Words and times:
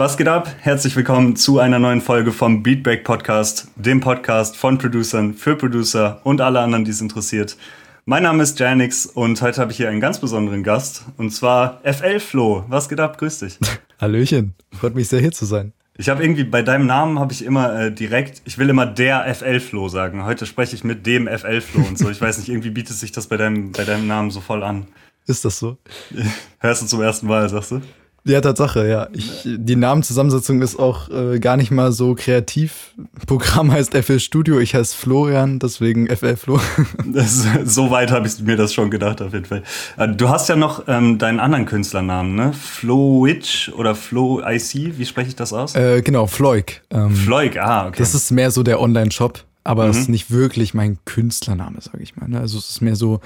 Was 0.00 0.16
geht 0.16 0.28
ab? 0.28 0.48
Herzlich 0.60 0.96
willkommen 0.96 1.36
zu 1.36 1.58
einer 1.58 1.78
neuen 1.78 2.00
Folge 2.00 2.32
vom 2.32 2.62
Beatbreak 2.62 3.04
Podcast, 3.04 3.68
dem 3.76 4.00
Podcast 4.00 4.56
von 4.56 4.78
Producern 4.78 5.34
für 5.34 5.56
Producer 5.56 6.22
und 6.24 6.40
alle 6.40 6.60
anderen, 6.60 6.86
die 6.86 6.90
es 6.90 7.02
interessiert. 7.02 7.58
Mein 8.06 8.22
Name 8.22 8.42
ist 8.42 8.58
Janix 8.58 9.04
und 9.04 9.42
heute 9.42 9.60
habe 9.60 9.72
ich 9.72 9.76
hier 9.76 9.90
einen 9.90 10.00
ganz 10.00 10.18
besonderen 10.18 10.62
Gast 10.62 11.04
und 11.18 11.34
zwar 11.34 11.82
FL 11.84 12.18
Flo. 12.18 12.64
Was 12.68 12.88
geht 12.88 12.98
ab? 12.98 13.18
Grüß 13.18 13.40
dich. 13.40 13.58
Hallöchen, 14.00 14.54
freut 14.72 14.94
mich 14.94 15.08
sehr 15.08 15.20
hier 15.20 15.32
zu 15.32 15.44
sein. 15.44 15.74
Ich 15.98 16.08
habe 16.08 16.22
irgendwie 16.22 16.44
bei 16.44 16.62
deinem 16.62 16.86
Namen 16.86 17.18
habe 17.18 17.34
ich 17.34 17.44
immer 17.44 17.78
äh, 17.78 17.92
direkt, 17.92 18.40
ich 18.46 18.56
will 18.56 18.70
immer 18.70 18.86
der 18.86 19.34
FL 19.34 19.60
Flo 19.60 19.90
sagen. 19.90 20.24
Heute 20.24 20.46
spreche 20.46 20.74
ich 20.74 20.82
mit 20.82 21.04
dem 21.04 21.28
FL 21.28 21.60
Flo 21.60 21.84
und 21.86 21.98
so. 21.98 22.08
Ich 22.08 22.22
weiß 22.22 22.38
nicht, 22.38 22.48
irgendwie 22.48 22.70
bietet 22.70 22.96
sich 22.96 23.12
das 23.12 23.26
bei 23.26 23.36
deinem, 23.36 23.72
bei 23.72 23.84
deinem 23.84 24.06
Namen 24.06 24.30
so 24.30 24.40
voll 24.40 24.62
an. 24.62 24.86
Ist 25.26 25.44
das 25.44 25.58
so? 25.58 25.76
Hörst 26.58 26.80
du 26.80 26.86
zum 26.86 27.02
ersten 27.02 27.26
Mal, 27.26 27.46
sagst 27.50 27.72
du? 27.72 27.82
Ja, 28.24 28.40
Tatsache, 28.40 28.86
ja. 28.86 29.08
Ich, 29.12 29.42
die 29.46 29.76
Namenszusammensetzung 29.76 30.60
ist 30.60 30.78
auch 30.78 31.08
äh, 31.08 31.38
gar 31.38 31.56
nicht 31.56 31.70
mal 31.70 31.90
so 31.92 32.14
kreativ. 32.14 32.92
Programm 33.26 33.72
heißt 33.72 33.96
FL 33.96 34.20
Studio, 34.20 34.58
ich 34.58 34.74
heiße 34.74 34.96
Florian, 34.96 35.58
deswegen 35.58 36.06
FL 36.08 36.36
Flo. 36.36 36.60
Das, 37.06 37.46
so 37.64 37.90
weit 37.90 38.10
habe 38.10 38.26
ich 38.26 38.40
mir 38.40 38.56
das 38.56 38.72
schon 38.72 38.90
gedacht, 38.90 39.20
auf 39.22 39.32
jeden 39.32 39.46
Fall. 39.46 39.62
Äh, 39.96 40.08
du 40.08 40.28
hast 40.28 40.48
ja 40.48 40.56
noch 40.56 40.84
ähm, 40.86 41.18
deinen 41.18 41.40
anderen 41.40 41.66
Künstlernamen, 41.66 42.34
ne? 42.34 42.52
Flowitch 42.52 43.70
oder 43.70 43.94
Flow 43.94 44.40
IC, 44.40 44.98
wie 44.98 45.06
spreche 45.06 45.28
ich 45.28 45.36
das 45.36 45.52
aus? 45.52 45.74
Äh, 45.74 46.02
genau, 46.02 46.26
Floik. 46.26 46.82
Ähm, 46.90 47.14
Floik, 47.14 47.56
ah, 47.56 47.88
okay. 47.88 47.96
Das 47.98 48.14
ist 48.14 48.30
mehr 48.30 48.50
so 48.50 48.62
der 48.62 48.80
Online-Shop, 48.80 49.44
aber 49.64 49.84
mhm. 49.84 49.90
es 49.90 49.98
ist 49.98 50.08
nicht 50.08 50.30
wirklich 50.30 50.74
mein 50.74 50.98
Künstlername, 51.04 51.80
sage 51.80 52.02
ich 52.02 52.16
mal. 52.16 52.28
Ne? 52.28 52.40
Also 52.40 52.58
es 52.58 52.70
ist 52.70 52.80
mehr 52.80 52.96
so 52.96 53.20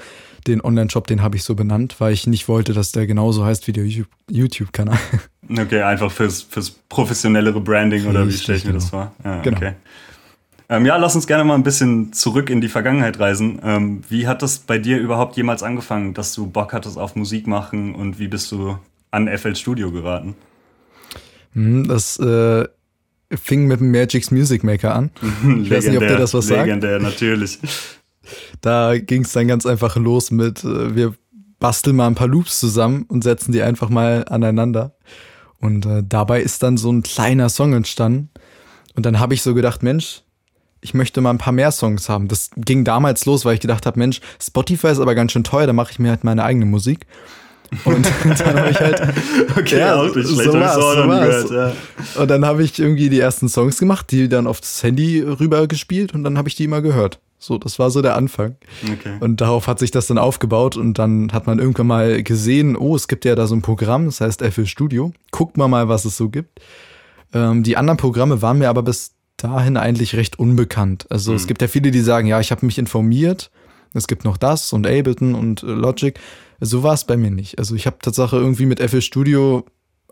den 0.47 0.61
Online-Shop, 0.61 1.07
den 1.07 1.21
habe 1.21 1.37
ich 1.37 1.43
so 1.43 1.55
benannt, 1.55 1.95
weil 1.99 2.13
ich 2.13 2.27
nicht 2.27 2.47
wollte, 2.47 2.73
dass 2.73 2.91
der 2.91 3.07
genauso 3.07 3.45
heißt 3.45 3.67
wie 3.67 3.73
der 3.73 3.87
YouTube-Kanal. 4.29 4.97
Okay, 5.47 5.83
einfach 5.83 6.11
fürs, 6.11 6.41
fürs 6.41 6.71
professionellere 6.71 7.61
Branding 7.61 8.07
oder 8.07 8.27
wie 8.27 8.31
stelle 8.31 8.57
ich 8.57 8.65
mir 8.65 8.71
genau. 8.71 8.81
das 8.81 8.89
vor? 8.89 9.11
Ja, 9.23 9.41
genau. 9.43 9.57
okay. 9.57 9.73
Ähm, 10.69 10.87
ja, 10.87 10.97
lass 10.97 11.15
uns 11.15 11.27
gerne 11.27 11.43
mal 11.43 11.53
ein 11.53 11.61
bisschen 11.61 12.13
zurück 12.13 12.49
in 12.49 12.61
die 12.61 12.67
Vergangenheit 12.67 13.19
reisen. 13.19 13.59
Ähm, 13.63 14.01
wie 14.09 14.27
hat 14.27 14.41
das 14.41 14.57
bei 14.57 14.79
dir 14.79 14.97
überhaupt 14.97 15.37
jemals 15.37 15.61
angefangen, 15.61 16.15
dass 16.15 16.33
du 16.33 16.47
Bock 16.47 16.73
hattest 16.73 16.97
auf 16.97 17.15
Musik 17.15 17.45
machen 17.45 17.93
und 17.93 18.17
wie 18.17 18.27
bist 18.27 18.51
du 18.51 18.79
an 19.11 19.27
FL 19.27 19.55
Studio 19.55 19.91
geraten? 19.91 20.35
Hm, 21.53 21.87
das 21.87 22.17
äh, 22.17 22.65
fing 23.31 23.67
mit 23.67 23.79
dem 23.79 23.91
Magic's 23.91 24.31
Music 24.31 24.63
Maker 24.63 24.95
an. 24.95 25.11
Ich 25.63 25.71
weiß 25.71 25.87
nicht, 25.87 25.97
ob 25.97 26.07
dir 26.07 26.17
das 26.17 26.33
was 26.33 26.47
sagt. 26.47 26.65
Legendär, 26.65 26.99
natürlich. 26.99 27.59
Da 28.61 28.97
ging 28.97 29.23
es 29.23 29.31
dann 29.33 29.47
ganz 29.47 29.65
einfach 29.65 29.95
los 29.95 30.31
mit, 30.31 30.63
äh, 30.63 30.95
wir 30.95 31.13
basteln 31.59 31.95
mal 31.95 32.07
ein 32.07 32.15
paar 32.15 32.27
Loops 32.27 32.59
zusammen 32.59 33.05
und 33.07 33.23
setzen 33.23 33.51
die 33.51 33.61
einfach 33.61 33.89
mal 33.89 34.25
aneinander. 34.27 34.95
Und 35.59 35.85
äh, 35.85 36.03
dabei 36.07 36.41
ist 36.41 36.63
dann 36.63 36.77
so 36.77 36.91
ein 36.91 37.03
kleiner 37.03 37.49
Song 37.49 37.73
entstanden. 37.73 38.29
Und 38.95 39.05
dann 39.05 39.19
habe 39.19 39.33
ich 39.33 39.41
so 39.41 39.53
gedacht, 39.53 39.83
Mensch, 39.83 40.23
ich 40.81 40.93
möchte 40.93 41.21
mal 41.21 41.31
ein 41.31 41.37
paar 41.37 41.53
mehr 41.53 41.71
Songs 41.71 42.09
haben. 42.09 42.27
Das 42.27 42.51
ging 42.55 42.83
damals 42.83 43.25
los, 43.25 43.45
weil 43.45 43.55
ich 43.55 43.59
gedacht 43.59 43.85
habe, 43.85 43.97
Mensch, 43.97 44.21
Spotify 44.39 44.87
ist 44.87 44.99
aber 44.99 45.15
ganz 45.15 45.31
schön 45.31 45.43
teuer, 45.43 45.67
da 45.67 45.73
mache 45.73 45.91
ich 45.91 45.99
mir 45.99 46.09
halt 46.09 46.23
meine 46.23 46.43
eigene 46.43 46.65
Musik. 46.65 47.07
Und 47.83 48.05
dann 48.39 48.59
habe 48.59 48.69
ich 48.69 48.79
halt. 48.79 49.01
Okay, 49.57 49.79
ja, 49.79 49.95
auch 49.95 50.15
nicht 50.15 50.29
schlecht, 50.29 50.51
so 50.51 50.59
war's, 50.59 50.75
so 50.75 51.07
gehört, 51.07 51.51
ja. 51.51 52.21
Und 52.21 52.29
dann 52.29 52.45
habe 52.45 52.63
ich 52.63 52.77
irgendwie 52.79 53.09
die 53.09 53.19
ersten 53.19 53.49
Songs 53.49 53.79
gemacht, 53.79 54.11
die 54.11 54.27
dann 54.29 54.47
aufs 54.47 54.83
Handy 54.83 55.21
rüber 55.21 55.67
gespielt 55.67 56.13
und 56.13 56.23
dann 56.23 56.37
habe 56.37 56.49
ich 56.49 56.55
die 56.55 56.65
immer 56.65 56.81
gehört. 56.81 57.19
So, 57.37 57.57
das 57.57 57.79
war 57.79 57.91
so 57.91 58.01
der 58.01 58.15
Anfang. 58.15 58.55
Okay. 58.83 59.17
Und 59.19 59.41
darauf 59.41 59.67
hat 59.67 59.79
sich 59.79 59.91
das 59.91 60.07
dann 60.07 60.17
aufgebaut 60.17 60.77
und 60.77 60.97
dann 60.97 61.31
hat 61.31 61.47
man 61.47 61.59
irgendwann 61.59 61.87
mal 61.87 62.23
gesehen, 62.23 62.75
oh, 62.75 62.95
es 62.95 63.07
gibt 63.07 63.25
ja 63.25 63.35
da 63.35 63.45
so 63.47 63.55
ein 63.55 63.61
Programm, 63.61 64.05
das 64.05 64.21
heißt 64.21 64.41
FL 64.41 64.65
Studio. 64.65 65.13
Guckt 65.31 65.57
mal 65.57 65.67
mal, 65.67 65.87
was 65.87 66.05
es 66.05 66.17
so 66.17 66.29
gibt. 66.29 66.59
Ähm, 67.33 67.63
die 67.63 67.77
anderen 67.77 67.97
Programme 67.97 68.41
waren 68.41 68.57
mir 68.57 68.69
aber 68.69 68.83
bis 68.83 69.13
dahin 69.37 69.77
eigentlich 69.77 70.15
recht 70.15 70.39
unbekannt. 70.39 71.05
Also 71.09 71.31
mhm. 71.31 71.37
es 71.37 71.47
gibt 71.47 71.61
ja 71.61 71.67
viele, 71.67 71.91
die 71.91 72.01
sagen, 72.01 72.27
ja, 72.27 72.39
ich 72.39 72.51
habe 72.51 72.65
mich 72.65 72.77
informiert. 72.77 73.51
Es 73.95 74.07
gibt 74.07 74.25
noch 74.25 74.37
das 74.37 74.73
und 74.73 74.85
Ableton 74.85 75.35
und 75.35 75.63
äh, 75.63 75.67
Logic. 75.67 76.19
So 76.59 76.83
war 76.83 76.93
es 76.93 77.05
bei 77.05 77.17
mir 77.17 77.31
nicht. 77.31 77.59
Also 77.59 77.75
ich 77.75 77.85
habe 77.85 77.97
tatsächlich 78.01 78.39
irgendwie 78.41 78.65
mit 78.65 78.79
FL 78.79 79.01
Studio 79.01 79.65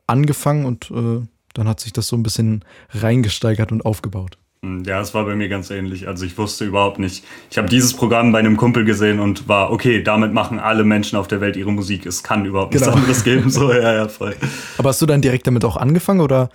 angefangen 0.08 0.66
und 0.66 0.92
äh, 0.92 1.26
dann 1.54 1.68
hat 1.68 1.80
sich 1.80 1.94
das 1.94 2.08
so 2.08 2.16
ein 2.16 2.24
bisschen 2.24 2.66
reingesteigert 2.90 3.72
und 3.72 3.86
aufgebaut. 3.86 4.38
Hm, 4.64 4.84
ja, 4.86 5.02
es 5.02 5.14
war 5.14 5.26
bei 5.26 5.36
mir 5.36 5.50
ganz 5.50 5.70
ähnlich. 5.70 6.08
Also 6.08 6.26
ich 6.26 6.38
wusste 6.38 6.66
überhaupt 6.66 6.98
nicht. 6.98 7.24
Ich 7.52 7.58
habe 7.58 7.68
dieses 7.68 7.94
Programm 7.94 8.32
bei 8.32 8.40
einem 8.40 8.58
Kumpel 8.58 8.86
gesehen 8.86 9.20
und 9.20 9.48
war, 9.48 9.72
okay, 9.72 10.02
damit 10.02 10.34
machen 10.34 10.60
alle 10.60 10.84
Menschen 10.84 11.18
auf 11.18 11.28
der 11.28 11.42
Welt 11.42 11.56
ihre 11.58 11.72
Musik. 11.72 12.06
Es 12.06 12.24
kann 12.24 12.46
überhaupt 12.46 12.74
nichts 12.74 12.88
genau. 12.88 12.98
anderes 12.98 13.24
geben. 13.24 13.50
So, 13.50 13.72
ja, 13.72 13.94
ja, 13.94 14.08
voll. 14.08 14.36
Aber 14.78 14.90
hast 14.90 15.02
du 15.02 15.06
dann 15.06 15.22
direkt 15.22 15.46
damit 15.48 15.66
auch 15.66 15.78
angefangen 15.78 16.22
oder? 16.22 16.50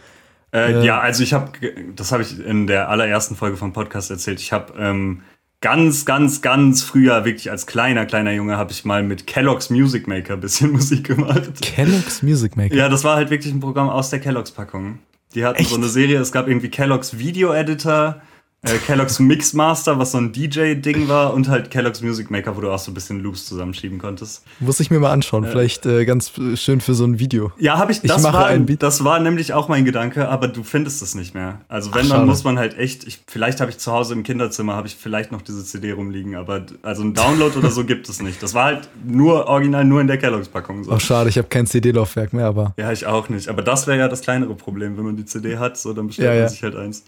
Äh, 0.53 0.73
äh, 0.73 0.87
ja, 0.87 0.99
also 1.01 1.23
ich 1.23 1.35
habe, 1.35 1.53
das 1.95 2.11
habe 2.11 2.23
ich 2.23 2.43
in 2.43 2.67
der 2.67 2.89
allerersten 2.89 3.37
Folge 3.37 3.59
vom 3.59 3.75
Podcast 3.75 4.11
erzählt. 4.11 4.41
Ich 4.41 4.53
habe 4.53 4.73
ähm, 4.79 5.21
ganz, 5.61 6.05
ganz, 6.05 6.41
ganz 6.43 6.83
früher, 6.83 7.25
wirklich 7.25 7.51
als 7.51 7.67
kleiner, 7.67 8.07
kleiner 8.07 8.33
Junge, 8.33 8.57
habe 8.57 8.73
ich 8.73 8.85
mal 8.85 9.03
mit 9.03 9.27
Kellogg's 9.27 9.71
Music 9.71 10.07
Maker 10.07 10.35
ein 10.35 10.41
bisschen 10.41 10.73
Musik 10.73 11.05
gemacht. 11.05 11.61
Kellogg's 11.61 12.23
Music 12.23 12.57
Maker? 12.57 12.75
Ja, 12.75 12.89
das 12.89 13.05
war 13.05 13.17
halt 13.17 13.31
wirklich 13.31 13.53
ein 13.53 13.61
Programm 13.61 13.89
aus 13.89 14.11
der 14.11 14.21
Kellogg's 14.21 14.51
Packung. 14.51 15.01
Die 15.35 15.45
hatten 15.45 15.59
Echt? 15.59 15.71
so 15.71 15.77
eine 15.77 15.89
Serie, 15.89 16.21
es 16.21 16.33
gab 16.33 16.49
irgendwie 16.49 16.71
Kellogg's 16.71 17.19
Video 17.19 17.53
Editor, 17.53 18.23
äh, 18.63 18.77
Kellogg's 18.79 19.21
Mixmaster, 19.21 20.01
was 20.01 20.13
so 20.13 20.19
ein 20.19 20.33
DJ-Ding 20.33 21.07
war, 21.07 21.33
und 21.33 21.49
halt 21.49 21.71
Kellogg's 21.71 22.03
Music 22.03 22.29
Maker, 22.29 22.57
wo 22.57 22.61
du 22.61 22.71
auch 22.73 22.79
so 22.79 22.91
ein 22.91 22.95
bisschen 22.95 23.21
Loops 23.21 23.47
zusammenschieben 23.47 23.99
konntest. 23.99 24.45
Muss 24.59 24.81
ich 24.81 24.91
mir 24.91 24.99
mal 24.99 25.13
anschauen, 25.13 25.45
äh, 25.45 25.49
vielleicht 25.49 25.87
äh, 25.87 26.05
ganz 26.05 26.33
schön 26.57 26.81
für 26.81 26.95
so 26.95 27.05
ein 27.05 27.21
Video. 27.21 27.53
Ja, 27.59 27.79
habe 27.79 27.93
ich. 27.93 28.01
Das, 28.01 28.17
ich 28.17 28.23
mache 28.25 28.35
war, 28.39 28.47
ein 28.47 28.67
Beat. 28.67 28.83
das 28.83 29.05
war 29.05 29.21
nämlich 29.21 29.53
auch 29.53 29.69
mein 29.69 29.85
Gedanke, 29.85 30.29
aber 30.29 30.49
du 30.49 30.65
findest 30.65 31.03
es 31.03 31.15
nicht 31.15 31.35
mehr. 31.35 31.61
Also 31.69 31.95
wenn, 31.95 32.07
Ach, 32.07 32.17
dann 32.17 32.27
muss 32.27 32.43
man 32.43 32.59
halt 32.59 32.77
echt, 32.77 33.07
ich, 33.07 33.21
vielleicht 33.29 33.61
habe 33.61 33.71
ich 33.71 33.79
zu 33.79 33.93
Hause 33.93 34.15
im 34.15 34.25
Kinderzimmer, 34.25 34.75
habe 34.75 34.89
ich 34.89 34.97
vielleicht 34.97 35.31
noch 35.31 35.43
diese 35.43 35.65
CD 35.65 35.93
rumliegen, 35.93 36.35
aber 36.35 36.67
also 36.83 37.03
ein 37.03 37.15
Download 37.15 37.57
oder 37.57 37.71
so 37.71 37.85
gibt 37.85 38.09
es 38.09 38.21
nicht. 38.21 38.43
Das 38.43 38.55
war 38.55 38.65
halt 38.65 38.89
nur 39.05 39.47
original 39.47 39.85
nur 39.85 40.01
in 40.01 40.09
der 40.09 40.19
Kellogg's 40.19 40.49
Packung. 40.49 40.83
So. 40.83 40.91
Ach 40.91 41.01
schade, 41.01 41.29
ich 41.29 41.39
habe 41.39 41.47
kein 41.47 41.67
CD-Laufwerk 41.67 42.33
mehr, 42.33 42.47
aber. 42.47 42.75
Ja, 42.77 42.91
ich 42.91 43.07
auch 43.07 43.29
nicht. 43.29 43.49
Aber 43.49 43.63
das 43.63 43.87
wäre 43.87 43.99
ja 43.99 44.09
das 44.09 44.23
kleinere 44.23 44.55
Problem, 44.57 44.97
wenn 44.97 45.05
man 45.05 45.17
die 45.17 45.27
CD 45.27 45.59
hat, 45.59 45.79
so 45.79 45.93
dann 45.93 46.09
bestellt 46.09 46.27
ja, 46.27 46.33
man 46.33 46.43
ja. 46.43 46.49
sich 46.49 46.63
halt 46.65 46.75
eins. 46.75 47.05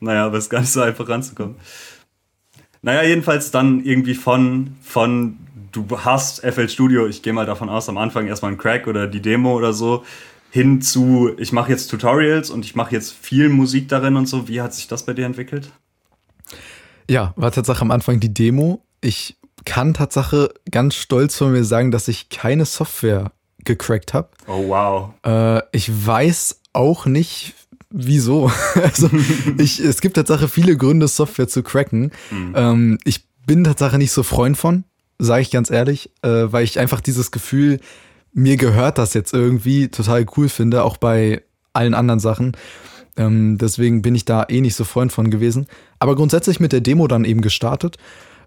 Naja, 0.00 0.26
aber 0.26 0.38
es 0.38 0.44
ist 0.44 0.50
gar 0.50 0.60
nicht 0.60 0.72
so 0.72 0.80
einfach 0.80 1.08
ranzukommen. 1.08 1.56
Naja, 2.82 3.02
jedenfalls 3.02 3.50
dann 3.50 3.84
irgendwie 3.84 4.14
von, 4.14 4.76
von 4.82 5.38
du 5.72 5.86
hast 5.98 6.40
FL 6.40 6.68
Studio, 6.68 7.06
ich 7.06 7.22
gehe 7.22 7.32
mal 7.32 7.46
davon 7.46 7.68
aus, 7.68 7.88
am 7.88 7.98
Anfang 7.98 8.26
erstmal 8.26 8.52
ein 8.52 8.58
Crack 8.58 8.86
oder 8.86 9.06
die 9.06 9.20
Demo 9.20 9.54
oder 9.54 9.72
so, 9.72 10.04
hin 10.50 10.82
zu, 10.82 11.30
ich 11.38 11.52
mache 11.52 11.70
jetzt 11.70 11.88
Tutorials 11.88 12.50
und 12.50 12.64
ich 12.64 12.74
mache 12.74 12.94
jetzt 12.94 13.12
viel 13.12 13.48
Musik 13.48 13.88
darin 13.88 14.16
und 14.16 14.26
so. 14.26 14.48
Wie 14.48 14.60
hat 14.60 14.74
sich 14.74 14.88
das 14.88 15.04
bei 15.04 15.12
dir 15.12 15.26
entwickelt? 15.26 15.70
Ja, 17.08 17.32
war 17.36 17.52
tatsächlich 17.52 17.82
am 17.82 17.90
Anfang 17.90 18.18
die 18.18 18.32
Demo. 18.32 18.82
Ich 19.00 19.36
kann 19.64 19.94
Tatsache 19.94 20.52
ganz 20.70 20.94
stolz 20.94 21.36
von 21.36 21.52
mir 21.52 21.64
sagen, 21.64 21.90
dass 21.90 22.08
ich 22.08 22.30
keine 22.30 22.64
Software 22.64 23.32
gecrackt 23.64 24.14
habe. 24.14 24.28
Oh 24.46 24.68
wow. 24.68 25.10
Äh, 25.24 25.62
ich 25.72 25.90
weiß 26.06 26.60
auch 26.72 27.06
nicht, 27.06 27.54
wieso? 27.90 28.50
also 28.82 29.10
ich, 29.58 29.80
es 29.80 30.00
gibt 30.00 30.16
tatsächlich 30.16 30.50
viele 30.50 30.76
Gründe, 30.76 31.08
Software 31.08 31.48
zu 31.48 31.62
cracken. 31.62 32.12
Mhm. 32.30 32.52
Ähm, 32.54 32.98
ich 33.04 33.24
bin 33.46 33.64
tatsächlich 33.64 33.98
nicht 33.98 34.12
so 34.12 34.22
Freund 34.22 34.56
von, 34.56 34.84
sage 35.18 35.42
ich 35.42 35.50
ganz 35.50 35.70
ehrlich, 35.70 36.10
äh, 36.22 36.52
weil 36.52 36.64
ich 36.64 36.78
einfach 36.78 37.00
dieses 37.00 37.30
Gefühl, 37.30 37.80
mir 38.32 38.56
gehört 38.56 38.98
das 38.98 39.14
jetzt 39.14 39.34
irgendwie 39.34 39.88
total 39.88 40.24
cool 40.36 40.48
finde, 40.48 40.84
auch 40.84 40.96
bei 40.96 41.42
allen 41.72 41.94
anderen 41.94 42.20
Sachen. 42.20 42.56
Ähm, 43.16 43.58
deswegen 43.58 44.02
bin 44.02 44.14
ich 44.14 44.24
da 44.24 44.46
eh 44.48 44.60
nicht 44.60 44.76
so 44.76 44.84
Freund 44.84 45.12
von 45.12 45.30
gewesen. 45.30 45.66
Aber 45.98 46.14
grundsätzlich 46.14 46.60
mit 46.60 46.72
der 46.72 46.80
Demo 46.80 47.06
dann 47.08 47.24
eben 47.24 47.40
gestartet. 47.40 47.96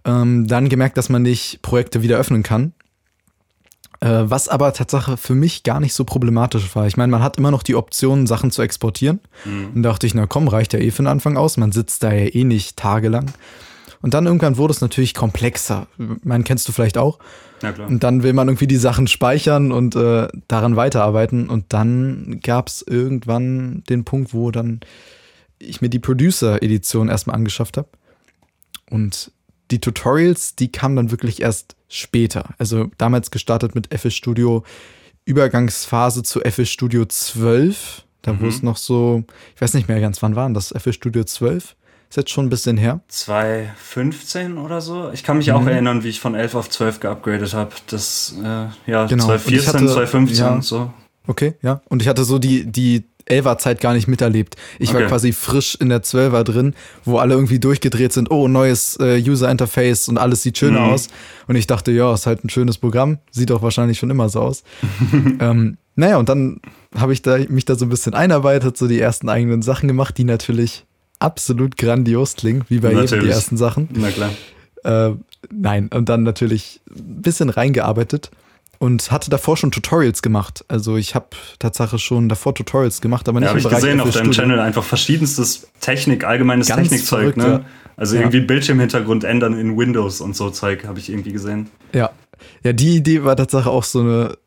Ähm, 0.06 0.48
dann 0.48 0.70
gemerkt, 0.70 0.98
dass 0.98 1.10
man 1.10 1.22
nicht 1.22 1.62
Projekte 1.62 2.02
wieder 2.02 2.18
öffnen 2.18 2.44
kann. 2.44 2.74
Äh, 4.04 4.30
was 4.30 4.50
aber 4.50 4.74
Tatsache 4.74 5.16
für 5.16 5.34
mich 5.34 5.64
gar 5.64 5.80
nicht 5.80 5.94
so 5.94 6.04
problematisch 6.04 6.76
war. 6.76 6.88
Ich 6.88 6.98
meine, 6.98 7.10
man 7.10 7.24
hat 7.24 7.38
immer 7.38 7.52
noch 7.52 7.64
die 7.64 7.76
Option, 7.76 8.28
Sachen 8.28 8.52
zu 8.52 8.62
exportieren. 8.62 9.22
Mhm. 9.46 9.70
Und 9.76 9.84
dachte 9.84 10.06
ich, 10.06 10.14
na 10.14 10.28
komm, 10.28 10.50
reicht 10.50 10.74
ja 10.74 10.80
eh 10.80 10.92
für 10.92 11.04
den 11.04 11.08
Anfang 11.08 11.38
aus. 11.38 11.56
Man 11.56 11.72
sitzt 11.72 12.04
da 12.04 12.12
ja 12.12 12.26
eh 12.26 12.44
nicht 12.44 12.76
tagelang. 12.76 13.32
Und 14.02 14.14
dann 14.14 14.26
irgendwann 14.26 14.58
wurde 14.58 14.74
es 14.74 14.82
natürlich 14.82 15.14
komplexer. 15.14 15.88
Man 15.98 16.44
kennst 16.44 16.68
du 16.68 16.74
vielleicht 16.74 16.98
auch. 16.98 17.20
Ja, 17.62 17.72
klar. 17.72 17.88
Und 17.88 18.04
dann 18.04 18.24
will 18.24 18.34
man 18.34 18.50
irgendwie 18.50 18.68
die 18.68 18.76
Sachen 18.76 19.08
speichern 19.08 19.72
und 19.72 19.96
äh, 19.96 20.28
daran 20.50 20.76
weiterarbeiten. 20.76 21.48
Und 21.48 21.72
dann 21.72 22.42
gab 22.44 22.68
es 22.68 22.82
irgendwann 22.82 23.86
den 23.88 24.04
Punkt, 24.04 24.34
wo 24.34 24.52
dann 24.52 24.82
ich 25.60 25.80
mir 25.80 25.88
die 25.88 26.00
Producer-Edition 26.00 27.08
erstmal 27.08 27.38
angeschafft 27.38 27.78
habe. 27.78 27.88
Und 28.90 29.32
die 29.72 29.80
Tutorials, 29.80 30.56
die 30.56 30.72
kamen 30.72 30.96
dann 30.96 31.12
wirklich 31.12 31.42
erst 31.42 31.76
später. 31.90 32.54
Also 32.58 32.90
damals 32.98 33.32
gestartet 33.32 33.76
mit 33.76 33.94
FL 33.94 34.12
Studio, 34.12 34.64
Übergangsphase 35.26 36.24
zu 36.24 36.42
FL 36.42 36.66
Studio 36.66 37.06
12. 37.06 38.04
Da 38.22 38.34
mhm. 38.34 38.42
wo 38.42 38.48
es 38.48 38.64
noch 38.64 38.78
so, 38.78 39.24
ich 39.56 39.62
weiß 39.62 39.74
nicht 39.74 39.88
mehr 39.88 40.00
ganz, 40.00 40.22
wann 40.22 40.36
waren 40.36 40.54
das? 40.54 40.74
FL 40.76 40.94
Studio 40.94 41.24
12? 41.24 41.76
Ist 42.10 42.18
jetzt 42.18 42.30
schon 42.30 42.46
ein 42.46 42.50
bisschen 42.50 42.78
her. 42.78 43.02
2015 43.08 44.58
oder 44.60 44.82
so. 44.82 45.10
Ich 45.12 45.24
kann 45.24 45.38
mich 45.38 45.48
mhm. 45.48 45.54
auch 45.54 45.66
erinnern, 45.66 46.04
wie 46.04 46.10
ich 46.10 46.20
von 46.20 46.36
11 46.36 46.56
auf 46.56 46.70
12 46.70 47.00
geupgradet 47.00 47.54
habe. 47.54 47.72
Das, 47.88 48.36
äh, 48.40 48.68
ja, 48.86 49.08
genau. 49.08 49.26
2014, 49.26 49.74
hatte, 49.74 49.86
2015 49.88 50.46
ja, 50.46 50.62
so. 50.62 50.94
Okay, 51.26 51.56
ja. 51.62 51.82
Und 51.90 52.02
ich 52.02 52.08
hatte 52.08 52.24
so 52.24 52.38
die, 52.38 52.66
die 52.66 53.06
Elva-Zeit 53.26 53.80
gar 53.80 53.94
nicht 53.94 54.08
miterlebt. 54.08 54.56
Ich 54.80 54.90
okay. 54.90 55.02
war 55.02 55.08
quasi 55.08 55.32
frisch 55.32 55.76
in 55.76 55.90
der 55.90 56.04
12er 56.04 56.44
drin, 56.44 56.74
wo 57.06 57.18
alle 57.18 57.34
irgendwie 57.34 57.60
durchgedreht 57.60 58.14
sind, 58.14 58.32
oh, 58.32 58.48
neues 58.48 58.98
äh, 59.00 59.22
User-Interface 59.22 60.10
und 60.10 60.18
alles 60.18 60.44
sieht 60.44 60.58
schöner 60.58 60.82
mhm. 60.82 60.90
aus. 60.92 61.08
Und 61.48 61.56
ich 61.56 61.68
dachte, 61.68 61.92
ja, 61.92 62.14
ist 62.14 62.26
halt 62.26 62.44
ein 62.44 62.50
schönes 62.50 62.78
Programm, 62.78 63.20
sieht 63.32 63.52
auch 63.52 63.62
wahrscheinlich 63.62 64.00
schon 64.00 64.10
immer 64.10 64.30
so 64.30 64.42
aus. 64.42 64.64
ähm, 65.40 65.78
naja, 65.96 66.18
und 66.18 66.30
dann 66.30 66.60
habe 66.98 67.14
ich 67.14 67.22
da, 67.22 67.38
mich 67.50 67.66
da 67.66 67.76
so 67.76 67.86
ein 67.86 67.90
bisschen 67.90 68.14
einarbeitet, 68.14 68.78
so 68.78 68.88
die 68.88 69.00
ersten 69.00 69.30
eigenen 69.30 69.62
Sachen 69.62 69.88
gemacht, 69.88 70.18
die 70.18 70.24
natürlich 70.24 70.86
absolut 71.20 71.78
grandios 71.78 72.36
klingen, 72.36 72.64
wie 72.68 72.80
bei 72.80 72.92
jedem 72.92 73.22
die 73.22 73.30
ersten 73.30 73.58
Sachen. 73.58 73.90
Na 73.94 74.10
klar. 74.10 74.32
Äh, 74.84 75.16
nein, 75.52 75.90
und 75.94 76.10
dann 76.10 76.24
natürlich 76.24 76.82
ein 76.90 77.22
bisschen 77.22 77.50
reingearbeitet 77.50 78.32
und 78.84 79.12
hatte 79.12 79.30
davor 79.30 79.56
schon 79.56 79.72
Tutorials 79.72 80.22
gemacht. 80.22 80.66
Also 80.68 80.98
ich 80.98 81.16
habe 81.16 81.28
Tatsache 81.58 81.98
schon 82.00 82.28
davor 82.28 82.54
Tutorials 82.54 83.00
gemacht, 83.00 83.30
aber 83.30 83.40
nicht 83.40 83.48
ja, 83.48 83.54
im 83.54 83.58
ich 83.60 83.64
Bereich 83.64 83.80
gesehen 83.80 84.02
auf 84.02 84.12
deinem 84.12 84.32
Channel 84.32 84.60
einfach 84.60 84.84
verschiedenstes 84.84 85.68
Technik, 85.80 86.26
allgemeines 86.26 86.68
Ganz 86.68 86.90
Technikzeug, 86.90 87.36
verrückt, 87.36 87.38
ne? 87.38 87.64
Also 87.96 88.16
ja. 88.16 88.24
irgendwie 88.24 88.42
Bildschirmhintergrund 88.42 89.24
ändern 89.24 89.58
in 89.58 89.78
Windows 89.78 90.20
und 90.20 90.36
so 90.36 90.50
Zeug 90.50 90.84
habe 90.86 91.00
ich 91.00 91.10
irgendwie 91.10 91.32
gesehen. 91.32 91.70
Ja. 91.94 92.10
Ja, 92.66 92.74
die 92.74 92.98
Idee 92.98 93.24
war 93.24 93.38
Tatsache 93.38 93.70
auch 93.70 93.86
so 93.86 94.02
eine 94.02 94.38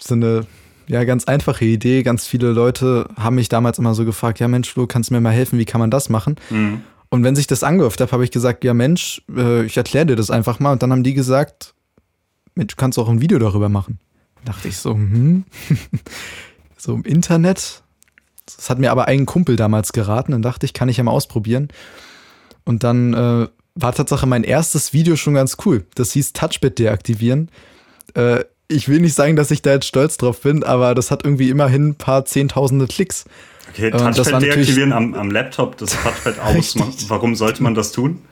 so 0.00 0.14
eine 0.14 0.46
ja, 0.86 1.04
ganz 1.04 1.26
einfache 1.26 1.66
Idee. 1.66 2.02
Ganz 2.04 2.26
viele 2.26 2.52
Leute 2.52 3.08
haben 3.18 3.34
mich 3.34 3.50
damals 3.50 3.78
immer 3.78 3.94
so 3.94 4.06
gefragt, 4.06 4.40
ja 4.40 4.48
Mensch, 4.48 4.72
Flo, 4.72 4.86
kannst 4.86 5.10
du 5.10 5.14
mir 5.14 5.20
mal 5.20 5.32
helfen, 5.32 5.58
wie 5.58 5.66
kann 5.66 5.80
man 5.80 5.90
das 5.90 6.08
machen? 6.08 6.36
Mhm. 6.48 6.80
Und 7.10 7.22
wenn 7.22 7.36
sich 7.36 7.48
das 7.48 7.62
angehört 7.62 8.00
hat, 8.00 8.12
habe 8.12 8.24
ich 8.24 8.30
gesagt, 8.30 8.64
ja 8.64 8.72
Mensch, 8.72 9.20
äh, 9.36 9.66
ich 9.66 9.76
erkläre 9.76 10.06
dir 10.06 10.16
das 10.16 10.30
einfach 10.30 10.58
mal. 10.58 10.72
Und 10.72 10.82
dann 10.82 10.90
haben 10.90 11.02
die 11.02 11.12
gesagt, 11.12 11.74
Mensch, 12.54 12.74
du 12.74 12.76
kannst 12.76 12.98
auch 12.98 13.08
ein 13.08 13.20
Video 13.20 13.38
darüber 13.38 13.68
machen. 13.68 13.98
Da 14.36 14.52
dachte 14.52 14.68
ich 14.68 14.76
so, 14.76 14.92
hm, 14.92 15.44
so 16.76 16.94
im 16.94 17.04
Internet. 17.04 17.82
Das 18.46 18.68
hat 18.68 18.78
mir 18.78 18.90
aber 18.90 19.06
ein 19.06 19.26
Kumpel 19.26 19.56
damals 19.56 19.92
geraten. 19.92 20.32
Dann 20.32 20.42
dachte 20.42 20.66
ich, 20.66 20.74
kann 20.74 20.88
ich 20.88 20.98
ja 20.98 21.04
mal 21.04 21.12
ausprobieren. 21.12 21.68
Und 22.64 22.84
dann 22.84 23.14
äh, 23.14 23.48
war 23.74 23.92
Tatsache 23.92 24.26
mein 24.26 24.44
erstes 24.44 24.92
Video 24.92 25.16
schon 25.16 25.34
ganz 25.34 25.56
cool. 25.64 25.86
Das 25.94 26.12
hieß 26.12 26.32
Touchbit 26.32 26.78
deaktivieren. 26.78 27.50
Äh, 28.14 28.44
ich 28.68 28.88
will 28.88 29.00
nicht 29.00 29.14
sagen, 29.14 29.36
dass 29.36 29.50
ich 29.50 29.62
da 29.62 29.72
jetzt 29.72 29.86
stolz 29.86 30.16
drauf 30.16 30.40
bin, 30.40 30.62
aber 30.62 30.94
das 30.94 31.10
hat 31.10 31.24
irgendwie 31.24 31.50
immerhin 31.50 31.88
ein 31.88 31.94
paar 31.96 32.24
Zehntausende 32.24 32.86
Klicks. 32.86 33.24
Okay, 33.70 33.90
Touchpad 33.90 34.42
deaktivieren 34.42 34.92
am, 34.92 35.14
am, 35.14 35.30
Laptop, 35.30 35.76
das 35.78 35.90
Touchpad 35.90 36.38
ausmachen. 36.38 36.94
Warum 37.08 37.34
sollte 37.34 37.62
man 37.62 37.74
das 37.74 37.92
tun? 37.92 38.22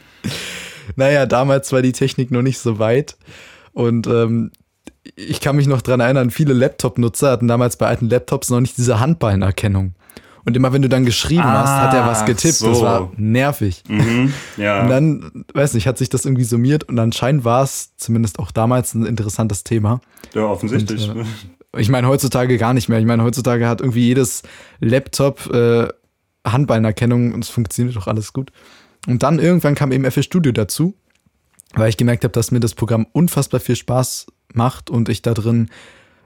Naja, 0.97 1.27
damals 1.27 1.73
war 1.73 1.83
die 1.83 1.93
Technik 1.93 2.31
noch 2.31 2.43
nicht 2.43 2.59
so 2.59 2.79
weit. 2.79 3.17
Und 3.73 4.07
ähm, 4.07 4.51
ich 5.17 5.41
kann 5.41 5.57
mich 5.57 5.67
noch 5.67 5.83
dran 5.83 6.01
erinnern, 6.01 6.31
viele 6.31 6.53
Laptop-Nutzer 6.53 7.31
hatten 7.31 7.49
damals 7.49 7.77
bei 7.77 7.87
alten 7.87 8.09
Laptops 8.09 8.51
noch 8.51 8.61
nicht 8.61 8.77
diese 8.77 9.01
Handballenerkennung. 9.01 9.95
Und 10.45 10.57
immer 10.57 10.73
wenn 10.73 10.83
du 10.83 10.89
dann 10.89 11.05
geschrieben 11.05 11.43
ah, 11.43 11.63
hast, 11.63 11.71
hat 11.71 11.95
er 11.95 12.07
was 12.07 12.25
getippt. 12.25 12.55
So. 12.55 12.71
Das 12.71 12.83
war 12.83 13.13
nervig. 13.17 13.85
Mhm, 13.89 14.33
ja. 14.57 14.83
Und 14.83 14.89
dann, 14.89 15.45
weiß 15.55 15.75
nicht, 15.75 15.87
hat 15.87 15.99
sich 15.99 16.09
das 16.09 16.25
irgendwie 16.25 16.45
summiert 16.45 16.85
und 16.85 16.99
anscheinend 16.99 17.45
war 17.45 17.63
es 17.63 17.97
zumindest 17.97 18.41
auch 18.41 18.51
damals 18.51 18.95
ein 18.95 19.07
interessantes 19.07 19.63
Thema. 19.63 20.01
Ja, 20.35 20.47
offensichtlich. 20.47 21.09
Und, 21.09 21.21
äh, 21.21 21.25
ich 21.81 21.89
meine, 21.89 22.09
heutzutage 22.09 22.59
gar 22.59 22.75
nicht 22.75 22.89
mehr. 22.89 22.99
Ich 22.99 23.07
meine, 23.07 23.23
heutzutage 23.23 23.69
hat 23.69 23.81
irgendwie 23.81 24.07
jedes 24.07 24.43
Laptop 24.81 25.49
äh, 25.55 25.89
Handballenerkennung 26.45 27.33
und 27.33 27.45
es 27.45 27.51
funktioniert 27.51 27.97
doch 27.97 28.09
alles 28.09 28.33
gut. 28.33 28.51
Und 29.07 29.23
dann 29.23 29.39
irgendwann 29.39 29.75
kam 29.75 29.93
eben 29.93 30.09
FL 30.11 30.23
Studio 30.23 30.53
dazu, 30.53 30.95
weil 31.75 31.89
ich 31.89 31.97
gemerkt 31.97 32.25
habe, 32.25 32.33
dass 32.33 32.51
mir 32.51 32.61
das 32.61 32.75
Programm 32.75 33.07
unfassbar 33.13 33.61
viel 33.61 33.77
Spaß 33.77 34.27
macht 34.53 34.91
und 34.91 35.09
ich 35.09 35.23
da 35.23 35.35
drin 35.35 35.69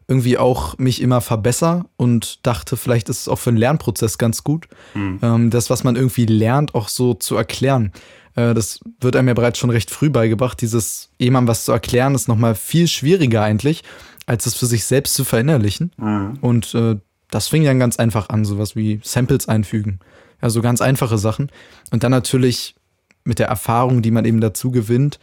irgendwie 0.08 0.38
auch 0.38 0.78
mich 0.78 1.02
immer 1.02 1.20
verbessere 1.20 1.84
und 1.96 2.46
dachte, 2.46 2.76
vielleicht 2.76 3.08
ist 3.08 3.22
es 3.22 3.28
auch 3.28 3.38
für 3.38 3.50
einen 3.50 3.56
Lernprozess 3.56 4.18
ganz 4.18 4.44
gut, 4.44 4.68
mhm. 4.94 5.18
ähm, 5.22 5.50
das, 5.50 5.68
was 5.68 5.82
man 5.82 5.96
irgendwie 5.96 6.26
lernt, 6.26 6.74
auch 6.74 6.88
so 6.88 7.14
zu 7.14 7.36
erklären. 7.36 7.92
Äh, 8.36 8.54
das 8.54 8.80
wird 9.00 9.16
einem 9.16 9.28
ja 9.28 9.34
bereits 9.34 9.58
schon 9.58 9.70
recht 9.70 9.90
früh 9.90 10.10
beigebracht. 10.10 10.60
Dieses 10.60 11.10
jemandem 11.18 11.48
was 11.48 11.64
zu 11.64 11.72
erklären, 11.72 12.14
ist 12.14 12.28
nochmal 12.28 12.54
viel 12.54 12.86
schwieriger 12.86 13.42
eigentlich, 13.42 13.82
als 14.26 14.46
es 14.46 14.54
für 14.54 14.66
sich 14.66 14.84
selbst 14.84 15.14
zu 15.14 15.24
verinnerlichen. 15.24 15.90
Mhm. 15.96 16.38
Und 16.40 16.74
äh, 16.74 16.96
das 17.30 17.48
fing 17.48 17.64
dann 17.64 17.80
ganz 17.80 17.96
einfach 17.96 18.28
an, 18.28 18.44
sowas 18.44 18.76
wie 18.76 19.00
Samples 19.02 19.48
einfügen. 19.48 19.98
Ja, 20.40 20.50
so 20.50 20.62
ganz 20.62 20.80
einfache 20.80 21.18
Sachen. 21.18 21.50
Und 21.90 22.04
dann 22.04 22.12
natürlich 22.12 22.76
mit 23.24 23.40
der 23.40 23.48
Erfahrung, 23.48 24.02
die 24.02 24.12
man 24.12 24.24
eben 24.24 24.40
dazu 24.40 24.70
gewinnt, 24.70 25.18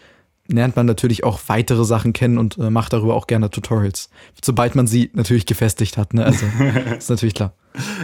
lernt 0.47 0.75
man 0.75 0.85
natürlich 0.85 1.23
auch 1.23 1.39
weitere 1.47 1.85
Sachen 1.85 2.13
kennen 2.13 2.37
und 2.37 2.57
äh, 2.57 2.69
macht 2.69 2.93
darüber 2.93 3.15
auch 3.15 3.27
gerne 3.27 3.49
Tutorials. 3.49 4.09
Sobald 4.43 4.75
man 4.75 4.87
sie 4.87 5.09
natürlich 5.13 5.45
gefestigt 5.45 5.97
hat, 5.97 6.13
ne? 6.13 6.25
Also, 6.25 6.45
ist 6.97 7.09
natürlich 7.09 7.33
klar. 7.33 7.53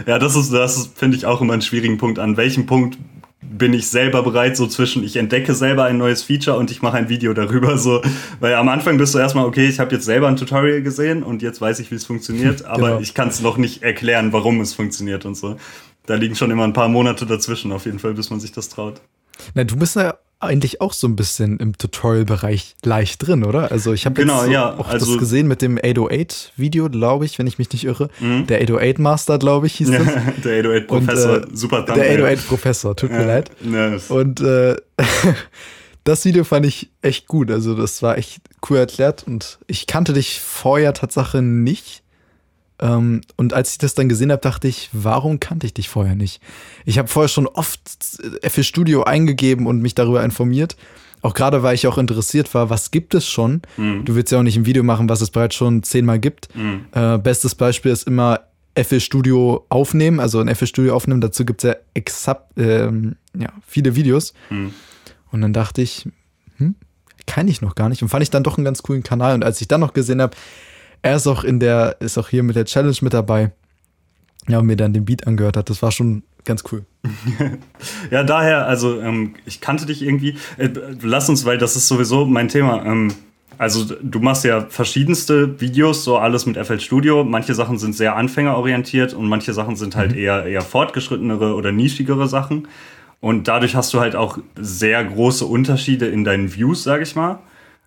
Ja, 0.06 0.18
das 0.18 0.36
ist, 0.36 0.52
das 0.52 0.90
finde 0.94 1.16
ich 1.16 1.26
auch 1.26 1.40
immer 1.40 1.52
einen 1.52 1.62
schwierigen 1.62 1.98
Punkt. 1.98 2.18
An 2.18 2.36
welchem 2.36 2.66
Punkt 2.66 2.98
bin 3.42 3.72
ich 3.72 3.88
selber 3.88 4.22
bereit, 4.22 4.56
so 4.56 4.66
zwischen, 4.66 5.02
ich 5.02 5.16
entdecke 5.16 5.54
selber 5.54 5.84
ein 5.84 5.98
neues 5.98 6.22
Feature 6.22 6.56
und 6.58 6.70
ich 6.70 6.82
mache 6.82 6.96
ein 6.98 7.08
Video 7.08 7.32
darüber, 7.32 7.78
so, 7.78 8.02
weil 8.38 8.54
am 8.54 8.68
Anfang 8.68 8.98
bist 8.98 9.14
du 9.14 9.18
erstmal, 9.18 9.46
okay, 9.46 9.66
ich 9.66 9.80
habe 9.80 9.94
jetzt 9.94 10.04
selber 10.04 10.28
ein 10.28 10.36
Tutorial 10.36 10.82
gesehen 10.82 11.22
und 11.22 11.42
jetzt 11.42 11.60
weiß 11.60 11.80
ich, 11.80 11.90
wie 11.90 11.94
es 11.94 12.04
funktioniert, 12.04 12.64
aber 12.66 12.88
genau. 12.88 13.00
ich 13.00 13.14
kann 13.14 13.28
es 13.28 13.40
noch 13.40 13.56
nicht 13.56 13.82
erklären, 13.82 14.32
warum 14.32 14.60
es 14.60 14.74
funktioniert 14.74 15.24
und 15.24 15.36
so. 15.36 15.56
Da 16.06 16.14
liegen 16.14 16.36
schon 16.36 16.50
immer 16.50 16.64
ein 16.64 16.72
paar 16.72 16.88
Monate 16.88 17.26
dazwischen, 17.26 17.72
auf 17.72 17.86
jeden 17.86 17.98
Fall, 17.98 18.14
bis 18.14 18.30
man 18.30 18.40
sich 18.40 18.52
das 18.52 18.68
traut. 18.68 19.00
Na, 19.54 19.64
du 19.64 19.76
bist 19.76 19.96
ja 19.96 20.14
eigentlich 20.40 20.80
auch 20.80 20.94
so 20.94 21.06
ein 21.06 21.16
bisschen 21.16 21.58
im 21.58 21.76
Tutorial-Bereich 21.76 22.74
leicht 22.82 23.26
drin, 23.26 23.44
oder? 23.44 23.70
Also 23.70 23.92
ich 23.92 24.06
habe 24.06 24.14
genau, 24.14 24.44
so 24.44 24.50
ja, 24.50 24.76
auch 24.76 24.88
also 24.88 25.06
das 25.06 25.18
gesehen 25.18 25.46
mit 25.46 25.60
dem 25.60 25.78
808-Video, 25.78 26.88
glaube 26.88 27.26
ich, 27.26 27.38
wenn 27.38 27.46
ich 27.46 27.58
mich 27.58 27.70
nicht 27.72 27.84
irre. 27.84 28.08
Mhm. 28.20 28.46
Der 28.46 28.62
808-Master, 28.66 29.38
glaube 29.38 29.66
ich, 29.66 29.74
hieß 29.74 29.90
das. 29.90 30.06
der 30.42 30.64
808-Professor, 30.64 31.42
äh, 31.42 31.46
super 31.52 31.84
Thumbnail. 31.84 32.16
Der 32.16 32.36
808-Professor, 32.38 32.96
tut 32.96 33.10
mir 33.10 33.26
leid. 33.26 33.50
Yes. 33.62 34.10
Und 34.10 34.40
äh, 34.40 34.76
das 36.04 36.24
Video 36.24 36.44
fand 36.44 36.64
ich 36.64 36.90
echt 37.02 37.26
gut. 37.26 37.50
Also 37.50 37.74
das 37.74 38.02
war 38.02 38.16
echt 38.16 38.40
cool 38.68 38.78
erklärt 38.78 39.24
und 39.26 39.58
ich 39.66 39.86
kannte 39.86 40.14
dich 40.14 40.40
vorher 40.40 40.94
Tatsache 40.94 41.42
nicht. 41.42 41.99
Ähm, 42.80 43.20
und 43.36 43.52
als 43.52 43.72
ich 43.72 43.78
das 43.78 43.94
dann 43.94 44.08
gesehen 44.08 44.32
habe, 44.32 44.40
dachte 44.40 44.68
ich, 44.68 44.88
warum 44.92 45.38
kannte 45.38 45.66
ich 45.66 45.74
dich 45.74 45.88
vorher 45.88 46.14
nicht? 46.14 46.40
Ich 46.84 46.98
habe 46.98 47.08
vorher 47.08 47.28
schon 47.28 47.46
oft 47.46 47.80
FL 48.42 48.62
Studio 48.62 49.04
eingegeben 49.04 49.66
und 49.66 49.82
mich 49.82 49.94
darüber 49.94 50.24
informiert. 50.24 50.76
Auch 51.22 51.34
gerade, 51.34 51.62
weil 51.62 51.74
ich 51.74 51.86
auch 51.86 51.98
interessiert 51.98 52.54
war, 52.54 52.70
was 52.70 52.90
gibt 52.90 53.14
es 53.14 53.28
schon? 53.28 53.60
Mhm. 53.76 54.04
Du 54.06 54.14
willst 54.14 54.32
ja 54.32 54.38
auch 54.38 54.42
nicht 54.42 54.56
ein 54.56 54.64
Video 54.64 54.82
machen, 54.82 55.08
was 55.08 55.20
es 55.20 55.30
bereits 55.30 55.54
schon 55.54 55.82
zehnmal 55.82 56.18
gibt. 56.18 56.54
Mhm. 56.56 56.86
Äh, 56.92 57.18
bestes 57.18 57.54
Beispiel 57.54 57.92
ist 57.92 58.06
immer 58.06 58.40
FL 58.74 59.00
Studio 59.00 59.66
aufnehmen, 59.68 60.20
also 60.20 60.40
ein 60.40 60.54
FL 60.54 60.66
Studio 60.66 60.94
aufnehmen. 60.94 61.20
Dazu 61.20 61.44
gibt 61.44 61.62
es 61.62 61.68
ja, 61.68 61.76
exakt, 61.92 62.52
ähm, 62.56 63.16
ja 63.38 63.48
viele 63.66 63.94
Videos. 63.96 64.32
Mhm. 64.48 64.72
Und 65.30 65.42
dann 65.42 65.52
dachte 65.52 65.82
ich, 65.82 66.08
hm, 66.56 66.74
kann 67.26 67.48
ich 67.48 67.60
noch 67.60 67.74
gar 67.74 67.90
nicht. 67.90 68.02
Und 68.02 68.08
fand 68.08 68.22
ich 68.22 68.30
dann 68.30 68.42
doch 68.42 68.56
einen 68.56 68.64
ganz 68.64 68.82
coolen 68.82 69.02
Kanal. 69.02 69.34
Und 69.34 69.44
als 69.44 69.60
ich 69.60 69.68
dann 69.68 69.80
noch 69.80 69.92
gesehen 69.92 70.22
habe, 70.22 70.36
er 71.02 71.16
ist 71.16 71.26
auch 71.26 71.44
in 71.44 71.60
der, 71.60 71.96
ist 72.00 72.18
auch 72.18 72.28
hier 72.28 72.42
mit 72.42 72.56
der 72.56 72.64
Challenge 72.64 72.96
mit 73.00 73.14
dabei. 73.14 73.52
Ja, 74.48 74.58
und 74.58 74.66
mir 74.66 74.76
dann 74.76 74.92
den 74.92 75.04
Beat 75.04 75.26
angehört 75.26 75.56
hat. 75.56 75.70
Das 75.70 75.82
war 75.82 75.92
schon 75.92 76.22
ganz 76.44 76.64
cool. 76.72 76.84
ja, 78.10 78.22
daher, 78.24 78.66
also 78.66 79.00
ähm, 79.00 79.34
ich 79.44 79.60
kannte 79.60 79.86
dich 79.86 80.02
irgendwie. 80.02 80.36
Äh, 80.56 80.70
lass 81.02 81.28
uns, 81.28 81.44
weil 81.44 81.58
das 81.58 81.76
ist 81.76 81.88
sowieso 81.88 82.24
mein 82.24 82.48
Thema. 82.48 82.84
Ähm, 82.84 83.12
also 83.58 83.84
du 84.02 84.20
machst 84.20 84.44
ja 84.44 84.62
verschiedenste 84.68 85.60
Videos, 85.60 86.04
so 86.04 86.16
alles 86.16 86.46
mit 86.46 86.56
FL 86.56 86.80
Studio. 86.80 87.24
Manche 87.24 87.54
Sachen 87.54 87.78
sind 87.78 87.94
sehr 87.94 88.16
anfängerorientiert 88.16 89.12
und 89.12 89.28
manche 89.28 89.52
Sachen 89.52 89.76
sind 89.76 89.96
halt 89.96 90.12
mhm. 90.12 90.18
eher, 90.18 90.46
eher 90.46 90.62
fortgeschrittenere 90.62 91.54
oder 91.54 91.70
nischigere 91.70 92.26
Sachen. 92.26 92.68
Und 93.20 93.48
dadurch 93.48 93.74
hast 93.74 93.92
du 93.92 94.00
halt 94.00 94.16
auch 94.16 94.38
sehr 94.56 95.04
große 95.04 95.44
Unterschiede 95.44 96.06
in 96.06 96.24
deinen 96.24 96.54
Views, 96.54 96.84
sag 96.84 97.02
ich 97.02 97.14
mal. 97.14 97.40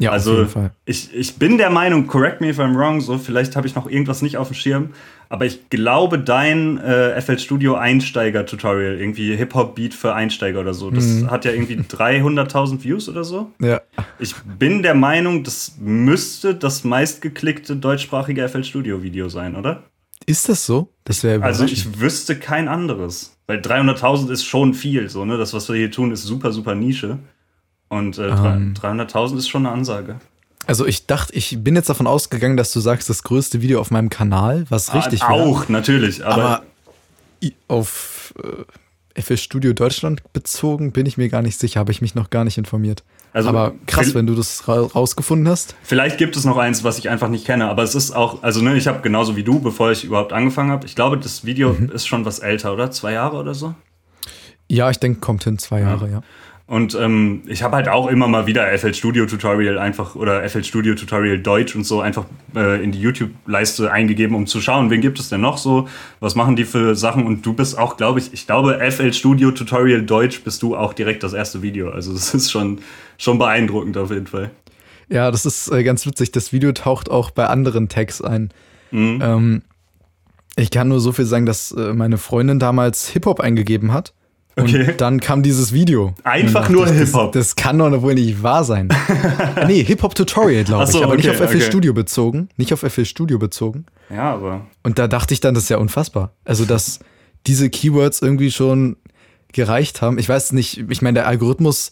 Ja, 0.04 0.12
also 0.12 0.32
auf 0.32 0.38
jeden 0.38 0.50
Fall. 0.50 0.72
Ich, 0.86 1.14
ich 1.14 1.36
bin 1.36 1.58
der 1.58 1.70
Meinung, 1.70 2.08
correct 2.08 2.42
me 2.42 2.50
if 2.50 2.60
I'm 2.60 2.76
wrong, 2.76 3.02
so 3.02 3.18
vielleicht 3.18 3.56
habe 3.56 3.68
ich 3.68 3.76
noch 3.76 3.90
irgendwas 3.90 4.22
nicht 4.22 4.38
auf 4.38 4.48
dem 4.50 4.56
Schirm, 4.56 4.90
aber 5.30 5.46
ich 5.46 5.70
glaube, 5.70 6.20
dein 6.20 6.78
äh, 6.78 7.20
FL 7.22 7.40
Studio 7.40 7.76
Einsteiger-Tutorial, 7.76 9.00
irgendwie 9.00 9.36
Hip-Hop-Beat 9.36 9.94
für 9.94 10.14
Einsteiger 10.14 10.60
oder 10.60 10.74
so, 10.74 10.92
das 10.92 11.06
mhm. 11.06 11.32
hat 11.32 11.46
ja 11.46 11.52
irgendwie 11.52 11.76
300.000 11.90 12.84
Views 12.84 13.10
oder 13.10 13.24
so. 13.24 13.52
Ja. 13.60 13.82
Ich 14.20 14.36
bin 14.60 14.84
der 14.84 14.94
Meinung, 14.94 15.44
das 15.44 15.76
müsste 15.80 16.54
das 16.54 16.84
meistgeklickte 16.84 17.76
deutschsprachige 17.76 18.48
FL 18.48 18.64
Studio-Video 18.64 19.30
sein, 19.30 19.56
oder? 19.56 19.84
Ist 20.26 20.48
das 20.50 20.66
so? 20.66 20.90
Das 21.04 21.24
wäre 21.24 21.44
Also 21.44 21.66
ich 21.66 22.00
wüsste 22.00 22.38
kein 22.38 22.68
anderes. 22.68 23.36
Weil 23.46 23.60
300.000 23.60 24.32
ist 24.32 24.46
schon 24.46 24.74
viel, 24.74 25.10
so, 25.10 25.26
ne? 25.26 25.38
Das, 25.38 25.54
was 25.54 25.68
wir 25.68 25.76
hier 25.76 25.92
tun, 25.92 26.12
ist 26.12 26.24
super, 26.24 26.52
super 26.54 26.76
Nische. 26.76 27.20
Und 27.94 28.18
äh, 28.18 28.28
um, 28.28 28.74
300.000 28.74 29.38
ist 29.38 29.50
schon 29.50 29.66
eine 29.66 29.76
Ansage. 29.76 30.16
Also 30.66 30.86
ich 30.86 31.06
dachte, 31.06 31.34
ich 31.34 31.64
bin 31.64 31.76
jetzt 31.76 31.90
davon 31.90 32.08
ausgegangen, 32.08 32.58
dass 32.58 32.72
du 32.72 32.80
sagst, 32.80 33.10
das 33.10 33.24
größte 33.24 33.62
Video 33.62 33.80
auf 33.80 33.92
meinem 33.92 34.10
Kanal, 34.10 34.66
was 34.70 34.90
ah, 34.90 34.98
richtig 34.98 35.24
Auch, 35.24 35.70
natürlich. 35.70 36.26
Aber, 36.26 36.44
aber 36.44 36.64
auf 37.68 38.34
äh, 38.42 39.22
FS 39.22 39.42
Studio 39.42 39.74
Deutschland 39.74 40.22
bezogen 40.34 40.92
bin 40.92 41.06
ich 41.06 41.18
mir 41.18 41.30
gar 41.30 41.42
nicht 41.42 41.60
sicher, 41.60 41.80
habe 41.80 41.92
ich 41.92 42.02
mich 42.02 42.16
noch 42.16 42.30
gar 42.30 42.46
nicht 42.46 42.58
informiert. 42.58 43.04
Also, 43.34 43.50
aber 43.50 43.74
krass, 43.86 44.16
wenn 44.16 44.26
du 44.26 44.36
das 44.36 44.68
rausgefunden 44.68 45.48
hast. 45.48 45.76
Vielleicht 45.84 46.18
gibt 46.18 46.36
es 46.36 46.46
noch 46.46 46.58
eins, 46.58 46.84
was 46.84 46.98
ich 46.98 47.10
einfach 47.10 47.30
nicht 47.30 47.46
kenne, 47.46 47.68
aber 47.68 47.84
es 47.84 47.94
ist 47.94 48.12
auch, 48.12 48.42
also 48.42 48.62
ne, 48.62 48.76
ich 48.76 48.88
habe 48.88 49.02
genauso 49.02 49.36
wie 49.36 49.44
du, 49.44 49.60
bevor 49.60 49.92
ich 49.92 50.04
überhaupt 50.04 50.34
angefangen 50.34 50.72
habe, 50.72 50.86
ich 50.86 50.96
glaube, 50.96 51.18
das 51.18 51.44
Video 51.46 51.74
mhm. 51.74 51.90
ist 51.90 52.08
schon 52.08 52.26
was 52.26 52.40
älter, 52.40 52.74
oder? 52.74 52.90
Zwei 52.92 53.14
Jahre 53.14 53.38
oder 53.38 53.54
so? 53.54 53.76
Ja, 54.70 54.90
ich 54.90 54.98
denke, 54.98 55.20
kommt 55.20 55.44
hin 55.44 55.58
zwei 55.58 55.82
Jahre, 55.82 56.08
ja. 56.08 56.14
ja. 56.14 56.24
Und 56.74 56.98
ähm, 57.00 57.44
ich 57.46 57.62
habe 57.62 57.76
halt 57.76 57.88
auch 57.88 58.08
immer 58.08 58.28
mal 58.28 58.48
wieder 58.48 58.76
FL 58.76 58.96
Studio 58.96 59.28
Tutorial 59.28 59.78
einfach 59.78 60.16
oder 60.16 60.50
FL 60.50 60.64
Studio 60.64 60.96
Tutorial 60.96 61.38
Deutsch 61.38 61.76
und 61.76 61.84
so 61.84 62.02
einfach 62.02 62.26
äh, 62.56 62.84
in 62.84 62.92
die 62.92 63.00
YouTube-Leiste 63.00 63.92
eingegeben, 63.92 64.36
um 64.36 64.48
zu 64.48 64.60
schauen, 64.60 64.90
wen 64.90 65.00
gibt 65.00 65.20
es 65.20 65.30
denn 65.30 65.42
noch 65.42 65.60
so, 65.60 65.88
was 66.20 66.34
machen 66.34 66.56
die 66.56 66.66
für 66.66 66.96
Sachen 66.96 67.28
und 67.28 67.46
du 67.46 67.54
bist 67.54 67.78
auch, 67.78 67.96
glaube 67.96 68.18
ich, 68.18 68.34
ich 68.34 68.48
glaube 68.48 68.80
FL 68.90 69.14
Studio 69.14 69.52
Tutorial 69.52 70.02
Deutsch 70.02 70.42
bist 70.44 70.64
du 70.64 70.76
auch 70.76 70.94
direkt 70.94 71.22
das 71.22 71.34
erste 71.34 71.62
Video. 71.62 71.92
Also 71.92 72.12
das 72.12 72.34
ist 72.34 72.50
schon, 72.50 72.80
schon 73.20 73.38
beeindruckend 73.38 73.96
auf 73.96 74.10
jeden 74.10 74.26
Fall. 74.26 74.50
Ja, 75.10 75.30
das 75.30 75.46
ist 75.46 75.72
äh, 75.72 75.84
ganz 75.84 76.08
witzig. 76.08 76.32
Das 76.32 76.54
Video 76.54 76.72
taucht 76.72 77.08
auch 77.12 77.30
bei 77.30 77.46
anderen 77.46 77.88
Tags 77.88 78.20
ein. 78.20 78.50
Mhm. 78.90 79.20
Ähm, 79.22 79.62
ich 80.56 80.72
kann 80.72 80.88
nur 80.88 81.02
so 81.02 81.12
viel 81.12 81.26
sagen, 81.26 81.46
dass 81.46 81.72
äh, 81.72 81.94
meine 81.94 82.18
Freundin 82.18 82.58
damals 82.58 83.10
Hip-Hop 83.10 83.42
eingegeben 83.42 83.94
hat 83.94 84.16
Okay. 84.56 84.92
Und 84.92 85.02
dann 85.02 85.20
kam 85.20 85.42
dieses 85.42 85.74
Video. 85.74 86.14
Einfach 86.24 86.70
nur 86.70 86.88
Hip-Hop. 86.88 87.32
Das, 87.32 87.48
das, 87.48 87.56
kann 87.56 87.80
doch 87.80 88.02
wohl 88.02 88.14
nicht 88.14 88.44
wahr 88.44 88.64
sein. 88.64 88.90
nee, 89.68 89.84
Hip-Hop-Tutorial, 89.84 90.64
glaube 90.64 90.86
so, 90.86 91.00
ich. 91.00 91.04
Aber 91.04 91.14
okay, 91.14 91.28
nicht 91.28 91.30
auf 91.32 91.38
FL 91.38 91.58
okay. 91.58 91.62
Studio 91.62 91.94
bezogen. 91.94 92.50
Nicht 92.58 92.72
auf 92.72 92.82
FL 92.82 93.06
Studio 93.06 93.40
bezogen. 93.40 93.86
Ja, 94.10 94.34
aber. 94.34 94.68
Und 94.84 95.00
da 95.00 95.08
dachte 95.08 95.34
ich 95.34 95.40
dann, 95.40 95.56
das 95.56 95.64
ist 95.64 95.70
ja 95.70 95.78
unfassbar. 95.78 96.34
Also, 96.46 96.66
dass 96.66 97.00
diese 97.48 97.70
Keywords 97.70 98.22
irgendwie 98.22 98.52
schon 98.52 98.98
gereicht 99.54 100.02
haben. 100.02 100.20
Ich 100.20 100.30
weiß 100.30 100.52
nicht, 100.52 100.86
ich 100.90 101.02
meine, 101.02 101.20
der 101.20 101.28
Algorithmus 101.28 101.92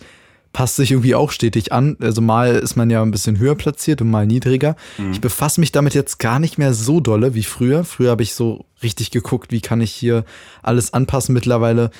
passt 0.53 0.75
sich 0.75 0.91
irgendwie 0.91 1.15
auch 1.15 1.31
stetig 1.31 1.71
an. 1.71 1.95
Also 2.01 2.21
mal 2.21 2.55
ist 2.55 2.75
man 2.75 2.89
ja 2.89 3.01
ein 3.01 3.11
bisschen 3.11 3.39
höher 3.39 3.55
platziert 3.55 4.01
und 4.01 4.09
mal 4.09 4.25
niedriger. 4.25 4.75
Mhm. 4.97 5.11
Ich 5.11 5.21
befasse 5.21 5.59
mich 5.59 5.71
damit 5.71 5.93
jetzt 5.93 6.19
gar 6.19 6.39
nicht 6.39 6.57
mehr 6.57 6.73
so 6.73 6.99
dolle 6.99 7.33
wie 7.33 7.43
früher. 7.43 7.83
Früher 7.85 8.11
habe 8.11 8.23
ich 8.23 8.33
so 8.33 8.65
richtig 8.83 9.11
geguckt, 9.11 9.51
wie 9.51 9.61
kann 9.61 9.79
ich 9.79 9.91
hier 9.91 10.25
alles 10.61 10.93
anpassen. 10.93 11.33
Mittlerweile 11.33 11.91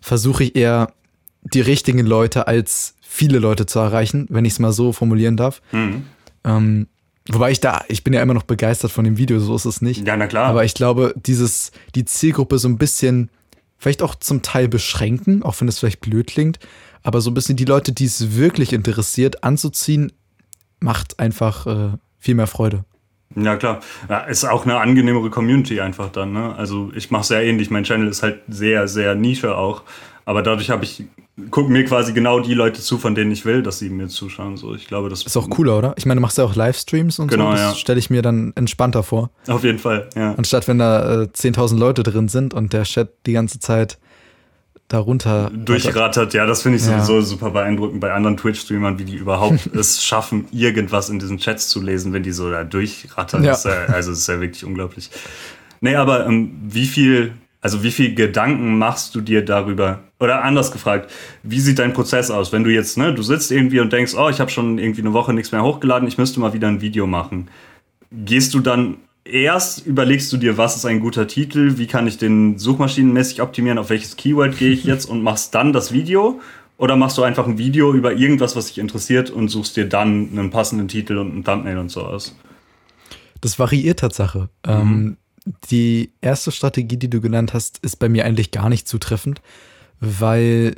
versuche 0.00 0.44
ich 0.44 0.56
eher 0.56 0.92
die 1.42 1.60
richtigen 1.60 2.04
Leute 2.06 2.46
als 2.46 2.94
viele 3.00 3.38
Leute 3.38 3.66
zu 3.66 3.78
erreichen, 3.78 4.26
wenn 4.30 4.44
ich 4.44 4.54
es 4.54 4.58
mal 4.58 4.72
so 4.72 4.92
formulieren 4.92 5.36
darf. 5.36 5.62
Mhm. 5.72 6.04
Ähm, 6.44 6.86
wobei 7.28 7.50
ich 7.50 7.60
da, 7.60 7.82
ich 7.88 8.04
bin 8.04 8.12
ja 8.12 8.22
immer 8.22 8.34
noch 8.34 8.44
begeistert 8.44 8.92
von 8.92 9.04
dem 9.04 9.18
Video, 9.18 9.40
so 9.40 9.56
ist 9.56 9.64
es 9.64 9.82
nicht. 9.82 10.06
Ja, 10.06 10.16
na 10.16 10.26
klar. 10.26 10.46
Aber 10.46 10.64
ich 10.64 10.74
glaube, 10.74 11.14
dieses, 11.16 11.72
die 11.94 12.04
Zielgruppe 12.04 12.58
so 12.58 12.68
ein 12.68 12.78
bisschen, 12.78 13.30
vielleicht 13.78 14.02
auch 14.02 14.14
zum 14.14 14.42
Teil 14.42 14.68
beschränken, 14.68 15.42
auch 15.42 15.60
wenn 15.60 15.68
es 15.68 15.78
vielleicht 15.78 16.00
blöd 16.00 16.28
klingt, 16.28 16.58
aber 17.02 17.20
so 17.20 17.30
ein 17.30 17.34
bisschen 17.34 17.56
die 17.56 17.64
Leute, 17.64 17.92
die 17.92 18.04
es 18.04 18.36
wirklich 18.36 18.72
interessiert, 18.72 19.42
anzuziehen, 19.42 20.12
macht 20.80 21.18
einfach 21.18 21.66
äh, 21.66 21.96
viel 22.18 22.34
mehr 22.34 22.46
Freude. 22.46 22.84
Ja, 23.36 23.56
klar. 23.56 23.80
Ja, 24.08 24.20
ist 24.20 24.44
auch 24.44 24.64
eine 24.64 24.78
angenehmere 24.78 25.30
Community 25.30 25.80
einfach 25.80 26.10
dann. 26.10 26.32
Ne? 26.32 26.54
Also 26.56 26.90
ich 26.94 27.10
mache 27.10 27.24
sehr 27.24 27.42
ähnlich. 27.42 27.70
Mein 27.70 27.84
Channel 27.84 28.08
ist 28.08 28.22
halt 28.22 28.40
sehr, 28.48 28.88
sehr 28.88 29.14
Nische 29.14 29.56
auch. 29.56 29.82
Aber 30.24 30.42
dadurch 30.42 30.70
habe 30.70 30.84
ich, 30.84 31.04
gucken 31.50 31.72
mir 31.72 31.84
quasi 31.84 32.12
genau 32.12 32.40
die 32.40 32.54
Leute 32.54 32.80
zu, 32.80 32.98
von 32.98 33.14
denen 33.14 33.30
ich 33.30 33.44
will, 33.44 33.62
dass 33.62 33.78
sie 33.78 33.88
mir 33.88 34.08
zuschauen. 34.08 34.56
So, 34.56 34.74
ich 34.74 34.86
glaube, 34.86 35.08
das 35.08 35.22
ist 35.22 35.36
auch 35.36 35.48
cooler, 35.48 35.78
oder? 35.78 35.94
Ich 35.96 36.06
meine, 36.06 36.18
du 36.18 36.22
machst 36.22 36.38
ja 36.38 36.44
auch 36.44 36.54
Livestreams 36.54 37.18
und 37.18 37.28
genau, 37.28 37.50
so. 37.50 37.52
Das 37.52 37.60
ja. 37.60 37.74
stelle 37.74 37.98
ich 37.98 38.10
mir 38.10 38.22
dann 38.22 38.52
entspannter 38.56 39.02
vor. 39.02 39.30
Auf 39.48 39.64
jeden 39.64 39.78
Fall, 39.78 40.08
ja. 40.16 40.34
Anstatt 40.36 40.68
wenn 40.68 40.78
da 40.78 41.22
äh, 41.22 41.26
10.000 41.26 41.78
Leute 41.78 42.02
drin 42.02 42.28
sind 42.28 42.52
und 42.52 42.72
der 42.72 42.82
Chat 42.82 43.10
die 43.26 43.32
ganze 43.32 43.60
Zeit 43.60 43.98
darunter 44.90 45.50
durchrattert. 45.54 46.34
Ja, 46.34 46.46
das 46.46 46.62
finde 46.62 46.76
ich 46.76 46.84
sowieso 46.84 47.16
ja. 47.16 47.22
super 47.22 47.50
beeindruckend 47.50 48.00
bei 48.00 48.12
anderen 48.12 48.36
Twitch-Streamern, 48.36 48.98
wie 48.98 49.04
die 49.04 49.16
überhaupt 49.16 49.66
es 49.74 50.04
schaffen, 50.04 50.46
irgendwas 50.50 51.08
in 51.08 51.18
diesen 51.18 51.38
Chats 51.38 51.68
zu 51.68 51.80
lesen, 51.80 52.12
wenn 52.12 52.24
die 52.24 52.32
so 52.32 52.50
da 52.50 52.64
durchrattern. 52.64 53.44
Ja. 53.44 53.56
Ja, 53.64 53.86
also 53.86 54.10
es 54.12 54.18
ist 54.18 54.26
ja 54.26 54.40
wirklich 54.40 54.64
unglaublich. 54.64 55.10
Nee, 55.80 55.94
aber 55.94 56.26
ähm, 56.26 56.58
wie 56.62 56.86
viel, 56.86 57.32
also 57.60 57.82
wie 57.84 57.92
viel 57.92 58.14
Gedanken 58.14 58.78
machst 58.78 59.14
du 59.14 59.20
dir 59.20 59.44
darüber? 59.44 60.00
Oder 60.18 60.42
anders 60.42 60.72
gefragt, 60.72 61.10
wie 61.44 61.60
sieht 61.60 61.78
dein 61.78 61.92
Prozess 61.92 62.30
aus, 62.30 62.52
wenn 62.52 62.64
du 62.64 62.70
jetzt, 62.70 62.98
ne, 62.98 63.14
du 63.14 63.22
sitzt 63.22 63.52
irgendwie 63.52 63.80
und 63.80 63.92
denkst, 63.92 64.14
oh, 64.14 64.28
ich 64.28 64.40
habe 64.40 64.50
schon 64.50 64.78
irgendwie 64.78 65.00
eine 65.00 65.12
Woche 65.12 65.32
nichts 65.32 65.52
mehr 65.52 65.62
hochgeladen, 65.62 66.06
ich 66.08 66.18
müsste 66.18 66.40
mal 66.40 66.52
wieder 66.52 66.68
ein 66.68 66.80
Video 66.80 67.06
machen. 67.06 67.48
Gehst 68.10 68.52
du 68.54 68.60
dann 68.60 68.96
erst 69.24 69.86
überlegst 69.86 70.32
du 70.32 70.36
dir, 70.36 70.56
was 70.56 70.76
ist 70.76 70.84
ein 70.84 71.00
guter 71.00 71.26
Titel, 71.26 71.78
wie 71.78 71.86
kann 71.86 72.06
ich 72.06 72.18
den 72.18 72.58
suchmaschinenmäßig 72.58 73.42
optimieren, 73.42 73.78
auf 73.78 73.90
welches 73.90 74.16
Keyword 74.16 74.58
gehe 74.58 74.70
ich 74.70 74.84
jetzt 74.84 75.06
und 75.06 75.22
machst 75.22 75.54
dann 75.54 75.72
das 75.72 75.92
Video? 75.92 76.40
Oder 76.76 76.96
machst 76.96 77.18
du 77.18 77.22
einfach 77.22 77.46
ein 77.46 77.58
Video 77.58 77.92
über 77.92 78.14
irgendwas, 78.14 78.56
was 78.56 78.68
dich 78.68 78.78
interessiert 78.78 79.28
und 79.28 79.48
suchst 79.48 79.76
dir 79.76 79.86
dann 79.86 80.30
einen 80.32 80.50
passenden 80.50 80.88
Titel 80.88 81.18
und 81.18 81.36
ein 81.36 81.44
Thumbnail 81.44 81.76
und 81.76 81.90
so 81.90 82.02
aus? 82.02 82.34
Das 83.42 83.58
variiert 83.58 83.98
Tatsache. 83.98 84.48
Mhm. 84.66 84.72
Ähm, 84.72 85.16
die 85.70 86.12
erste 86.22 86.52
Strategie, 86.52 86.96
die 86.96 87.10
du 87.10 87.20
genannt 87.20 87.52
hast, 87.52 87.78
ist 87.78 87.96
bei 87.96 88.08
mir 88.08 88.24
eigentlich 88.24 88.50
gar 88.50 88.70
nicht 88.70 88.88
zutreffend, 88.88 89.42
weil 90.00 90.76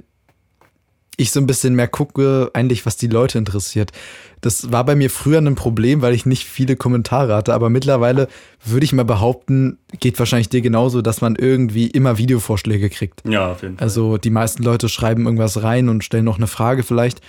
ich 1.16 1.31
so 1.31 1.40
ein 1.40 1.47
bisschen 1.47 1.75
mehr 1.75 1.88
gucke, 1.88 2.50
eigentlich, 2.54 2.87
was 2.87 2.97
die 2.97 3.07
Leute 3.07 3.38
interessiert. 3.38 3.92
Das 4.40 4.73
war 4.73 4.85
bei 4.85 4.97
mir 4.97 5.11
früher 5.11 5.38
ein 5.38 5.54
Problem, 5.54 6.02
weil 6.02 6.14
ich 6.14 6.26
nicht 6.26 6.47
viele 6.47 6.75
Kommentare 6.75 7.35
hatte, 7.35 7.54
aber 7.54 7.71
mittlerweile 7.71 8.28
würde 8.64 8.85
ich 8.85 8.92
mal 8.92 9.04
behaupten, 9.04 9.78
geht 10.00 10.19
wahrscheinlich 10.19 10.49
dir 10.49 10.62
genauso, 10.62 11.02
dass 11.02 11.21
man 11.21 11.37
irgendwie 11.37 11.87
immer 11.87 12.19
Videovorschläge 12.19 12.90
kriegt. 12.90 13.23
Ja, 13.28 13.52
auf 13.52 13.62
jeden 13.62 13.76
Fall. 13.76 13.85
Also 13.85 14.16
die 14.19 14.31
meisten 14.31 14.62
Leute 14.62 14.88
schreiben 14.88 15.26
irgendwas 15.26 15.62
rein 15.62 15.88
und 15.88 16.02
stellen 16.02 16.25
noch 16.25 16.38
eine 16.38 16.47
Frage 16.47 16.83
vielleicht. 16.83 17.21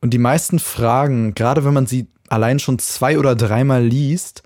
Und 0.00 0.14
die 0.14 0.18
meisten 0.18 0.58
Fragen, 0.58 1.34
gerade 1.34 1.64
wenn 1.64 1.74
man 1.74 1.86
sie 1.86 2.06
allein 2.28 2.60
schon 2.60 2.78
zwei 2.78 3.18
oder 3.18 3.34
dreimal 3.34 3.84
liest, 3.84 4.42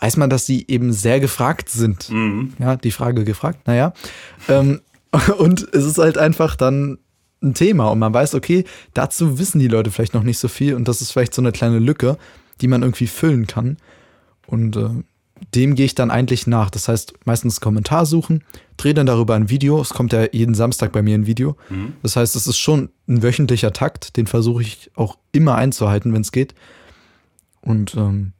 weiß 0.00 0.16
man, 0.16 0.30
dass 0.30 0.46
sie 0.46 0.64
eben 0.68 0.92
sehr 0.92 1.20
gefragt 1.20 1.68
sind. 1.68 2.10
Mhm. 2.10 2.54
Ja, 2.58 2.76
die 2.76 2.90
Frage 2.90 3.24
gefragt, 3.24 3.66
naja. 3.66 3.92
ähm, 4.48 4.80
und 5.38 5.62
es 5.72 5.84
ist 5.84 5.98
halt 5.98 6.18
einfach 6.18 6.56
dann 6.56 6.98
ein 7.42 7.54
Thema 7.54 7.88
und 7.88 7.98
man 7.98 8.14
weiß, 8.14 8.34
okay, 8.34 8.64
dazu 8.94 9.38
wissen 9.38 9.58
die 9.58 9.68
Leute 9.68 9.90
vielleicht 9.90 10.14
noch 10.14 10.22
nicht 10.22 10.38
so 10.38 10.48
viel 10.48 10.74
und 10.74 10.88
das 10.88 11.00
ist 11.00 11.12
vielleicht 11.12 11.34
so 11.34 11.42
eine 11.42 11.52
kleine 11.52 11.78
Lücke, 11.78 12.16
die 12.60 12.68
man 12.68 12.82
irgendwie 12.82 13.06
füllen 13.06 13.46
kann. 13.46 13.76
Und 14.46 14.76
äh, 14.76 14.88
dem 15.54 15.74
gehe 15.74 15.86
ich 15.86 15.94
dann 15.94 16.10
eigentlich 16.10 16.46
nach. 16.46 16.70
Das 16.70 16.88
heißt, 16.88 17.14
meistens 17.24 17.60
Kommentar 17.60 18.06
suchen, 18.06 18.42
drehe 18.76 18.94
dann 18.94 19.06
darüber 19.06 19.34
ein 19.34 19.50
Video. 19.50 19.80
Es 19.80 19.90
kommt 19.90 20.12
ja 20.12 20.26
jeden 20.32 20.54
Samstag 20.54 20.92
bei 20.92 21.02
mir 21.02 21.14
ein 21.14 21.26
Video. 21.26 21.56
Mhm. 21.68 21.94
Das 22.02 22.16
heißt, 22.16 22.36
es 22.36 22.46
ist 22.46 22.58
schon 22.58 22.90
ein 23.08 23.22
wöchentlicher 23.22 23.72
Takt, 23.72 24.16
den 24.16 24.26
versuche 24.26 24.62
ich 24.62 24.90
auch 24.94 25.18
immer 25.32 25.56
einzuhalten, 25.56 26.12
wenn 26.14 26.22
es 26.22 26.32
geht. 26.32 26.54
Und 27.60 27.94
ähm, 27.96 28.32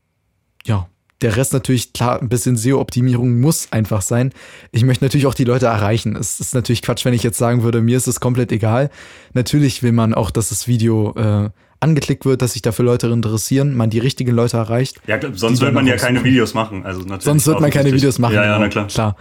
ja, 0.64 0.88
der 1.26 1.36
Rest 1.36 1.52
natürlich, 1.52 1.92
klar, 1.92 2.22
ein 2.22 2.28
bisschen 2.28 2.56
SEO-Optimierung 2.56 3.40
muss 3.40 3.72
einfach 3.72 4.00
sein. 4.00 4.32
Ich 4.70 4.84
möchte 4.84 5.04
natürlich 5.04 5.26
auch 5.26 5.34
die 5.34 5.42
Leute 5.42 5.66
erreichen. 5.66 6.14
Es 6.14 6.38
ist 6.38 6.54
natürlich 6.54 6.82
Quatsch, 6.82 7.04
wenn 7.04 7.14
ich 7.14 7.24
jetzt 7.24 7.36
sagen 7.36 7.64
würde, 7.64 7.80
mir 7.80 7.96
ist 7.96 8.06
es 8.06 8.20
komplett 8.20 8.52
egal. 8.52 8.90
Natürlich 9.32 9.82
will 9.82 9.90
man 9.90 10.14
auch, 10.14 10.30
dass 10.30 10.50
das 10.50 10.68
Video 10.68 11.14
äh, 11.16 11.50
angeklickt 11.80 12.26
wird, 12.26 12.42
dass 12.42 12.52
sich 12.52 12.62
dafür 12.62 12.84
Leute 12.84 13.08
interessieren, 13.08 13.74
man 13.74 13.90
die 13.90 13.98
richtigen 13.98 14.30
Leute 14.36 14.56
erreicht. 14.56 15.00
Ja, 15.08 15.18
sonst 15.32 15.60
wird 15.60 15.74
man 15.74 15.88
ja 15.88 15.96
keine 15.96 16.22
Videos 16.22 16.54
machen. 16.54 16.86
Also 16.86 17.00
natürlich 17.00 17.24
sonst 17.24 17.48
wird 17.48 17.60
man 17.60 17.72
keine 17.72 17.92
Videos 17.92 18.20
machen. 18.20 18.36
Ja, 18.36 18.44
ja, 18.44 18.58
na 18.60 18.68
klar. 18.68 18.86
klar. 18.86 19.16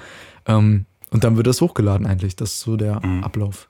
Ähm, 0.45 0.85
und 1.09 1.23
dann 1.23 1.37
wird 1.37 1.47
es 1.47 1.59
hochgeladen 1.59 2.05
eigentlich. 2.05 2.35
Das 2.35 2.51
ist 2.51 2.59
so 2.59 2.77
der 2.77 3.03
mhm. 3.03 3.23
Ablauf. 3.23 3.67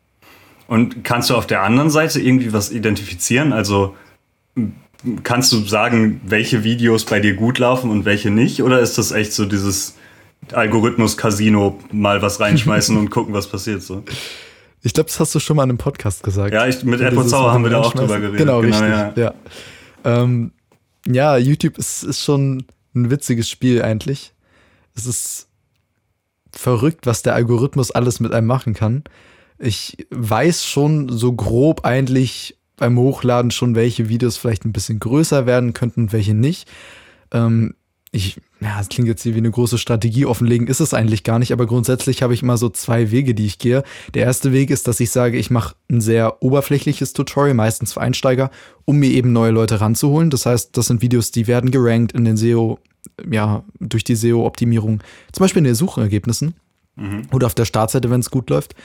Und 0.67 1.05
kannst 1.05 1.29
du 1.29 1.35
auf 1.35 1.47
der 1.47 1.63
anderen 1.63 1.89
Seite 1.89 2.19
irgendwie 2.19 2.51
was 2.51 2.69
identifizieren? 2.69 3.53
Also 3.53 3.95
kannst 5.23 5.51
du 5.51 5.65
sagen, 5.65 6.21
welche 6.25 6.63
Videos 6.63 7.05
bei 7.05 7.19
dir 7.19 7.35
gut 7.35 7.59
laufen 7.59 7.89
und 7.89 8.05
welche 8.05 8.29
nicht? 8.31 8.63
Oder 8.63 8.79
ist 8.79 8.97
das 8.97 9.11
echt 9.11 9.33
so 9.33 9.45
dieses 9.45 9.95
Algorithmus-Casino, 10.51 11.79
mal 11.91 12.21
was 12.21 12.39
reinschmeißen 12.39 12.97
und 12.99 13.09
gucken, 13.09 13.33
was 13.33 13.47
passiert 13.47 13.81
so? 13.81 14.03
Ich 14.81 14.93
glaube, 14.93 15.07
das 15.07 15.19
hast 15.19 15.33
du 15.33 15.39
schon 15.39 15.57
mal 15.57 15.63
in 15.63 15.71
einem 15.71 15.77
Podcast 15.79 16.23
gesagt. 16.23 16.53
Ja, 16.53 16.67
ich, 16.67 16.83
mit 16.83 17.01
Edward 17.01 17.27
Sauer 17.27 17.51
haben 17.51 17.63
wir 17.63 17.71
da 17.71 17.81
auch 17.81 17.93
drüber 17.93 18.19
geredet. 18.19 18.37
Genau, 18.37 18.61
genau 18.61 18.77
richtig. 18.77 18.89
Ja, 18.89 19.13
ja. 19.15 19.33
Ähm, 20.03 20.51
ja 21.07 21.37
YouTube 21.37 21.77
ist, 21.77 22.03
ist 22.03 22.21
schon 22.21 22.65
ein 22.93 23.09
witziges 23.09 23.49
Spiel 23.49 23.81
eigentlich. 23.81 24.33
Es 24.95 25.07
ist 25.07 25.47
verrückt, 26.51 27.05
was 27.05 27.23
der 27.23 27.33
Algorithmus 27.33 27.91
alles 27.91 28.19
mit 28.19 28.31
einem 28.31 28.47
machen 28.47 28.73
kann. 28.73 29.03
Ich 29.57 30.05
weiß 30.11 30.65
schon 30.65 31.09
so 31.09 31.33
grob 31.33 31.85
eigentlich, 31.85 32.57
beim 32.77 32.97
Hochladen 32.97 33.51
schon, 33.51 33.75
welche 33.75 34.09
Videos 34.09 34.37
vielleicht 34.37 34.65
ein 34.65 34.73
bisschen 34.73 34.99
größer 34.99 35.45
werden 35.45 35.73
könnten 35.73 36.03
und 36.03 36.13
welche 36.13 36.33
nicht. 36.33 36.69
Ähm, 37.31 37.75
ich, 38.15 38.37
ja, 38.61 38.77
das 38.77 38.87
klingt 38.87 39.09
jetzt 39.09 39.23
hier 39.23 39.33
wie 39.33 39.39
eine 39.39 39.51
große 39.51 39.77
Strategie 39.77 40.25
offenlegen, 40.25 40.67
ist 40.67 40.79
es 40.79 40.93
eigentlich 40.93 41.23
gar 41.23 41.37
nicht, 41.37 41.51
aber 41.51 41.65
grundsätzlich 41.65 42.23
habe 42.23 42.33
ich 42.33 42.43
immer 42.43 42.55
so 42.55 42.69
zwei 42.69 43.11
Wege, 43.11 43.35
die 43.35 43.45
ich 43.45 43.59
gehe. 43.59 43.83
Der 44.13 44.23
erste 44.23 44.53
Weg 44.53 44.69
ist, 44.69 44.87
dass 44.87 45.01
ich 45.01 45.11
sage, 45.11 45.37
ich 45.37 45.51
mache 45.51 45.75
ein 45.91 45.99
sehr 45.99 46.41
oberflächliches 46.41 47.11
Tutorial, 47.11 47.53
meistens 47.53 47.93
für 47.93 48.01
Einsteiger, 48.01 48.51
um 48.85 48.97
mir 48.97 49.09
eben 49.09 49.33
neue 49.33 49.51
Leute 49.51 49.81
ranzuholen. 49.81 50.29
Das 50.29 50.45
heißt, 50.45 50.77
das 50.77 50.87
sind 50.87 51.01
Videos, 51.01 51.31
die 51.31 51.47
werden 51.47 51.71
gerankt 51.71 52.13
in 52.13 52.23
den 52.23 52.37
SEO, 52.37 52.79
ja, 53.29 53.63
durch 53.79 54.05
die 54.05 54.15
SEO-Optimierung, 54.15 55.01
zum 55.33 55.43
Beispiel 55.43 55.59
in 55.59 55.65
den 55.65 55.75
Suchergebnissen 55.75 56.55
mhm. 56.95 57.23
oder 57.33 57.47
auf 57.47 57.55
der 57.55 57.65
Startseite, 57.65 58.09
wenn 58.09 58.21
es 58.21 58.31
gut 58.31 58.49
läuft. 58.49 58.75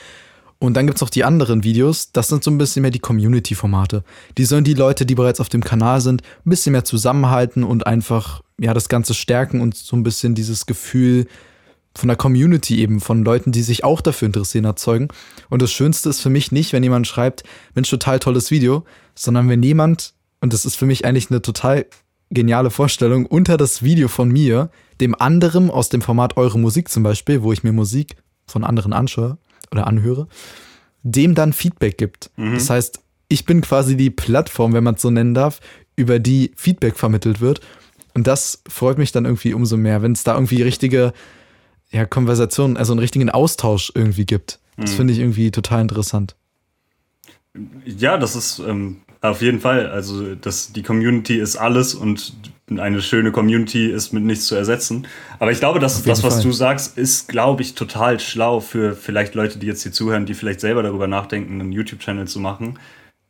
Und 0.61 0.75
dann 0.75 0.85
gibt 0.85 0.97
es 0.97 1.01
noch 1.01 1.09
die 1.09 1.23
anderen 1.23 1.63
Videos, 1.63 2.11
das 2.11 2.27
sind 2.27 2.43
so 2.43 2.51
ein 2.51 2.59
bisschen 2.59 2.83
mehr 2.83 2.91
die 2.91 2.99
Community-Formate. 2.99 4.03
Die 4.37 4.45
sollen 4.45 4.63
die 4.63 4.75
Leute, 4.75 5.07
die 5.07 5.15
bereits 5.15 5.39
auf 5.39 5.49
dem 5.49 5.63
Kanal 5.63 6.01
sind, 6.01 6.21
ein 6.45 6.51
bisschen 6.51 6.73
mehr 6.73 6.83
zusammenhalten 6.83 7.63
und 7.63 7.87
einfach 7.87 8.41
ja 8.59 8.71
das 8.75 8.87
Ganze 8.87 9.15
stärken 9.15 9.59
und 9.59 9.75
so 9.75 9.95
ein 9.95 10.03
bisschen 10.03 10.35
dieses 10.35 10.67
Gefühl 10.67 11.25
von 11.95 12.09
der 12.09 12.15
Community 12.15 12.77
eben, 12.77 12.99
von 12.99 13.25
Leuten, 13.25 13.51
die 13.51 13.63
sich 13.63 13.83
auch 13.83 14.01
dafür 14.01 14.27
interessieren, 14.27 14.65
erzeugen. 14.65 15.07
Und 15.49 15.63
das 15.63 15.71
Schönste 15.71 16.09
ist 16.09 16.21
für 16.21 16.29
mich 16.29 16.51
nicht, 16.51 16.73
wenn 16.73 16.83
jemand 16.83 17.07
schreibt, 17.07 17.43
Mensch, 17.73 17.89
total 17.89 18.19
tolles 18.19 18.51
Video, 18.51 18.85
sondern 19.15 19.49
wenn 19.49 19.63
jemand, 19.63 20.13
und 20.41 20.53
das 20.53 20.65
ist 20.65 20.75
für 20.75 20.85
mich 20.85 21.05
eigentlich 21.05 21.31
eine 21.31 21.41
total 21.41 21.87
geniale 22.29 22.69
Vorstellung, 22.69 23.25
unter 23.25 23.57
das 23.57 23.81
Video 23.81 24.07
von 24.07 24.29
mir, 24.29 24.69
dem 25.01 25.19
anderen 25.19 25.71
aus 25.71 25.89
dem 25.89 26.03
Format 26.03 26.37
Eure 26.37 26.59
Musik 26.59 26.89
zum 26.89 27.01
Beispiel, 27.01 27.41
wo 27.41 27.51
ich 27.51 27.63
mir 27.63 27.73
Musik 27.73 28.15
von 28.45 28.63
anderen 28.63 28.93
anschaue, 28.93 29.39
oder 29.71 29.87
anhöre, 29.87 30.27
dem 31.03 31.35
dann 31.35 31.53
Feedback 31.53 31.97
gibt. 31.97 32.31
Mhm. 32.35 32.53
Das 32.53 32.69
heißt, 32.69 32.99
ich 33.27 33.45
bin 33.45 33.61
quasi 33.61 33.95
die 33.95 34.09
Plattform, 34.09 34.73
wenn 34.73 34.83
man 34.83 34.95
es 34.95 35.01
so 35.01 35.09
nennen 35.09 35.33
darf, 35.33 35.61
über 35.95 36.19
die 36.19 36.51
Feedback 36.55 36.97
vermittelt 36.97 37.41
wird. 37.41 37.61
Und 38.13 38.27
das 38.27 38.61
freut 38.67 38.97
mich 38.97 39.11
dann 39.11 39.25
irgendwie 39.25 39.53
umso 39.53 39.77
mehr, 39.77 40.01
wenn 40.01 40.11
es 40.11 40.23
da 40.23 40.33
irgendwie 40.33 40.61
richtige 40.61 41.13
ja, 41.91 42.05
Konversation, 42.05 42.77
also 42.77 42.93
einen 42.93 42.99
richtigen 42.99 43.29
Austausch 43.29 43.91
irgendwie 43.95 44.25
gibt. 44.25 44.59
Das 44.77 44.91
mhm. 44.91 44.95
finde 44.95 45.13
ich 45.13 45.19
irgendwie 45.19 45.51
total 45.51 45.81
interessant. 45.81 46.35
Ja, 47.85 48.17
das 48.17 48.35
ist 48.35 48.59
ähm, 48.59 49.01
auf 49.21 49.41
jeden 49.41 49.59
Fall. 49.59 49.89
Also 49.89 50.35
das, 50.35 50.71
die 50.73 50.83
Community 50.83 51.37
ist 51.37 51.55
alles 51.55 51.93
und 51.93 52.33
eine 52.79 53.01
schöne 53.01 53.31
Community 53.31 53.87
ist 53.87 54.13
mit 54.13 54.23
nichts 54.23 54.45
zu 54.45 54.55
ersetzen. 54.55 55.07
Aber 55.39 55.51
ich 55.51 55.59
glaube, 55.59 55.79
dass 55.79 56.01
das, 56.03 56.23
was 56.23 56.35
Fall. 56.35 56.43
du 56.43 56.51
sagst, 56.51 56.97
ist, 56.97 57.27
glaube 57.27 57.61
ich, 57.61 57.75
total 57.75 58.19
schlau 58.19 58.59
für 58.59 58.95
vielleicht 58.95 59.35
Leute, 59.35 59.59
die 59.59 59.67
jetzt 59.67 59.83
hier 59.83 59.91
zuhören, 59.91 60.25
die 60.25 60.33
vielleicht 60.33 60.61
selber 60.61 60.83
darüber 60.83 61.07
nachdenken, 61.07 61.59
einen 61.59 61.71
YouTube-Channel 61.71 62.27
zu 62.27 62.39
machen. 62.39 62.79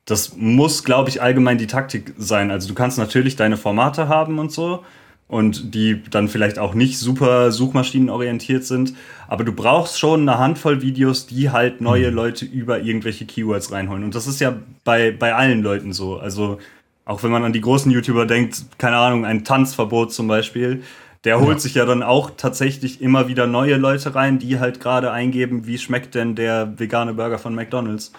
Das 0.06 0.36
muss, 0.36 0.84
glaube 0.84 1.10
ich, 1.10 1.22
allgemein 1.22 1.58
die 1.58 1.68
Taktik 1.68 2.14
sein. 2.18 2.52
Also 2.52 2.68
du 2.68 2.74
kannst 2.74 2.98
natürlich 2.98 3.36
deine 3.36 3.58
Formate 3.58 4.08
haben 4.08 4.40
und 4.40 4.52
so 4.52 4.84
und 5.32 5.74
die 5.74 6.04
dann 6.10 6.28
vielleicht 6.28 6.60
auch 6.60 6.74
nicht 6.74 7.00
super 7.00 7.54
suchmaschinenorientiert 7.54 8.66
sind, 8.66 8.94
aber 9.30 9.46
du 9.46 9.54
brauchst 9.54 9.98
schon 9.98 10.28
eine 10.28 10.38
Handvoll 10.38 10.82
Videos, 10.82 11.26
die 11.26 11.52
halt 11.52 11.80
neue 11.80 12.10
mhm. 12.10 12.16
Leute 12.18 12.44
über 12.44 12.82
irgendwelche 12.82 13.26
Keywords 13.26 13.72
reinholen. 13.72 14.04
Und 14.04 14.14
das 14.14 14.28
ist 14.28 14.42
ja 14.42 14.58
bei, 14.84 15.12
bei 15.12 15.34
allen 15.34 15.64
Leuten 15.64 15.94
so. 15.94 16.18
Also 16.18 16.60
auch 17.06 17.24
wenn 17.24 17.32
man 17.32 17.44
an 17.44 17.54
die 17.54 17.62
großen 17.62 17.92
YouTuber 17.92 18.26
denkt, 18.26 18.66
keine 18.78 18.98
Ahnung, 18.98 19.26
ein 19.26 19.44
Tanzverbot 19.44 20.14
zum 20.14 20.28
Beispiel, 20.28 20.84
der 21.24 21.40
holt 21.40 21.58
ja. 21.58 21.60
sich 21.60 21.76
ja 21.76 21.86
dann 21.86 22.04
auch 22.04 22.32
tatsächlich 22.36 23.02
immer 23.02 23.28
wieder 23.28 23.46
neue 23.46 23.78
Leute 23.78 24.16
rein, 24.16 24.40
die 24.40 24.60
halt 24.60 24.80
gerade 24.80 25.12
eingeben, 25.12 25.68
wie 25.68 25.78
schmeckt 25.78 26.16
denn 26.16 26.36
der 26.36 26.80
vegane 26.80 27.14
Burger 27.14 27.38
von 27.38 27.54
McDonald's. 27.54 28.12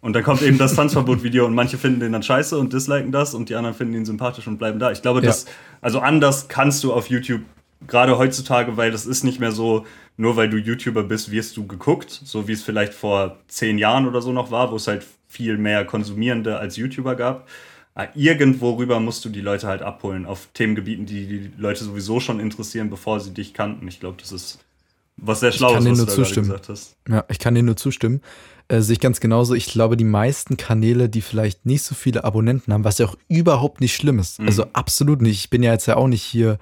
Und 0.00 0.12
dann 0.12 0.22
kommt 0.22 0.42
eben 0.42 0.58
das 0.58 0.74
Tanzverbot-Video 0.74 1.44
und 1.44 1.54
manche 1.54 1.76
finden 1.76 2.00
den 2.00 2.12
dann 2.12 2.22
scheiße 2.22 2.56
und 2.56 2.72
disliken 2.72 3.10
das 3.10 3.34
und 3.34 3.48
die 3.48 3.56
anderen 3.56 3.74
finden 3.74 3.94
ihn 3.94 4.04
sympathisch 4.04 4.46
und 4.46 4.58
bleiben 4.58 4.78
da. 4.78 4.92
Ich 4.92 5.02
glaube, 5.02 5.20
ja. 5.20 5.26
das, 5.26 5.46
also 5.80 6.00
anders 6.00 6.46
kannst 6.48 6.84
du 6.84 6.92
auf 6.92 7.08
YouTube, 7.08 7.42
gerade 7.86 8.16
heutzutage, 8.16 8.76
weil 8.76 8.90
das 8.92 9.06
ist 9.06 9.24
nicht 9.24 9.40
mehr 9.40 9.52
so, 9.52 9.86
nur 10.16 10.36
weil 10.36 10.50
du 10.50 10.56
YouTuber 10.56 11.02
bist, 11.02 11.30
wirst 11.30 11.56
du 11.56 11.66
geguckt, 11.66 12.10
so 12.24 12.46
wie 12.46 12.52
es 12.52 12.62
vielleicht 12.62 12.94
vor 12.94 13.38
zehn 13.48 13.78
Jahren 13.78 14.06
oder 14.06 14.20
so 14.20 14.32
noch 14.32 14.50
war, 14.50 14.70
wo 14.70 14.76
es 14.76 14.86
halt 14.86 15.04
viel 15.26 15.58
mehr 15.58 15.84
Konsumierende 15.84 16.58
als 16.58 16.76
YouTuber 16.76 17.14
gab. 17.16 17.48
Ah, 17.98 18.06
irgendwo 18.14 18.74
rüber 18.74 19.00
musst 19.00 19.24
du 19.24 19.28
die 19.28 19.40
Leute 19.40 19.66
halt 19.66 19.82
abholen 19.82 20.24
auf 20.24 20.50
Themengebieten, 20.54 21.04
die 21.04 21.26
die 21.26 21.50
Leute 21.56 21.82
sowieso 21.82 22.20
schon 22.20 22.38
interessieren, 22.38 22.90
bevor 22.90 23.18
sie 23.18 23.34
dich 23.34 23.54
kannten. 23.54 23.88
Ich 23.88 23.98
glaube, 23.98 24.18
das 24.20 24.30
ist 24.30 24.60
was 25.16 25.40
sehr 25.40 25.50
schlau 25.50 25.76
ist, 25.76 25.84
was 25.84 26.14
du 26.14 26.22
da 26.22 26.40
gesagt 26.42 26.68
hast. 26.68 26.94
Ja, 27.08 27.24
ich 27.28 27.40
kann 27.40 27.56
dir 27.56 27.64
nur 27.64 27.76
zustimmen. 27.76 28.20
Äh, 28.68 28.82
sehe 28.82 28.92
ich 28.92 29.00
ganz 29.00 29.18
genauso. 29.18 29.54
Ich 29.54 29.66
glaube, 29.66 29.96
die 29.96 30.04
meisten 30.04 30.56
Kanäle, 30.56 31.08
die 31.08 31.22
vielleicht 31.22 31.66
nicht 31.66 31.82
so 31.82 31.96
viele 31.96 32.22
Abonnenten 32.22 32.72
haben, 32.72 32.84
was 32.84 32.98
ja 32.98 33.06
auch 33.06 33.16
überhaupt 33.26 33.80
nicht 33.80 33.96
schlimm 33.96 34.20
ist. 34.20 34.38
Mhm. 34.38 34.46
Also 34.46 34.66
absolut 34.74 35.20
nicht. 35.20 35.40
Ich 35.40 35.50
bin 35.50 35.64
ja 35.64 35.72
jetzt 35.72 35.86
ja 35.86 35.96
auch 35.96 36.06
nicht 36.06 36.22
hier 36.22 36.60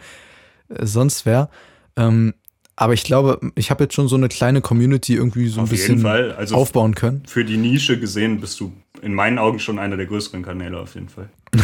äh, 0.70 0.86
sonst 0.86 1.26
wer. 1.26 1.50
Ähm, 1.96 2.32
aber 2.76 2.94
ich 2.94 3.04
glaube, 3.04 3.40
ich 3.56 3.70
habe 3.70 3.84
jetzt 3.84 3.94
schon 3.94 4.08
so 4.08 4.16
eine 4.16 4.28
kleine 4.28 4.62
Community 4.62 5.14
irgendwie 5.14 5.48
so 5.48 5.60
ein 5.60 5.64
Auf 5.64 5.70
bisschen 5.70 6.04
also 6.06 6.54
aufbauen 6.54 6.94
können. 6.94 7.24
Für 7.26 7.44
die 7.44 7.58
Nische 7.58 8.00
gesehen 8.00 8.40
bist 8.40 8.58
du 8.60 8.72
in 9.06 9.14
meinen 9.14 9.38
Augen 9.38 9.60
schon 9.60 9.78
einer 9.78 9.96
der 9.96 10.06
größeren 10.06 10.42
Kanäle 10.42 10.80
auf 10.80 10.94
jeden 10.94 11.08
Fall. 11.08 11.28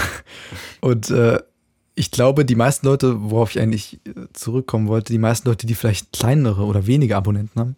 und 0.81 1.11
äh, 1.11 1.41
ich 1.97 2.13
glaube, 2.13 2.45
die 2.45 2.55
meisten 2.55 2.87
Leute, 2.87 3.21
worauf 3.31 3.51
ich 3.51 3.61
eigentlich 3.61 4.01
äh, 4.07 4.13
zurückkommen 4.33 4.87
wollte, 4.87 5.13
die 5.13 5.19
meisten 5.19 5.49
Leute, 5.49 5.67
die 5.67 5.75
vielleicht 5.75 6.13
kleinere 6.13 6.63
oder 6.63 6.87
weniger 6.87 7.17
Abonnenten 7.17 7.61
haben, 7.61 7.77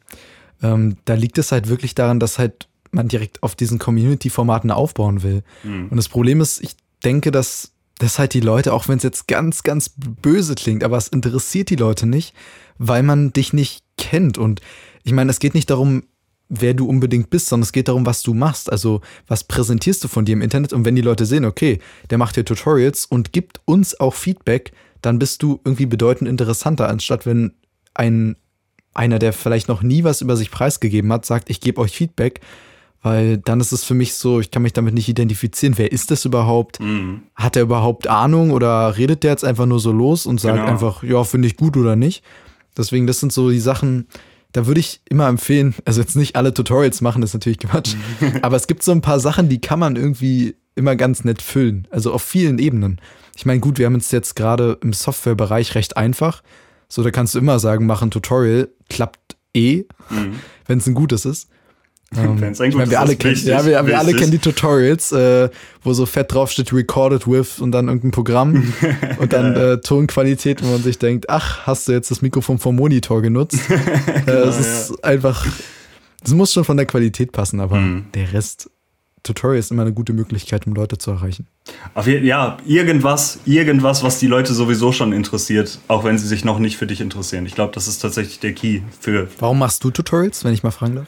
ähm, 0.63 0.97
da 1.07 1.15
liegt 1.15 1.39
es 1.39 1.51
halt 1.51 1.71
wirklich 1.71 1.95
daran, 1.95 2.21
dass 2.21 2.39
halt 2.39 2.69
man 2.91 3.09
direkt 3.09 3.43
auf 3.43 3.57
diesen 3.57 3.79
Community-Formaten 3.79 4.71
aufbauen 4.71 5.23
will. 5.23 5.43
Mhm. 5.63 5.89
Und 5.89 5.97
das 5.97 6.11
Problem 6.11 6.43
ist, 6.43 6.63
ich 6.63 6.77
denke, 7.03 7.31
dass, 7.31 7.73
dass 7.99 8.19
halt 8.19 8.35
die 8.35 8.41
Leute, 8.41 8.75
auch 8.75 8.87
wenn 8.87 8.99
es 8.99 9.03
jetzt 9.03 9.27
ganz, 9.29 9.63
ganz 9.63 9.95
böse 9.97 10.57
klingt, 10.57 10.85
aber 10.85 10.99
es 10.99 11.09
interessiert 11.09 11.71
die 11.71 11.77
Leute 11.77 12.07
nicht, 12.07 12.35
weil 12.77 13.03
man 13.03 13.33
dich 13.33 13.55
nicht 13.55 13.83
kennt. 13.97 14.37
Und 14.37 14.61
ich 15.05 15.13
meine, 15.13 15.31
es 15.31 15.39
geht 15.39 15.55
nicht 15.55 15.71
darum, 15.71 16.03
wer 16.49 16.75
du 16.75 16.87
unbedingt 16.87 17.31
bist, 17.31 17.49
sondern 17.49 17.65
es 17.65 17.73
geht 17.73 17.89
darum, 17.89 18.07
was 18.07 18.23
du 18.23 18.35
machst. 18.35 18.71
Also, 18.71 19.01
was 19.27 19.45
präsentierst 19.45 20.05
du 20.05 20.09
von 20.09 20.25
dir 20.25 20.35
im 20.35 20.43
Internet? 20.43 20.73
Und 20.73 20.85
wenn 20.85 20.97
die 20.97 21.03
Leute 21.03 21.27
sehen, 21.27 21.45
okay, 21.45 21.79
der 22.11 22.19
macht 22.19 22.35
hier 22.35 22.45
Tutorials 22.45 23.07
und 23.07 23.33
gibt 23.33 23.61
uns 23.65 23.99
auch 23.99 24.15
Feedback, 24.15 24.73
dann 25.03 25.19
bist 25.19 25.43
du 25.43 25.61
irgendwie 25.65 25.87
bedeutend 25.87 26.29
interessanter, 26.29 26.89
anstatt 26.89 27.27
wenn 27.27 27.53
ein 27.95 28.37
einer, 28.95 29.19
der 29.19 29.33
vielleicht 29.33 29.69
noch 29.69 29.83
nie 29.83 30.05
was 30.05 30.21
über 30.21 30.37
sich 30.37 30.51
preisgegeben 30.51 31.13
hat, 31.13 31.27
sagt, 31.27 31.51
ich 31.51 31.61
gebe 31.61 31.81
euch 31.81 31.97
Feedback, 31.97 32.41
weil 33.03 33.39
dann 33.39 33.61
ist 33.61 33.73
es 33.73 33.85
für 33.85 33.95
mich 33.95 34.15
so, 34.15 34.41
ich 34.41 34.51
kann 34.51 34.63
mich 34.63 34.73
damit 34.73 34.95
nicht 34.95 35.09
identifizieren. 35.09 35.77
Wer 35.77 35.93
ist 35.93 36.11
das 36.11 36.25
überhaupt? 36.25 36.81
Mhm. 36.81 37.23
Hat 37.35 37.57
er 37.57 37.63
überhaupt 37.63 38.07
Ahnung 38.07 38.53
oder 38.53 38.97
redet 38.97 39.25
der 39.25 39.33
jetzt 39.33 39.45
einfach 39.45 39.67
nur 39.67 39.81
so 39.81 39.93
los 39.93 40.27
und 40.27 40.41
sagt 40.41 40.57
genau. 40.57 40.69
einfach, 40.69 41.03
ja, 41.03 41.23
finde 41.25 41.49
ich 41.49 41.57
gut 41.57 41.77
oder 41.77 41.97
nicht? 41.97 42.25
Deswegen, 42.77 43.07
das 43.07 43.21
sind 43.21 43.33
so 43.33 43.51
die 43.51 43.61
Sachen, 43.61 44.07
da 44.55 44.67
würde 44.67 44.81
ich 44.81 45.01
immer 45.11 45.27
empfehlen, 45.29 45.75
also 45.85 46.01
jetzt 46.01 46.15
nicht 46.15 46.37
alle 46.37 46.55
Tutorials 46.55 47.01
machen, 47.01 47.21
das 47.21 47.31
ist 47.31 47.35
natürlich 47.35 47.59
Quatsch, 47.59 47.97
aber 48.43 48.57
es 48.57 48.69
gibt 48.69 48.83
so 48.85 48.93
ein 48.93 49.03
paar 49.03 49.19
Sachen, 49.19 49.49
die 49.49 49.61
kann 49.61 49.81
man 49.81 49.97
irgendwie 49.97 50.55
immer 50.77 50.95
ganz 50.97 51.25
nett 51.25 51.43
füllen, 51.43 51.89
also 51.91 52.13
auf 52.13 52.23
vielen 52.23 52.59
Ebenen. 52.59 53.01
Ich 53.37 53.45
meine, 53.45 53.59
gut, 53.61 53.79
wir 53.79 53.87
haben 53.87 53.97
es 53.97 54.13
jetzt 54.13 54.37
gerade 54.37 54.79
im 54.81 54.93
Softwarebereich 54.93 55.75
recht 55.75 55.97
einfach. 55.97 56.43
So, 56.89 57.03
da 57.03 57.11
kannst 57.11 57.35
du 57.35 57.41
immer 57.41 57.59
sagen, 57.59 57.87
mach 57.87 58.03
ein 58.03 58.13
Tutorial, 58.13 58.69
klappt 58.89 59.37
eh, 59.55 59.85
mhm. 60.09 60.39
wenn 60.67 60.79
es 60.79 60.87
ein 60.87 60.95
gutes 60.95 61.25
ist. 61.25 61.49
Ähm, 62.17 62.41
Wenn's 62.41 62.61
ein 62.61 62.71
gutes 62.71 62.91
wir 62.91 63.01
alle 63.01 63.17
kennen, 63.17 63.35
wichtig, 63.35 63.49
ja, 63.49 63.65
wir, 63.65 63.87
wir 63.87 63.99
alle 63.99 64.15
kennen 64.15 64.31
die 64.31 64.39
Tutorials, 64.39 65.13
äh, 65.13 65.49
wo 65.83 65.93
so 65.93 66.07
fett 66.07 66.33
drauf 66.33 66.51
steht, 66.51 66.73
recorded 66.73 67.27
with 67.27 67.61
und 67.61 67.73
dann 67.73 67.89
irgendein 67.89 68.11
Programm 68.11 68.73
und 69.19 69.33
dann 69.33 69.55
äh, 69.57 69.81
Tonqualität, 69.81 70.63
wo 70.63 70.69
man 70.69 70.83
sich 70.83 70.99
denkt, 70.99 71.29
ach, 71.29 71.67
hast 71.67 71.89
du 71.89 71.93
jetzt 71.93 72.11
das 72.11 72.23
Mikrofon 72.23 72.59
vom 72.59 72.77
Monitor 72.77 73.23
genutzt? 73.23 73.59
genau, 73.69 73.83
äh, 74.27 74.49
es 74.49 74.59
ist 74.59 74.91
ja. 74.91 74.97
einfach, 75.03 75.47
es 76.25 76.33
muss 76.33 76.53
schon 76.53 76.65
von 76.65 76.77
der 76.77 76.87
Qualität 76.87 77.33
passen, 77.33 77.61
aber 77.61 77.77
mhm. 77.77 78.07
der 78.15 78.33
Rest 78.33 78.71
Tutorial 79.25 79.59
ist 79.59 79.71
immer 79.71 79.83
eine 79.83 79.93
gute 79.95 80.13
Möglichkeit, 80.13 80.67
um 80.67 80.75
Leute 80.75 80.99
zu 80.99 81.11
erreichen. 81.11 81.49
Auf 81.95 82.07
je, 82.07 82.19
ja, 82.21 82.59
irgendwas, 82.67 83.41
irgendwas, 83.47 84.05
was 84.05 84.19
die 84.19 84.27
Leute 84.27 84.53
sowieso 84.53 84.93
schon 84.93 85.15
interessiert, 85.15 85.79
auch 85.89 86.05
wenn 86.05 86.19
sie 86.19 86.29
sich 86.29 86.45
noch 86.45 86.59
nicht 86.59 86.77
für 86.77 86.87
dich 86.87 87.01
interessieren. 87.01 87.47
Ich 87.47 87.55
glaube, 87.55 87.73
das 87.73 87.89
ist 87.89 88.01
tatsächlich 88.01 88.39
der 88.39 88.53
Key 88.53 88.83
für. 89.01 89.29
Warum 89.39 89.59
machst 89.59 89.83
du 89.83 89.91
Tutorials, 89.91 90.45
wenn 90.45 90.53
ich 90.53 90.63
mal 90.63 90.71
fragen 90.71 90.97
darf? 90.97 91.07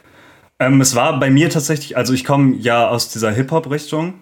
Ähm, 0.59 0.81
es 0.81 0.95
war 0.95 1.21
bei 1.21 1.31
mir 1.31 1.51
tatsächlich, 1.51 1.97
also 1.97 2.13
ich 2.15 2.25
komme 2.25 2.57
ja 2.57 2.89
aus 2.89 3.09
dieser 3.09 3.31
Hip-Hop-Richtung 3.31 4.15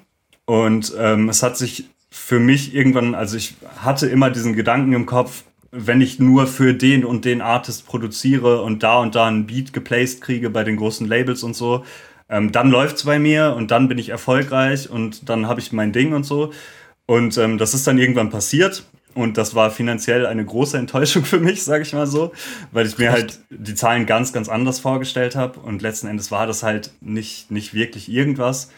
und 0.46 0.92
ähm, 0.98 1.28
es 1.28 1.42
hat 1.42 1.56
sich 1.56 1.84
für 2.10 2.38
mich 2.38 2.74
irgendwann, 2.74 3.14
also 3.14 3.36
ich 3.36 3.54
hatte 3.78 4.06
immer 4.06 4.30
diesen 4.30 4.54
Gedanken 4.54 4.92
im 4.92 5.06
Kopf, 5.06 5.44
wenn 5.70 6.00
ich 6.00 6.18
nur 6.18 6.46
für 6.46 6.74
den 6.74 7.04
und 7.04 7.24
den 7.24 7.40
Artist 7.40 7.86
produziere 7.86 8.62
und 8.62 8.82
da 8.82 8.98
und 8.98 9.14
da 9.14 9.26
einen 9.26 9.46
Beat 9.46 9.72
geplaced 9.72 10.20
kriege 10.20 10.50
bei 10.50 10.64
den 10.64 10.76
großen 10.76 11.06
Labels 11.06 11.42
und 11.42 11.54
so, 11.54 11.84
ähm, 12.28 12.52
dann 12.52 12.70
läuft 12.70 12.96
es 12.96 13.04
bei 13.04 13.18
mir 13.18 13.54
und 13.56 13.70
dann 13.70 13.88
bin 13.88 13.98
ich 13.98 14.08
erfolgreich 14.08 14.88
und 14.90 15.28
dann 15.28 15.46
habe 15.46 15.60
ich 15.60 15.72
mein 15.72 15.92
Ding 15.92 16.14
und 16.14 16.24
so. 16.24 16.52
Und 17.06 17.36
ähm, 17.38 17.58
das 17.58 17.74
ist 17.74 17.86
dann 17.86 17.98
irgendwann 17.98 18.30
passiert. 18.30 18.84
Und 19.14 19.38
das 19.38 19.55
war 19.55 19.70
finanziell 19.70 20.27
eine 20.27 20.44
große 20.44 20.77
Enttäuschung 20.77 21.24
für 21.24 21.40
mich, 21.40 21.62
sage 21.62 21.83
ich 21.83 21.92
mal 21.92 22.07
so, 22.07 22.33
weil 22.72 22.87
ich 22.87 22.98
mir 22.98 23.12
halt 23.12 23.38
die 23.50 23.74
Zahlen 23.74 24.07
ganz, 24.07 24.33
ganz 24.33 24.48
anders 24.48 24.81
vorgestellt 24.81 25.37
habe. 25.37 25.61
Und 25.61 25.83
letzten 25.83 26.09
Endes 26.09 26.31
war 26.31 26.46
das 26.46 26.62
halt 26.62 26.90
nicht, 27.00 27.50
nicht 27.50 27.74
wirklich 27.74 28.11
irgendwas. 28.11 28.70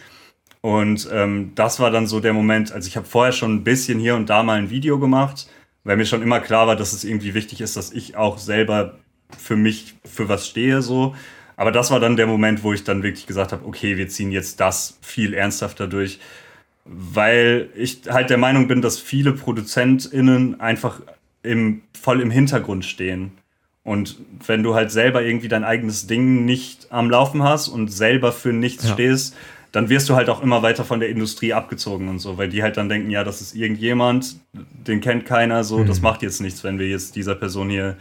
Und 0.60 1.08
ähm, 1.12 1.52
das 1.54 1.80
war 1.80 1.90
dann 1.90 2.06
so 2.06 2.20
der 2.20 2.32
Moment, 2.32 2.72
also 2.72 2.88
ich 2.88 2.96
habe 2.96 3.06
vorher 3.06 3.32
schon 3.32 3.54
ein 3.54 3.64
bisschen 3.64 3.98
hier 3.98 4.16
und 4.16 4.28
da 4.28 4.42
mal 4.42 4.58
ein 4.58 4.70
Video 4.70 4.98
gemacht, 4.98 5.48
weil 5.84 5.96
mir 5.96 6.06
schon 6.06 6.22
immer 6.22 6.40
klar 6.40 6.66
war, 6.66 6.76
dass 6.76 6.92
es 6.92 7.04
irgendwie 7.04 7.34
wichtig 7.34 7.60
ist, 7.60 7.76
dass 7.76 7.92
ich 7.92 8.16
auch 8.16 8.38
selber 8.38 8.98
für 9.38 9.56
mich 9.56 9.94
für 10.04 10.28
was 10.28 10.48
stehe 10.48 10.82
so. 10.82 11.14
Aber 11.56 11.72
das 11.72 11.90
war 11.90 12.00
dann 12.00 12.16
der 12.16 12.26
Moment, 12.26 12.64
wo 12.64 12.72
ich 12.72 12.84
dann 12.84 13.02
wirklich 13.02 13.26
gesagt 13.26 13.52
habe, 13.52 13.64
okay, 13.64 13.96
wir 13.96 14.08
ziehen 14.08 14.30
jetzt 14.30 14.60
das 14.60 14.98
viel 15.00 15.34
ernsthafter 15.34 15.86
durch, 15.86 16.18
weil 16.86 17.68
ich 17.74 18.02
halt 18.08 18.30
der 18.30 18.38
Meinung 18.38 18.68
bin, 18.68 18.80
dass 18.80 18.98
viele 18.98 19.32
ProduzentInnen 19.32 20.60
einfach 20.60 21.00
im, 21.42 21.82
voll 22.00 22.20
im 22.20 22.30
Hintergrund 22.30 22.84
stehen 22.84 23.32
Und 23.86 24.16
wenn 24.44 24.64
du 24.64 24.74
halt 24.74 24.90
selber 24.90 25.22
irgendwie 25.22 25.46
dein 25.46 25.62
eigenes 25.62 26.08
Ding 26.08 26.44
nicht 26.44 26.88
am 26.90 27.08
Laufen 27.08 27.44
hast 27.44 27.68
und 27.68 27.86
selber 27.86 28.32
für 28.32 28.52
nichts 28.52 28.82
ja. 28.88 28.94
stehst, 28.94 29.36
dann 29.70 29.88
wirst 29.88 30.08
du 30.08 30.16
halt 30.16 30.28
auch 30.28 30.42
immer 30.42 30.62
weiter 30.62 30.84
von 30.84 30.98
der 30.98 31.08
Industrie 31.08 31.52
abgezogen 31.52 32.08
und 32.08 32.18
so, 32.18 32.36
weil 32.36 32.48
die 32.48 32.64
halt 32.64 32.78
dann 32.78 32.88
denken, 32.88 33.10
ja, 33.10 33.22
das 33.22 33.40
ist 33.40 33.54
irgendjemand, 33.54 34.38
den 34.52 35.00
kennt 35.00 35.24
keiner, 35.24 35.62
so, 35.62 35.78
mhm. 35.78 35.86
das 35.86 36.00
macht 36.00 36.22
jetzt 36.22 36.40
nichts, 36.40 36.64
wenn 36.64 36.80
wir 36.80 36.88
jetzt 36.88 37.14
dieser 37.14 37.36
Person 37.36 37.70
hier 37.70 37.96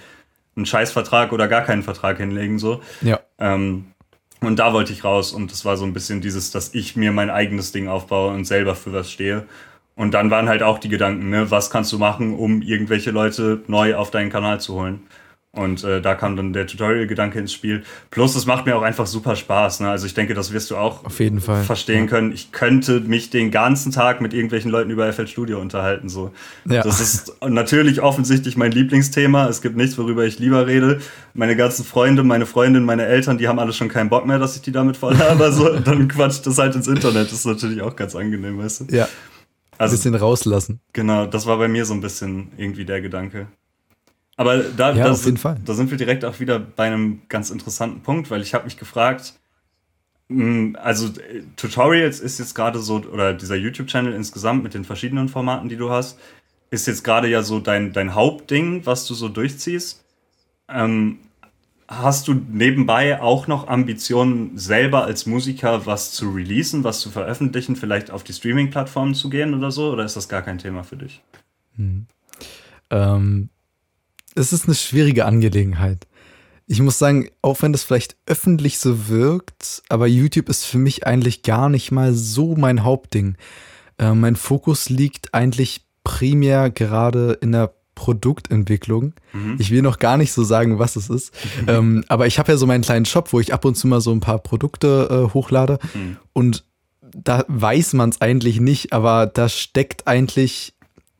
einen 0.56 0.66
Scheißvertrag 0.66 1.32
oder 1.32 1.48
gar 1.48 1.62
keinen 1.62 1.84
Vertrag 1.84 2.18
hinlegen, 2.18 2.58
so. 2.58 2.82
Ja. 3.02 3.20
Ähm, 3.38 3.86
und 4.46 4.58
da 4.60 4.74
wollte 4.74 4.94
ich 4.94 5.04
raus 5.04 5.32
und 5.32 5.52
das 5.52 5.66
war 5.66 5.78
so 5.78 5.86
ein 5.86 5.94
bisschen 5.94 6.22
dieses, 6.22 6.52
dass 6.52 6.74
ich 6.74 6.96
mir 6.96 7.12
mein 7.12 7.30
eigenes 7.30 7.72
Ding 7.72 7.88
aufbaue 7.88 8.34
und 8.34 8.46
selber 8.46 8.76
für 8.76 8.94
was 8.94 9.12
stehe. 9.12 9.46
Und 9.96 10.14
dann 10.14 10.30
waren 10.30 10.50
halt 10.50 10.62
auch 10.62 10.80
die 10.80 10.90
Gedanken, 10.90 11.30
ne, 11.30 11.52
was 11.52 11.70
kannst 11.70 11.92
du 11.94 11.98
machen, 11.98 12.36
um 12.36 12.62
irgendwelche 12.62 13.12
Leute 13.12 13.64
neu 13.68 13.96
auf 13.96 14.12
deinen 14.12 14.30
Kanal 14.30 14.60
zu 14.60 14.76
holen. 14.76 15.04
Und 15.56 15.86
äh, 15.86 16.02
da 16.02 16.16
kam 16.16 16.36
dann 16.36 16.52
der 16.52 16.68
Tutorial-Gedanke 16.68 17.40
ins 17.40 17.54
Spiel. 17.54 17.84
Plus, 18.12 18.36
es 18.36 18.46
macht 18.46 18.66
mir 18.66 18.76
auch 18.76 18.82
einfach 18.82 19.08
super 19.08 19.38
Spaß. 19.38 19.80
Ne? 19.80 19.90
Also 19.90 20.06
ich 20.06 20.14
denke, 20.14 20.34
das 20.34 20.52
wirst 20.52 20.70
du 20.70 20.76
auch 20.76 21.06
Auf 21.06 21.20
jeden 21.20 21.40
Fall. 21.40 21.64
verstehen 21.64 22.06
ja. 22.06 22.10
können. 22.10 22.34
Ich 22.34 22.52
könnte 22.52 23.00
mich 23.00 23.30
den 23.30 23.52
ganzen 23.52 23.94
Tag 23.94 24.20
mit 24.20 24.34
irgendwelchen 24.34 24.70
Leuten 24.70 24.90
über 24.90 25.12
FL 25.12 25.28
Studio 25.28 25.62
unterhalten. 25.62 26.10
So. 26.10 26.32
Ja. 26.70 26.84
Das 26.84 27.00
ist 27.00 27.34
natürlich 27.48 28.02
offensichtlich 28.02 28.58
mein 28.58 28.72
Lieblingsthema. 28.72 29.48
Es 29.48 29.62
gibt 29.62 29.78
nichts, 29.78 29.98
worüber 29.98 30.26
ich 30.26 30.40
lieber 30.40 30.68
rede. 30.68 31.00
Meine 31.34 31.56
ganzen 31.56 31.86
Freunde, 31.86 32.24
meine 32.24 32.46
Freundin, 32.46 32.84
meine 32.84 33.06
Eltern, 33.06 33.38
die 33.38 33.48
haben 33.48 33.60
alle 33.60 33.72
schon 33.72 33.88
keinen 33.88 34.10
Bock 34.10 34.26
mehr, 34.26 34.40
dass 34.40 34.58
ich 34.58 34.62
die 34.62 34.74
damit 34.74 34.98
voll 34.98 35.18
habe. 35.18 35.54
so, 35.54 35.80
dann 35.80 36.10
quatscht 36.10 36.46
das 36.46 36.58
halt 36.58 36.76
ins 36.76 36.88
Internet. 36.88 37.28
Das 37.28 37.34
ist 37.40 37.46
natürlich 37.46 37.82
auch 37.82 37.96
ganz 37.96 38.14
angenehm, 38.14 38.58
weißt 38.58 38.82
du? 38.82 38.96
Ja. 38.96 39.08
Also, 39.78 39.94
ein 39.94 39.98
bisschen 39.98 40.16
rauslassen. 40.16 40.80
Genau, 40.94 41.26
das 41.26 41.46
war 41.46 41.58
bei 41.58 41.68
mir 41.68 41.86
so 41.86 41.94
ein 41.94 42.02
bisschen 42.02 42.52
irgendwie 42.58 42.86
der 42.86 43.02
Gedanke. 43.02 43.48
Aber 44.38 44.58
da, 44.58 44.94
ja, 44.94 45.06
da, 45.06 45.12
auf 45.12 45.26
jeden 45.26 45.38
Fall. 45.38 45.58
da 45.64 45.74
sind 45.74 45.92
wir 45.92 45.98
direkt 45.98 46.26
auch 46.26 46.40
wieder 46.40 46.60
bei 46.60 46.86
einem 46.86 47.22
ganz 47.30 47.50
interessanten 47.50 48.02
Punkt, 48.02 48.30
weil 48.30 48.42
ich 48.42 48.54
habe 48.54 48.66
mich 48.66 48.78
gefragt, 48.78 49.34
hm, 50.30 50.78
also 50.82 51.08
äh, 51.08 51.44
Tutorials 51.56 52.20
ist 52.20 52.40
jetzt 52.40 52.54
gerade 52.54 52.80
so, 52.80 52.98
oder 52.98 53.34
dieser 53.34 53.56
YouTube-Channel 53.56 54.14
insgesamt 54.14 54.64
mit 54.64 54.74
den 54.74 54.84
verschiedenen 54.84 55.30
Formaten, 55.30 55.70
die 55.70 55.78
du 55.78 55.90
hast, 55.90 56.20
ist 56.70 56.88
jetzt 56.88 57.04
gerade 57.04 57.30
ja 57.30 57.44
so 57.44 57.60
dein, 57.60 57.94
dein 57.94 58.16
Hauptding, 58.16 58.86
was 58.86 59.06
du 59.08 59.14
so 59.14 59.30
durchziehst. 59.30 60.04
Ähm, 60.68 61.20
hast 61.88 62.28
du 62.28 62.34
nebenbei 62.34 63.22
auch 63.22 63.48
noch 63.48 63.68
Ambitionen, 63.68 64.58
selber 64.58 65.06
als 65.06 65.28
Musiker 65.28 65.86
was 65.86 66.12
zu 66.12 66.32
releasen, 66.32 66.84
was 66.84 67.00
zu 67.00 67.12
veröffentlichen, 67.12 67.76
vielleicht 67.76 68.12
auf 68.12 68.24
die 68.24 68.34
Streaming-Plattformen 68.34 69.14
zu 69.14 69.30
gehen 69.30 69.54
oder 69.54 69.72
so? 69.72 69.92
Oder 69.92 70.04
ist 70.04 70.16
das 70.16 70.28
gar 70.28 70.42
kein 70.42 70.58
Thema 70.58 70.84
für 70.84 70.98
dich? 70.98 71.22
Hm. 71.78 72.08
Ähm, 72.90 73.50
es 74.36 74.54
ist 74.54 74.66
eine 74.66 74.76
schwierige 74.76 75.26
Angelegenheit. 75.26 76.06
Ich 76.68 76.82
muss 76.82 77.00
sagen, 77.00 77.30
auch 77.42 77.62
wenn 77.62 77.72
das 77.72 77.84
vielleicht 77.84 78.18
öffentlich 78.26 78.80
so 78.80 79.08
wirkt, 79.08 79.84
aber 79.90 80.08
YouTube 80.08 80.50
ist 80.50 80.66
für 80.66 80.78
mich 80.78 81.06
eigentlich 81.06 81.44
gar 81.44 81.70
nicht 81.70 81.92
mal 81.92 82.14
so 82.14 82.56
mein 82.56 82.84
Hauptding. 82.84 83.38
Äh, 83.98 84.14
mein 84.14 84.36
Fokus 84.36 84.90
liegt 84.90 85.34
eigentlich 85.34 85.86
primär 86.04 86.70
gerade 86.70 87.38
in 87.42 87.52
der 87.52 87.74
Produktentwicklung. 87.94 89.14
Mhm. 89.32 89.56
Ich 89.58 89.72
will 89.72 89.82
noch 89.82 90.00
gar 90.00 90.18
nicht 90.18 90.34
so 90.34 90.44
sagen, 90.44 90.80
was 90.80 90.96
es 90.96 91.10
ist. 91.10 91.34
Mhm. 91.62 91.70
Ähm, 91.70 92.06
aber 92.10 92.28
ich 92.28 92.40
habe 92.40 92.52
ja 92.52 92.58
so 92.58 92.68
meinen 92.68 92.84
kleinen 92.84 93.06
Shop, 93.06 93.32
wo 93.32 93.40
ich 93.40 93.54
ab 93.54 93.64
und 93.64 93.76
zu 93.76 93.88
mal 93.88 94.02
so 94.02 94.12
ein 94.12 94.20
paar 94.20 94.40
Produkte 94.40 95.08
äh, 95.10 95.34
hochlade. 95.34 95.80
Mhm. 95.94 96.18
Und 96.34 96.66
da 97.16 97.46
weiß 97.48 97.94
man 97.94 98.10
es 98.10 98.22
eigentlich 98.22 98.60
nicht, 98.60 98.92
aber 98.92 99.28
da 99.28 99.48
steckt 99.48 100.08
eigentlich 100.08 100.75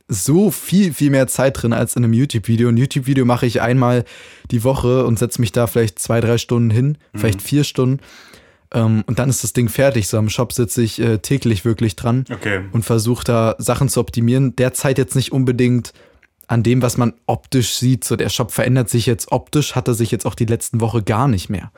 so 0.08 0.52
viel, 0.52 0.94
viel 0.94 1.10
mehr 1.10 1.28
Zeit 1.28 1.62
drin 1.62 1.74
als 1.74 1.96
in 1.96 2.04
einem 2.04 2.14
YouTube-Video. 2.14 2.70
Ein 2.70 2.78
YouTube-Video 2.78 3.26
mache 3.26 3.46
ich 3.46 3.62
einmal 3.62 4.06
die 4.52 4.64
Woche 4.64 5.06
und 5.06 5.18
setze 5.18 5.42
mich 5.42 5.52
da 5.52 5.68
vielleicht 5.68 6.00
zwei, 6.00 6.22
drei 6.22 6.38
Stunden 6.38 6.70
hin, 6.70 6.98
mhm. 7.14 7.20
vielleicht 7.20 7.42
vier 7.42 7.64
Stunden. 7.64 8.02
Ähm, 8.72 9.04
und 9.08 9.20
dann 9.20 9.30
ist 9.30 9.44
das 9.44 9.54
Ding 9.54 9.70
fertig. 9.70 10.08
So 10.08 10.18
am 10.18 10.30
Shop 10.30 10.54
sitze 10.54 10.84
ich 10.84 11.00
äh, 11.00 11.18
täglich 11.18 11.66
wirklich 11.66 11.96
dran 11.96 12.26
okay. 12.32 12.62
und 12.72 12.84
versuche 12.84 13.24
da 13.24 13.56
Sachen 13.58 13.90
zu 13.90 14.00
optimieren. 14.00 14.56
Derzeit 14.56 14.98
jetzt 14.98 15.16
nicht 15.16 15.32
unbedingt 15.32 15.94
an 16.48 16.62
dem, 16.62 16.84
was 16.84 16.98
man 16.98 17.14
optisch 17.26 17.74
sieht. 17.76 18.04
So 18.04 18.16
der 18.16 18.30
Shop 18.30 18.52
verändert 18.52 18.90
sich 18.90 19.08
jetzt 19.08 19.32
optisch, 19.32 19.76
hat 19.76 19.88
er 19.88 19.96
sich 19.96 20.12
jetzt 20.12 20.28
auch 20.28 20.36
die 20.36 20.46
letzten 20.46 20.82
Woche 20.82 21.02
gar 21.02 21.28
nicht 21.28 21.50
mehr. 21.50 21.72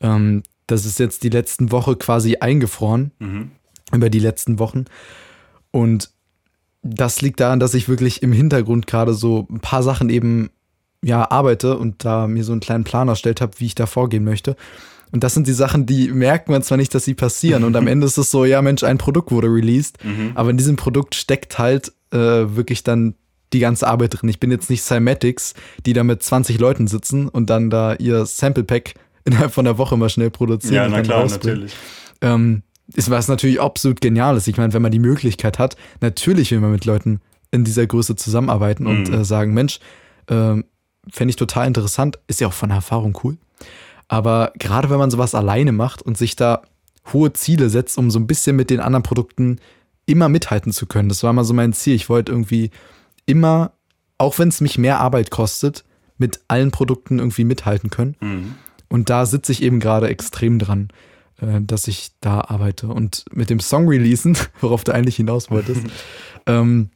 Ähm, 0.00 0.42
das 0.66 0.84
ist 0.84 0.98
jetzt 0.98 1.22
die 1.22 1.30
letzten 1.30 1.70
Woche 1.70 1.94
quasi 1.96 2.38
eingefroren. 2.38 3.12
Mhm. 3.20 3.52
Über 3.92 4.10
die 4.10 4.18
letzten 4.18 4.58
Wochen. 4.58 4.84
Und 5.70 6.10
das 6.82 7.20
liegt 7.22 7.40
daran, 7.40 7.60
dass 7.60 7.74
ich 7.74 7.88
wirklich 7.88 8.22
im 8.22 8.32
Hintergrund 8.32 8.86
gerade 8.86 9.14
so 9.14 9.46
ein 9.50 9.60
paar 9.60 9.82
Sachen 9.82 10.10
eben 10.10 10.50
ja 11.02 11.30
arbeite 11.30 11.78
und 11.78 12.04
da 12.04 12.26
mir 12.26 12.44
so 12.44 12.52
einen 12.52 12.60
kleinen 12.60 12.84
Plan 12.84 13.08
erstellt 13.08 13.40
habe, 13.40 13.52
wie 13.58 13.66
ich 13.66 13.74
da 13.74 13.86
vorgehen 13.86 14.24
möchte. 14.24 14.56
Und 15.10 15.24
das 15.24 15.34
sind 15.34 15.46
die 15.46 15.52
Sachen, 15.52 15.86
die 15.86 16.08
merkt 16.08 16.48
man 16.48 16.62
zwar 16.62 16.76
nicht, 16.76 16.94
dass 16.94 17.04
sie 17.04 17.14
passieren. 17.14 17.64
Und 17.64 17.76
am 17.76 17.86
Ende 17.88 18.06
ist 18.06 18.18
es 18.18 18.30
so, 18.30 18.44
ja 18.44 18.60
Mensch, 18.62 18.82
ein 18.84 18.98
Produkt 18.98 19.30
wurde 19.30 19.48
released, 19.48 20.04
mhm. 20.04 20.32
aber 20.34 20.50
in 20.50 20.56
diesem 20.56 20.76
Produkt 20.76 21.14
steckt 21.14 21.58
halt 21.58 21.92
äh, 22.10 22.16
wirklich 22.16 22.84
dann 22.84 23.14
die 23.52 23.60
ganze 23.60 23.86
Arbeit 23.86 24.20
drin. 24.20 24.28
Ich 24.28 24.40
bin 24.40 24.50
jetzt 24.50 24.68
nicht 24.68 24.82
Cymatics, 24.82 25.54
die 25.86 25.94
da 25.94 26.04
mit 26.04 26.22
20 26.22 26.58
Leuten 26.58 26.86
sitzen 26.86 27.28
und 27.28 27.48
dann 27.48 27.70
da 27.70 27.94
ihr 27.94 28.26
Sample 28.26 28.64
Pack 28.64 28.94
innerhalb 29.24 29.52
von 29.52 29.66
einer 29.66 29.78
Woche 29.78 29.96
mal 29.96 30.08
schnell 30.10 30.30
produzieren. 30.30 30.74
Ja, 30.74 30.88
na 30.88 31.02
klar, 31.02 31.26
natürlich. 31.26 31.74
Ähm, 32.20 32.62
ist 32.94 33.10
was 33.10 33.28
natürlich 33.28 33.60
absolut 33.60 34.00
genial 34.00 34.36
ist. 34.36 34.48
Ich 34.48 34.56
meine, 34.56 34.72
wenn 34.72 34.82
man 34.82 34.92
die 34.92 34.98
Möglichkeit 34.98 35.58
hat, 35.58 35.76
natürlich 36.00 36.50
will 36.50 36.60
man 36.60 36.72
mit 36.72 36.84
Leuten 36.84 37.20
in 37.50 37.64
dieser 37.64 37.86
Größe 37.86 38.16
zusammenarbeiten 38.16 38.84
mhm. 38.84 38.90
und 38.90 39.08
äh, 39.10 39.24
sagen, 39.24 39.54
Mensch, 39.54 39.78
äh, 40.26 40.56
fände 41.10 41.30
ich 41.30 41.36
total 41.36 41.66
interessant, 41.66 42.18
ist 42.26 42.40
ja 42.40 42.48
auch 42.48 42.52
von 42.52 42.68
der 42.68 42.76
Erfahrung 42.76 43.18
cool. 43.24 43.38
Aber 44.08 44.52
gerade 44.58 44.90
wenn 44.90 44.98
man 44.98 45.10
sowas 45.10 45.34
alleine 45.34 45.72
macht 45.72 46.02
und 46.02 46.16
sich 46.16 46.36
da 46.36 46.62
hohe 47.12 47.32
Ziele 47.32 47.70
setzt, 47.70 47.98
um 47.98 48.10
so 48.10 48.18
ein 48.18 48.26
bisschen 48.26 48.56
mit 48.56 48.70
den 48.70 48.80
anderen 48.80 49.02
Produkten 49.02 49.60
immer 50.06 50.28
mithalten 50.28 50.72
zu 50.72 50.86
können, 50.86 51.08
das 51.08 51.22
war 51.22 51.32
mal 51.32 51.44
so 51.44 51.54
mein 51.54 51.72
Ziel. 51.72 51.94
Ich 51.94 52.08
wollte 52.08 52.32
irgendwie 52.32 52.70
immer, 53.26 53.72
auch 54.16 54.38
wenn 54.38 54.48
es 54.48 54.60
mich 54.60 54.78
mehr 54.78 55.00
Arbeit 55.00 55.30
kostet, 55.30 55.84
mit 56.16 56.40
allen 56.48 56.70
Produkten 56.70 57.18
irgendwie 57.18 57.44
mithalten 57.44 57.90
können. 57.90 58.16
Mhm. 58.20 58.54
Und 58.88 59.10
da 59.10 59.26
sitze 59.26 59.52
ich 59.52 59.62
eben 59.62 59.80
gerade 59.80 60.08
extrem 60.08 60.58
dran. 60.58 60.88
Äh, 61.40 61.60
dass 61.62 61.86
ich 61.86 62.10
da 62.20 62.40
arbeite. 62.40 62.88
Und 62.88 63.24
mit 63.32 63.50
dem 63.50 63.60
Song 63.60 63.88
releasen, 63.88 64.36
worauf 64.60 64.84
du 64.84 64.92
eigentlich 64.92 65.16
hinaus 65.16 65.50
wolltest, 65.50 65.82
ähm, 66.46 66.90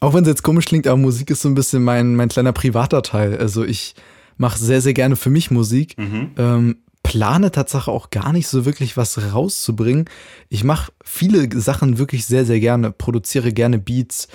auch 0.00 0.12
wenn 0.12 0.22
es 0.22 0.28
jetzt 0.28 0.42
komisch 0.42 0.66
klingt, 0.66 0.86
aber 0.86 0.98
Musik 0.98 1.30
ist 1.30 1.40
so 1.40 1.48
ein 1.48 1.54
bisschen 1.54 1.82
mein, 1.82 2.14
mein 2.14 2.28
kleiner 2.28 2.52
privater 2.52 3.02
Teil. 3.02 3.38
Also 3.38 3.64
ich 3.64 3.94
mache 4.36 4.58
sehr, 4.58 4.82
sehr 4.82 4.92
gerne 4.92 5.16
für 5.16 5.30
mich 5.30 5.50
Musik. 5.50 5.96
Mhm. 5.96 6.32
Ähm, 6.36 6.76
plane 7.02 7.50
Tatsache 7.50 7.90
auch 7.90 8.10
gar 8.10 8.34
nicht 8.34 8.48
so 8.48 8.66
wirklich 8.66 8.98
was 8.98 9.32
rauszubringen. 9.32 10.06
Ich 10.50 10.62
mache 10.62 10.92
viele 11.02 11.48
Sachen 11.58 11.96
wirklich 11.96 12.26
sehr, 12.26 12.44
sehr 12.44 12.60
gerne, 12.60 12.90
produziere 12.90 13.52
gerne 13.52 13.78
Beats, 13.78 14.28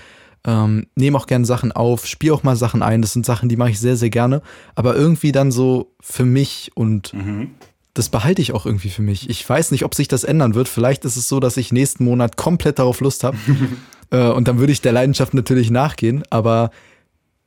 ähm, 0.44 0.88
nehme 0.96 1.18
auch 1.18 1.28
gerne 1.28 1.46
Sachen 1.46 1.72
auf, 1.72 2.08
spiele 2.08 2.34
auch 2.34 2.42
mal 2.42 2.56
Sachen 2.56 2.82
ein. 2.82 3.04
Das 3.04 3.14
sind 3.14 3.26
Sachen, 3.28 3.50
die 3.50 3.58
mache 3.58 3.72
ich 3.72 3.80
sehr, 3.80 3.98
sehr 3.98 4.10
gerne. 4.10 4.42
Aber 4.74 4.96
irgendwie 4.96 5.32
dann 5.32 5.52
so 5.52 5.94
für 6.00 6.26
mich 6.26 6.72
und 6.74 7.14
mhm 7.14 7.52
das 7.94 8.10
behalte 8.10 8.42
ich 8.42 8.54
auch 8.54 8.66
irgendwie 8.66 8.90
für 8.90 9.02
mich. 9.02 9.30
Ich 9.30 9.48
weiß 9.48 9.72
nicht, 9.72 9.84
ob 9.84 9.96
sich 9.96 10.08
das 10.08 10.24
ändern 10.24 10.56
wird. 10.56 10.68
Vielleicht 10.68 11.06
ist 11.06 11.18
es 11.18 11.28
so, 11.28 11.40
dass 11.40 11.58
ich 11.58 11.72
nächsten 11.72 12.06
Monat 12.06 12.38
komplett 12.38 12.80
darauf 12.80 13.02
Lust 13.02 13.24
habe. 13.24 13.38
äh, 14.12 14.30
und 14.30 14.48
dann 14.48 14.60
würde 14.60 14.72
ich 14.72 14.82
der 14.82 14.92
Leidenschaft 14.92 15.34
natürlich 15.34 15.72
nachgehen. 15.72 16.24
Aber 16.30 16.72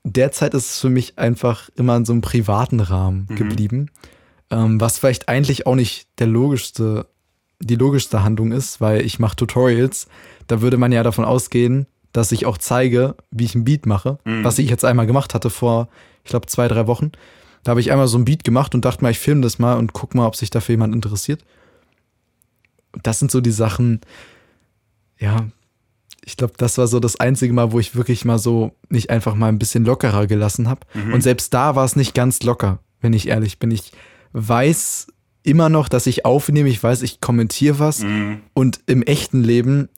derzeit 0.05 0.55
ist 0.55 0.71
es 0.71 0.81
für 0.81 0.91
mich 0.91 1.19
einfach 1.19 1.71
immer 1.77 1.97
in 1.97 2.05
so 2.05 2.13
einem 2.13 2.23
privaten 2.23 2.81
Rahmen 2.81 3.27
mhm. 3.31 3.37
geblieben. 3.37 3.91
Ähm, 4.51 4.81
was 4.81 4.99
vielleicht 4.99 5.29
eigentlich 5.29 5.67
auch 5.67 5.77
nicht 5.77 6.09
der 6.19 6.27
logischste, 6.27 7.07
die 7.61 7.77
logischste 7.77 8.23
Handlung 8.23 8.53
ist, 8.53 8.81
weil 8.81 9.07
ich 9.07 9.19
mache 9.19 9.37
Tutorials. 9.37 10.09
Da 10.49 10.61
würde 10.61 10.77
man 10.77 10.93
ja 10.93 11.03
davon 11.03 11.25
ausgehen, 11.25 11.87
dass 12.13 12.33
ich 12.33 12.47
auch 12.47 12.59
zeige, 12.59 13.15
wie 13.31 13.45
ich 13.45 13.55
ein 13.55 13.65
Beat 13.65 13.87
mache, 13.87 14.19
mhm. 14.25 14.45
was 14.45 14.59
ich 14.59 14.69
jetzt 14.69 14.85
einmal 14.85 15.07
gemacht 15.07 15.35
hatte 15.35 15.51
vor, 15.51 15.89
ich 16.25 16.31
glaube, 16.31 16.47
zwei, 16.47 16.69
drei 16.69 16.87
Wochen. 16.87 17.13
Da 17.65 17.71
habe 17.71 17.81
ich 17.81 17.93
einmal 17.93 18.09
so 18.09 18.19
ein 18.19 18.25
Beat 18.25 18.45
gemacht 18.45 18.75
und 18.75 18.85
dachte 18.85 19.03
mal, 19.03 19.11
ich 19.11 19.19
filme 19.19 19.43
das 19.43 19.59
mal 19.59 19.79
und 19.79 19.93
guck 19.93 20.15
mal, 20.15 20.27
ob 20.27 20.37
sich 20.37 20.51
dafür 20.51 20.75
jemand 20.75 20.95
interessiert. 20.95 21.45
Das 23.03 23.19
sind 23.19 23.31
so 23.31 23.41
die 23.41 23.53
Sachen, 23.53 24.01
ja, 25.19 25.47
ich 26.25 26.37
glaube, 26.37 26.55
das 26.57 26.79
war 26.79 26.87
so 26.87 27.01
das 27.01 27.17
einzige 27.17 27.53
Mal, 27.53 27.73
wo 27.73 27.81
ich 27.81 27.97
wirklich 27.97 28.25
mal 28.25 28.39
so 28.39 28.73
nicht 28.89 29.11
einfach 29.11 29.35
mal 29.35 29.49
ein 29.49 29.59
bisschen 29.59 29.85
lockerer 29.85 30.27
gelassen 30.27 30.69
habe. 30.69 30.81
Mhm. 30.95 31.15
Und 31.15 31.21
selbst 31.23 31.53
da 31.55 31.75
war 31.75 31.85
es 31.85 31.97
nicht 31.97 32.15
ganz 32.15 32.43
locker, 32.43 32.79
wenn 33.01 33.13
ich 33.13 33.29
ehrlich 33.29 33.59
bin. 33.59 33.71
Ich 33.71 33.93
weiß 34.33 35.09
immer 35.43 35.69
noch, 35.69 35.89
dass 35.89 36.07
ich 36.07 36.25
aufnehme, 36.25 36.69
ich 36.69 36.83
weiß, 36.83 37.03
ich 37.03 37.21
kommentiere 37.21 37.79
was 37.79 38.01
mhm. 38.01 38.41
und 38.55 38.81
im 38.87 39.03
echten 39.03 39.43
Leben 39.43 39.89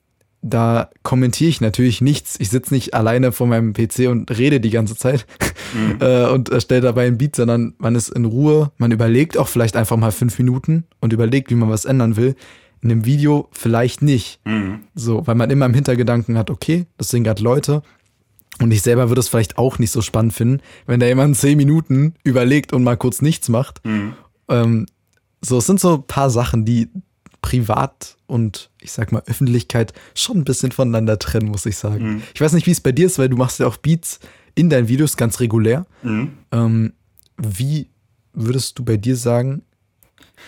da 0.47 0.91
kommentiere 1.03 1.49
ich 1.49 1.63
natürlich 1.63 2.03
nichts. 2.03 2.37
Ich 2.39 2.51
sitze 2.51 2.75
nicht 2.75 2.93
alleine 2.93 3.33
vor 3.33 3.47
meinem 3.47 3.73
PC 3.73 4.11
und 4.11 4.31
rede 4.37 4.61
die 4.61 4.69
ganze 4.69 4.95
Zeit 4.95 5.27
mhm. 5.75 5.97
äh, 6.01 6.27
und 6.29 6.51
erstelle 6.51 6.83
dabei 6.83 7.07
ein 7.07 7.17
Beat, 7.17 7.37
sondern 7.37 7.73
man 7.79 7.95
ist 7.95 8.11
in 8.11 8.27
Ruhe, 8.27 8.71
man 8.77 8.93
überlegt 8.93 9.39
auch 9.39 9.49
vielleicht 9.49 9.75
einfach 9.75 9.97
mal 9.97 10.13
fünf 10.13 10.39
Minuten 10.39 10.85
und 11.01 11.15
überlegt, 11.15 11.51
wie 11.51 11.55
man 11.55 11.71
was 11.71 11.87
ändern 11.87 12.17
will. 12.17 12.37
In 12.83 12.91
einem 12.91 13.07
Video 13.07 13.49
vielleicht 13.53 14.03
nicht. 14.03 14.39
Mhm. 14.45 14.81
So, 14.95 15.27
weil 15.27 15.35
man 15.35 15.49
immer 15.49 15.65
im 15.65 15.73
Hintergedanken 15.73 16.37
hat, 16.37 16.51
okay, 16.51 16.85
das 16.99 17.09
sind 17.09 17.25
gerade 17.25 17.43
Leute, 17.43 17.83
Und 18.61 18.71
ich 18.71 18.83
selber 18.83 19.09
würde 19.09 19.21
es 19.21 19.31
vielleicht 19.31 19.57
auch 19.57 19.79
nicht 19.79 19.93
so 19.93 20.03
spannend 20.03 20.35
finden, 20.35 20.61
wenn 20.87 21.01
da 21.01 21.07
jemand 21.07 21.39
zehn 21.39 21.57
Minuten 21.57 22.17
überlegt 22.23 22.75
und 22.75 22.85
mal 22.85 22.99
kurz 22.99 23.23
nichts 23.23 23.49
macht. 23.49 23.83
Mhm. 23.87 24.13
Ähm, 24.51 24.87
so, 25.41 25.57
es 25.57 25.67
sind 25.67 25.81
so 25.81 25.95
ein 25.95 26.07
paar 26.07 26.29
Sachen, 26.29 26.67
die 26.67 26.91
privat 27.45 28.17
und 28.27 28.71
ich 28.81 28.93
sag 28.93 29.13
mal 29.13 29.23
Öffentlichkeit 29.27 29.93
schon 30.15 30.39
ein 30.39 30.45
bisschen 30.45 30.73
voneinander 30.73 31.19
trennen, 31.19 31.51
muss 31.51 31.67
ich 31.67 31.77
sagen. 31.77 32.15
Mhm. 32.15 32.23
Ich 32.35 32.41
weiß 32.41 32.55
nicht, 32.55 32.67
wie 32.67 32.71
es 32.71 32.81
bei 32.81 32.91
dir 32.91 33.05
ist, 33.05 33.19
weil 33.19 33.29
du 33.29 33.37
machst 33.37 33.61
ja 33.61 33.67
auch 33.67 33.77
Beats 33.77 34.19
in 34.55 34.71
deinen 34.71 34.89
Videos 34.89 35.19
ganz 35.19 35.41
regulär. 35.41 35.85
Mhm. 36.03 36.33
Ähm, 36.53 36.95
wie 37.37 37.91
würdest 38.33 38.79
du 38.79 38.85
bei 38.87 38.97
dir 38.97 39.15
sagen, 39.15 39.61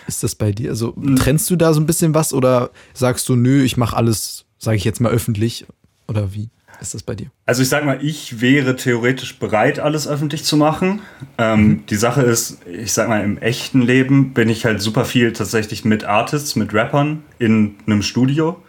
ist 0.07 0.23
das 0.23 0.33
bei 0.33 0.51
dir? 0.51 0.71
Also 0.71 0.93
mhm. 0.95 1.17
trennst 1.17 1.47
du 1.51 1.55
da 1.55 1.71
so 1.71 1.79
ein 1.79 1.85
bisschen 1.85 2.15
was 2.15 2.33
oder 2.33 2.71
sagst 2.95 3.29
du, 3.29 3.35
nö, 3.35 3.61
ich 3.61 3.77
mache 3.77 3.95
alles, 3.95 4.45
sage 4.57 4.77
ich 4.77 4.83
jetzt 4.83 4.99
mal 4.99 5.11
öffentlich 5.11 5.67
oder 6.07 6.33
wie? 6.33 6.49
Ist 6.79 6.93
das 6.93 7.03
bei 7.03 7.15
dir? 7.15 7.27
Also 7.45 7.61
ich 7.61 7.69
sag 7.69 7.85
mal, 7.85 8.03
ich 8.03 8.41
wäre 8.41 8.75
theoretisch 8.75 9.39
bereit, 9.39 9.79
alles 9.79 10.07
öffentlich 10.07 10.43
zu 10.43 10.57
machen. 10.57 11.01
Ähm, 11.37 11.59
mhm. 11.59 11.85
Die 11.87 11.95
Sache 11.95 12.21
ist, 12.21 12.59
ich 12.65 12.93
sag 12.93 13.09
mal, 13.09 13.23
im 13.23 13.37
echten 13.37 13.81
Leben 13.81 14.33
bin 14.33 14.49
ich 14.49 14.65
halt 14.65 14.81
super 14.81 15.05
viel 15.05 15.33
tatsächlich 15.33 15.85
mit 15.85 16.03
Artists, 16.03 16.55
mit 16.55 16.73
Rappern 16.73 17.23
in 17.39 17.75
einem 17.85 18.01
Studio 18.01 18.61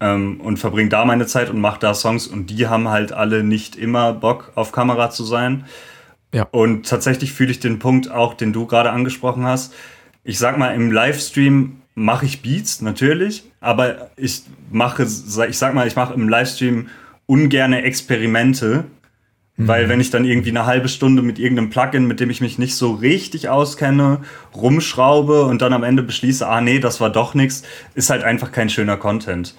ähm, 0.00 0.40
und 0.40 0.58
verbringe 0.58 0.88
da 0.88 1.04
meine 1.04 1.26
Zeit 1.26 1.50
und 1.50 1.60
mache 1.60 1.80
da 1.80 1.94
Songs 1.94 2.26
und 2.26 2.48
die 2.50 2.66
haben 2.66 2.88
halt 2.88 3.12
alle 3.12 3.42
nicht 3.42 3.76
immer 3.76 4.12
Bock 4.12 4.52
auf 4.54 4.72
Kamera 4.72 5.10
zu 5.10 5.24
sein. 5.24 5.64
Ja. 6.32 6.48
Und 6.50 6.88
tatsächlich 6.88 7.32
fühle 7.32 7.52
ich 7.52 7.60
den 7.60 7.78
Punkt 7.78 8.10
auch, 8.10 8.34
den 8.34 8.52
du 8.52 8.66
gerade 8.66 8.90
angesprochen 8.90 9.44
hast. 9.44 9.72
Ich 10.24 10.38
sag 10.38 10.58
mal, 10.58 10.74
im 10.74 10.90
Livestream 10.90 11.80
mache 11.94 12.26
ich 12.26 12.42
Beats 12.42 12.80
natürlich, 12.80 13.44
aber 13.60 14.10
ich 14.16 14.42
mache, 14.70 15.04
ich 15.04 15.58
sag 15.58 15.74
mal, 15.74 15.86
ich 15.86 15.94
mache 15.94 16.14
im 16.14 16.28
Livestream 16.28 16.88
ungerne 17.26 17.82
Experimente, 17.82 18.84
mhm. 19.56 19.68
weil 19.68 19.88
wenn 19.88 20.00
ich 20.00 20.10
dann 20.10 20.24
irgendwie 20.24 20.50
eine 20.50 20.66
halbe 20.66 20.88
Stunde 20.88 21.22
mit 21.22 21.38
irgendeinem 21.38 21.70
Plugin, 21.70 22.06
mit 22.06 22.20
dem 22.20 22.30
ich 22.30 22.40
mich 22.40 22.58
nicht 22.58 22.76
so 22.76 22.92
richtig 22.92 23.48
auskenne, 23.48 24.20
rumschraube 24.54 25.44
und 25.44 25.62
dann 25.62 25.72
am 25.72 25.84
Ende 25.84 26.02
beschließe, 26.02 26.46
ah 26.46 26.60
nee, 26.60 26.78
das 26.78 27.00
war 27.00 27.10
doch 27.10 27.34
nichts, 27.34 27.62
ist 27.94 28.10
halt 28.10 28.24
einfach 28.24 28.52
kein 28.52 28.68
schöner 28.70 28.96
Content. 28.96 29.54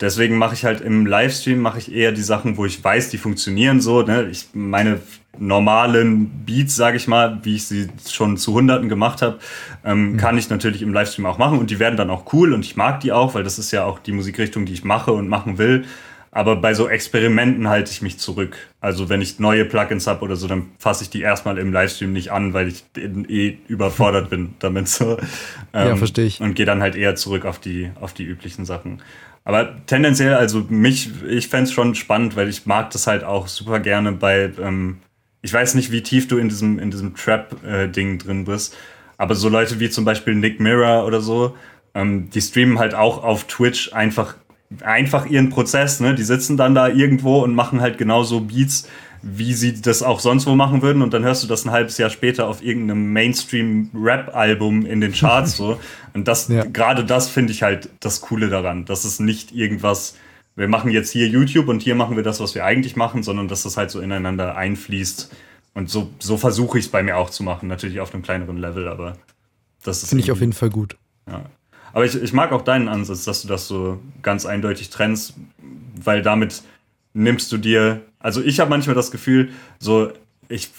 Deswegen 0.00 0.38
mache 0.38 0.54
ich 0.54 0.64
halt 0.64 0.80
im 0.80 1.06
Livestream 1.06 1.58
mache 1.58 1.78
ich 1.78 1.92
eher 1.92 2.12
die 2.12 2.22
Sachen, 2.22 2.56
wo 2.56 2.64
ich 2.64 2.82
weiß, 2.82 3.10
die 3.10 3.18
funktionieren 3.18 3.80
so. 3.80 4.02
Ne? 4.02 4.28
Ich 4.30 4.50
meine 4.52 5.00
normalen 5.38 6.44
Beats, 6.46 6.76
sage 6.76 6.96
ich 6.96 7.08
mal, 7.08 7.40
wie 7.42 7.56
ich 7.56 7.66
sie 7.66 7.88
schon 8.08 8.36
zu 8.36 8.54
Hunderten 8.54 8.88
gemacht 8.88 9.22
habe, 9.22 9.38
ähm, 9.84 10.12
mhm. 10.12 10.16
kann 10.16 10.38
ich 10.38 10.50
natürlich 10.50 10.82
im 10.82 10.92
Livestream 10.92 11.26
auch 11.26 11.38
machen 11.38 11.58
und 11.58 11.70
die 11.70 11.80
werden 11.80 11.96
dann 11.96 12.10
auch 12.10 12.32
cool 12.32 12.52
und 12.52 12.64
ich 12.64 12.76
mag 12.76 13.00
die 13.00 13.10
auch, 13.10 13.34
weil 13.34 13.42
das 13.42 13.58
ist 13.58 13.72
ja 13.72 13.84
auch 13.84 13.98
die 13.98 14.12
Musikrichtung, 14.12 14.66
die 14.66 14.72
ich 14.72 14.84
mache 14.84 15.12
und 15.12 15.28
machen 15.28 15.58
will. 15.58 15.84
Aber 16.38 16.54
bei 16.54 16.72
so 16.72 16.88
Experimenten 16.88 17.66
halte 17.68 17.90
ich 17.90 18.00
mich 18.00 18.20
zurück. 18.20 18.56
Also 18.80 19.08
wenn 19.08 19.20
ich 19.20 19.40
neue 19.40 19.64
Plugins 19.64 20.06
habe 20.06 20.22
oder 20.24 20.36
so, 20.36 20.46
dann 20.46 20.66
fasse 20.78 21.02
ich 21.02 21.10
die 21.10 21.20
erstmal 21.20 21.58
im 21.58 21.72
Livestream 21.72 22.12
nicht 22.12 22.30
an, 22.30 22.54
weil 22.54 22.68
ich 22.68 22.84
eh 22.96 23.58
überfordert 23.66 24.30
bin 24.30 24.54
damit 24.60 24.86
so. 24.88 25.18
Ähm, 25.72 25.88
ja, 25.88 25.96
verstehe 25.96 26.26
ich. 26.26 26.40
Und 26.40 26.54
gehe 26.54 26.64
dann 26.64 26.80
halt 26.80 26.94
eher 26.94 27.16
zurück 27.16 27.44
auf 27.44 27.58
die, 27.58 27.90
auf 28.00 28.14
die 28.14 28.22
üblichen 28.22 28.64
Sachen. 28.64 29.02
Aber 29.44 29.84
tendenziell, 29.86 30.34
also 30.34 30.64
mich, 30.68 31.10
ich 31.28 31.48
fände 31.48 31.64
es 31.64 31.72
schon 31.72 31.96
spannend, 31.96 32.36
weil 32.36 32.48
ich 32.48 32.66
mag 32.66 32.90
das 32.92 33.08
halt 33.08 33.24
auch 33.24 33.48
super 33.48 33.80
gerne 33.80 34.12
bei, 34.12 34.52
ähm, 34.62 34.98
ich 35.42 35.52
weiß 35.52 35.74
nicht, 35.74 35.90
wie 35.90 36.04
tief 36.04 36.28
du 36.28 36.38
in 36.38 36.48
diesem, 36.48 36.78
in 36.78 36.92
diesem 36.92 37.16
Trap-Ding 37.16 38.14
äh, 38.14 38.18
drin 38.18 38.44
bist, 38.44 38.76
aber 39.16 39.34
so 39.34 39.48
Leute 39.48 39.80
wie 39.80 39.90
zum 39.90 40.04
Beispiel 40.04 40.36
Nick 40.36 40.60
Mirror 40.60 41.04
oder 41.04 41.20
so, 41.20 41.56
ähm, 41.94 42.30
die 42.30 42.40
streamen 42.40 42.78
halt 42.78 42.94
auch 42.94 43.24
auf 43.24 43.48
Twitch 43.48 43.92
einfach 43.92 44.36
einfach 44.82 45.26
ihren 45.26 45.48
Prozess, 45.50 46.00
ne? 46.00 46.14
Die 46.14 46.24
sitzen 46.24 46.56
dann 46.56 46.74
da 46.74 46.88
irgendwo 46.88 47.42
und 47.42 47.54
machen 47.54 47.80
halt 47.80 47.98
genauso 47.98 48.40
Beats, 48.40 48.88
wie 49.22 49.54
sie 49.54 49.80
das 49.80 50.02
auch 50.02 50.20
sonst 50.20 50.46
wo 50.46 50.54
machen 50.54 50.82
würden. 50.82 51.02
Und 51.02 51.14
dann 51.14 51.24
hörst 51.24 51.42
du 51.42 51.48
das 51.48 51.64
ein 51.64 51.70
halbes 51.70 51.98
Jahr 51.98 52.10
später 52.10 52.48
auf 52.48 52.62
irgendeinem 52.62 53.12
Mainstream-Rap-Album 53.12 54.86
in 54.86 55.00
den 55.00 55.12
Charts 55.12 55.56
so. 55.56 55.80
Und 56.14 56.28
das, 56.28 56.48
ja. 56.48 56.64
gerade 56.64 57.04
das 57.04 57.28
finde 57.28 57.52
ich 57.52 57.62
halt 57.62 57.88
das 58.00 58.20
Coole 58.20 58.48
daran. 58.48 58.84
Das 58.84 59.04
ist 59.04 59.20
nicht 59.20 59.52
irgendwas, 59.52 60.16
wir 60.56 60.68
machen 60.68 60.90
jetzt 60.90 61.10
hier 61.12 61.28
YouTube 61.28 61.68
und 61.68 61.82
hier 61.82 61.94
machen 61.94 62.16
wir 62.16 62.24
das, 62.24 62.40
was 62.40 62.56
wir 62.56 62.64
eigentlich 62.64 62.96
machen, 62.96 63.22
sondern 63.22 63.46
dass 63.46 63.62
das 63.62 63.76
halt 63.76 63.92
so 63.92 64.00
ineinander 64.00 64.56
einfließt. 64.56 65.30
Und 65.74 65.88
so, 65.88 66.10
so 66.18 66.36
versuche 66.36 66.78
ich 66.78 66.86
es 66.86 66.90
bei 66.90 67.04
mir 67.04 67.16
auch 67.16 67.30
zu 67.30 67.44
machen. 67.44 67.68
Natürlich 67.68 68.00
auf 68.00 68.12
einem 68.12 68.24
kleineren 68.24 68.56
Level, 68.56 68.88
aber 68.88 69.16
das 69.84 70.02
ist. 70.02 70.08
Finde 70.08 70.24
ich 70.24 70.32
auf 70.32 70.40
jeden 70.40 70.52
Fall 70.52 70.70
gut. 70.70 70.96
Ja. 71.28 71.44
Aber 71.92 72.04
ich, 72.04 72.14
ich 72.14 72.32
mag 72.32 72.52
auch 72.52 72.62
deinen 72.62 72.88
Ansatz, 72.88 73.24
dass 73.24 73.42
du 73.42 73.48
das 73.48 73.68
so 73.68 74.00
ganz 74.22 74.46
eindeutig 74.46 74.90
trennst, 74.90 75.34
weil 76.02 76.22
damit 76.22 76.62
nimmst 77.14 77.50
du 77.52 77.58
dir, 77.58 78.02
also 78.18 78.42
ich 78.42 78.60
habe 78.60 78.70
manchmal 78.70 78.94
das 78.94 79.10
Gefühl, 79.10 79.50
so 79.78 80.12
ich 80.48 80.70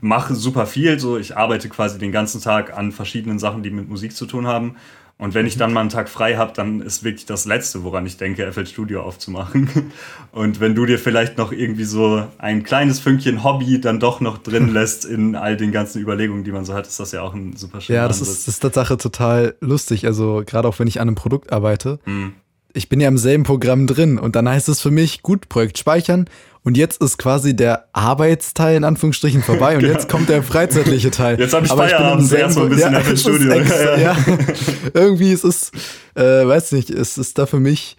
mache 0.00 0.34
super 0.34 0.66
viel, 0.66 0.98
so 0.98 1.18
ich 1.18 1.36
arbeite 1.36 1.68
quasi 1.68 1.98
den 1.98 2.12
ganzen 2.12 2.40
Tag 2.40 2.76
an 2.76 2.92
verschiedenen 2.92 3.38
Sachen, 3.38 3.62
die 3.62 3.70
mit 3.70 3.88
Musik 3.88 4.16
zu 4.16 4.26
tun 4.26 4.46
haben 4.46 4.76
und 5.16 5.32
wenn 5.32 5.46
ich 5.46 5.56
dann 5.56 5.72
mal 5.72 5.80
einen 5.80 5.90
Tag 5.90 6.08
frei 6.08 6.36
habe, 6.36 6.52
dann 6.54 6.80
ist 6.80 7.04
wirklich 7.04 7.24
das 7.24 7.44
Letzte, 7.44 7.84
woran 7.84 8.04
ich 8.04 8.16
denke, 8.16 8.50
FL 8.50 8.66
Studio 8.66 9.02
aufzumachen. 9.02 9.92
Und 10.32 10.58
wenn 10.58 10.74
du 10.74 10.86
dir 10.86 10.98
vielleicht 10.98 11.38
noch 11.38 11.52
irgendwie 11.52 11.84
so 11.84 12.26
ein 12.38 12.64
kleines 12.64 12.98
Fünkchen 12.98 13.44
Hobby 13.44 13.80
dann 13.80 14.00
doch 14.00 14.20
noch 14.20 14.38
drin 14.38 14.68
lässt 14.72 15.04
in 15.04 15.36
all 15.36 15.56
den 15.56 15.70
ganzen 15.70 16.02
Überlegungen, 16.02 16.42
die 16.42 16.50
man 16.50 16.64
so 16.64 16.74
hat, 16.74 16.88
ist 16.88 16.98
das 16.98 17.12
ja 17.12 17.22
auch 17.22 17.32
ein 17.32 17.54
super 17.56 17.80
schöner 17.80 18.00
Ja, 18.00 18.08
das 18.08 18.20
ist, 18.20 18.48
das 18.48 18.48
ist 18.48 18.60
Tatsache 18.60 18.96
total 18.96 19.54
lustig. 19.60 20.04
Also 20.04 20.42
gerade 20.44 20.66
auch 20.66 20.80
wenn 20.80 20.88
ich 20.88 21.00
an 21.00 21.06
einem 21.06 21.14
Produkt 21.14 21.52
arbeite, 21.52 22.00
mhm 22.06 22.34
ich 22.74 22.88
bin 22.88 23.00
ja 23.00 23.08
im 23.08 23.16
selben 23.16 23.44
Programm 23.44 23.86
drin 23.86 24.18
und 24.18 24.36
dann 24.36 24.48
heißt 24.48 24.68
es 24.68 24.80
für 24.80 24.90
mich, 24.90 25.22
gut, 25.22 25.48
Projekt 25.48 25.78
speichern 25.78 26.26
und 26.64 26.76
jetzt 26.76 27.00
ist 27.00 27.18
quasi 27.18 27.54
der 27.54 27.88
Arbeitsteil 27.92 28.76
in 28.76 28.84
Anführungsstrichen 28.84 29.42
vorbei 29.44 29.76
und 29.76 29.82
genau. 29.82 29.92
jetzt 29.92 30.08
kommt 30.08 30.28
der 30.28 30.42
freizeitliche 30.42 31.10
Teil. 31.10 31.38
Jetzt 31.38 31.54
habe 31.54 31.66
ich 31.66 31.72
Aber 31.72 31.84
Feierabend, 31.84 32.30
ich 32.30 32.38
erst 32.38 32.56
mal 32.56 32.64
ein 32.64 32.70
bisschen 32.70 32.92
ja, 32.92 32.98
im 32.98 33.16
Studio. 33.16 33.52
Extra, 33.52 33.98
ja. 33.98 34.16
Irgendwie 34.94 35.30
ist 35.30 35.44
es, 35.44 35.70
äh, 36.14 36.22
weiß 36.22 36.72
nicht, 36.72 36.90
es 36.90 37.16
ist 37.16 37.38
da 37.38 37.46
für 37.46 37.60
mich 37.60 37.96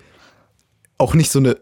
auch 0.97 1.13
nicht 1.13 1.31
so 1.31 1.39
eine 1.39 1.57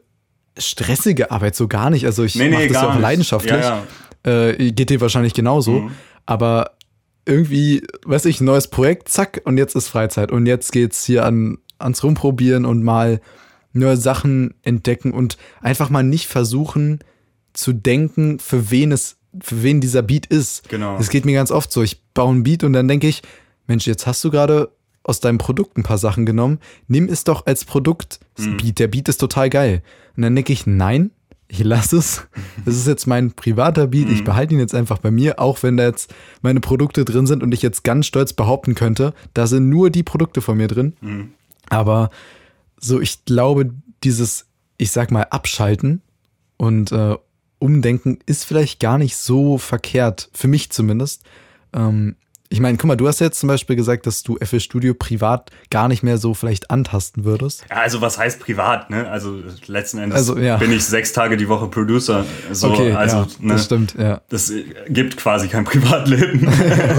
stressige 0.57 1.31
Arbeit, 1.31 1.55
so 1.55 1.67
gar 1.67 1.89
nicht. 1.89 2.05
Also 2.05 2.23
ich 2.23 2.35
nee, 2.35 2.49
mache 2.49 2.63
nee, 2.63 2.67
das 2.67 2.81
ja 2.81 2.89
auch 2.89 2.99
leidenschaftlich. 2.99 3.61
Ja, 3.61 3.83
ja. 4.25 4.49
Äh, 4.49 4.71
geht 4.71 4.89
dir 4.89 5.01
wahrscheinlich 5.01 5.33
genauso. 5.33 5.81
Mhm. 5.81 5.91
Aber 6.25 6.71
irgendwie, 7.25 7.83
weiß 8.05 8.25
ich, 8.25 8.41
ein 8.41 8.45
neues 8.45 8.67
Projekt, 8.67 9.09
zack, 9.09 9.41
und 9.45 9.57
jetzt 9.57 9.75
ist 9.75 9.87
Freizeit. 9.87 10.31
Und 10.31 10.45
jetzt 10.45 10.71
geht's 10.71 11.05
hier 11.05 11.25
an 11.25 11.57
ans 11.83 12.03
Rumprobieren 12.03 12.65
und 12.65 12.83
mal 12.83 13.21
neue 13.73 13.97
Sachen 13.97 14.53
entdecken 14.61 15.11
und 15.11 15.37
einfach 15.61 15.89
mal 15.89 16.03
nicht 16.03 16.27
versuchen 16.27 16.99
zu 17.53 17.73
denken, 17.73 18.39
für 18.39 18.71
wen 18.71 18.91
es, 18.91 19.17
für 19.41 19.63
wen 19.63 19.81
dieser 19.81 20.01
Beat 20.01 20.25
ist. 20.27 20.69
Genau. 20.69 20.97
Es 20.97 21.09
geht 21.09 21.25
mir 21.25 21.33
ganz 21.33 21.51
oft 21.51 21.71
so. 21.71 21.81
Ich 21.81 22.01
baue 22.13 22.31
einen 22.31 22.43
Beat 22.43 22.63
und 22.63 22.73
dann 22.73 22.87
denke 22.87 23.07
ich, 23.07 23.21
Mensch, 23.67 23.87
jetzt 23.87 24.05
hast 24.05 24.23
du 24.23 24.31
gerade 24.31 24.71
aus 25.03 25.19
deinem 25.19 25.37
Produkt 25.37 25.77
ein 25.77 25.83
paar 25.83 25.97
Sachen 25.97 26.25
genommen. 26.25 26.59
Nimm 26.87 27.09
es 27.09 27.23
doch 27.23 27.45
als 27.45 27.65
Produktbeat. 27.65 28.63
Mhm. 28.63 28.75
Der 28.75 28.87
Beat 28.87 29.09
ist 29.09 29.17
total 29.17 29.49
geil. 29.49 29.81
Und 30.15 30.23
dann 30.23 30.35
denke 30.35 30.53
ich, 30.53 30.65
nein, 30.65 31.11
ich 31.47 31.63
lasse 31.63 31.97
es. 31.97 32.27
Das 32.65 32.75
ist 32.75 32.87
jetzt 32.87 33.05
mein 33.05 33.31
privater 33.31 33.87
Beat. 33.87 34.09
Ich 34.09 34.21
mhm. 34.21 34.25
behalte 34.25 34.53
ihn 34.53 34.59
jetzt 34.59 34.73
einfach 34.73 34.99
bei 34.99 35.11
mir, 35.11 35.39
auch 35.39 35.61
wenn 35.61 35.77
da 35.77 35.83
jetzt 35.85 36.13
meine 36.41 36.61
Produkte 36.61 37.05
drin 37.05 37.27
sind 37.27 37.43
und 37.43 37.53
ich 37.53 37.61
jetzt 37.61 37.83
ganz 37.83 38.07
stolz 38.07 38.33
behaupten 38.33 38.75
könnte, 38.75 39.13
da 39.33 39.45
sind 39.45 39.69
nur 39.69 39.89
die 39.89 40.03
Produkte 40.03 40.41
von 40.41 40.57
mir 40.57 40.67
drin. 40.67 40.93
Mhm. 41.01 41.33
Aber 41.73 42.09
so, 42.79 43.01
ich 43.01 43.25
glaube, 43.25 43.73
dieses, 44.03 44.45
ich 44.77 44.91
sag 44.91 45.11
mal, 45.11 45.23
Abschalten 45.23 46.01
und 46.57 46.91
äh, 46.91 47.15
Umdenken 47.59 48.19
ist 48.25 48.45
vielleicht 48.45 48.79
gar 48.79 48.97
nicht 48.97 49.15
so 49.15 49.57
verkehrt, 49.57 50.29
für 50.33 50.47
mich 50.47 50.69
zumindest. 50.69 51.23
Ähm, 51.73 52.15
ich 52.53 52.59
meine, 52.59 52.77
guck 52.77 52.87
mal, 52.87 52.95
du 52.95 53.07
hast 53.07 53.19
jetzt 53.19 53.39
zum 53.39 53.47
Beispiel 53.47 53.75
gesagt, 53.75 54.05
dass 54.05 54.21
du 54.21 54.37
FL 54.37 54.59
Studio 54.59 54.93
privat 54.93 55.49
gar 55.71 55.87
nicht 55.87 56.03
mehr 56.03 56.19
so 56.19 56.35
vielleicht 56.35 56.69
antasten 56.69 57.25
würdest. 57.25 57.65
Ja, 57.67 57.77
also 57.77 57.99
was 57.99 58.19
heißt 58.19 58.39
privat, 58.39 58.91
ne? 58.91 59.09
Also 59.09 59.39
letzten 59.65 59.97
Endes 59.97 60.19
also, 60.19 60.37
ja. 60.37 60.57
bin 60.57 60.71
ich 60.71 60.85
sechs 60.85 61.13
Tage 61.13 61.35
die 61.35 61.49
Woche 61.49 61.65
Producer. 61.65 62.25
So, 62.51 62.69
okay, 62.69 62.91
also, 62.91 63.17
ja, 63.17 63.27
ne, 63.39 63.53
das 63.53 63.65
stimmt, 63.65 63.95
ja. 63.97 64.21
Das 64.29 64.53
gibt 64.87 65.17
quasi 65.17 65.47
kein 65.47 65.63
Privatleben. 65.65 66.47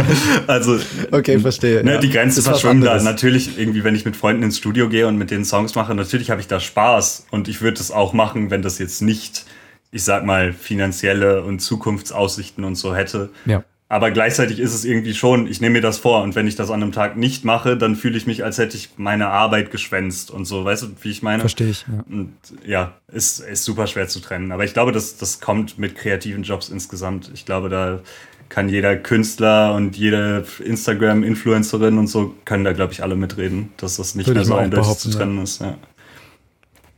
also 0.48 0.76
Okay, 1.12 1.38
verstehe. 1.38 1.84
Ne, 1.84 1.92
ja. 1.94 2.00
Die 2.00 2.10
Grenze 2.10 2.42
verschwimmt 2.42 2.84
da. 2.84 3.00
Natürlich, 3.00 3.56
irgendwie, 3.56 3.84
wenn 3.84 3.94
ich 3.94 4.04
mit 4.04 4.16
Freunden 4.16 4.42
ins 4.42 4.58
Studio 4.58 4.88
gehe 4.88 5.06
und 5.06 5.16
mit 5.18 5.30
denen 5.30 5.44
Songs 5.44 5.76
mache, 5.76 5.94
natürlich 5.94 6.30
habe 6.30 6.40
ich 6.40 6.48
da 6.48 6.58
Spaß 6.58 7.26
und 7.30 7.46
ich 7.46 7.62
würde 7.62 7.80
es 7.80 7.92
auch 7.92 8.12
machen, 8.12 8.50
wenn 8.50 8.62
das 8.62 8.80
jetzt 8.80 9.02
nicht, 9.02 9.44
ich 9.92 10.02
sag 10.02 10.24
mal, 10.24 10.52
finanzielle 10.52 11.44
und 11.44 11.60
Zukunftsaussichten 11.60 12.64
und 12.64 12.74
so 12.74 12.96
hätte. 12.96 13.30
Ja. 13.46 13.62
Aber 13.94 14.10
gleichzeitig 14.10 14.58
ist 14.58 14.74
es 14.74 14.84
irgendwie 14.84 15.14
schon, 15.14 15.46
ich 15.46 15.60
nehme 15.60 15.74
mir 15.74 15.80
das 15.80 15.98
vor 15.98 16.24
und 16.24 16.34
wenn 16.34 16.48
ich 16.48 16.56
das 16.56 16.68
an 16.68 16.82
einem 16.82 16.90
Tag 16.90 17.16
nicht 17.16 17.44
mache, 17.44 17.76
dann 17.76 17.94
fühle 17.94 18.16
ich 18.16 18.26
mich, 18.26 18.42
als 18.42 18.58
hätte 18.58 18.76
ich 18.76 18.88
meine 18.96 19.28
Arbeit 19.28 19.70
geschwänzt 19.70 20.32
und 20.32 20.46
so. 20.46 20.64
Weißt 20.64 20.82
du, 20.82 20.86
wie 21.02 21.12
ich 21.12 21.22
meine? 21.22 21.38
Verstehe 21.38 21.68
ich. 21.68 21.86
Ja. 21.86 22.02
Und 22.10 22.32
ja, 22.66 22.94
ist, 23.12 23.38
ist 23.38 23.62
super 23.62 23.86
schwer 23.86 24.08
zu 24.08 24.18
trennen. 24.18 24.50
Aber 24.50 24.64
ich 24.64 24.72
glaube, 24.72 24.90
das, 24.90 25.16
das 25.16 25.40
kommt 25.40 25.78
mit 25.78 25.94
kreativen 25.94 26.42
Jobs 26.42 26.70
insgesamt. 26.70 27.30
Ich 27.34 27.46
glaube, 27.46 27.68
da 27.68 28.00
kann 28.48 28.68
jeder 28.68 28.96
Künstler 28.96 29.76
und 29.76 29.96
jede 29.96 30.44
Instagram-Influencerin 30.64 31.96
und 31.96 32.08
so 32.08 32.34
können 32.44 32.64
da, 32.64 32.72
glaube 32.72 32.92
ich, 32.92 33.00
alle 33.00 33.14
mitreden, 33.14 33.70
dass 33.76 33.98
das 33.98 34.16
nicht 34.16 34.26
Würde 34.26 34.40
mehr 34.40 34.44
so 34.44 34.56
eindeutig 34.56 34.98
zu 34.98 35.10
trennen 35.10 35.36
ja. 35.36 35.42
ist. 35.44 35.60
Ja. 35.60 35.78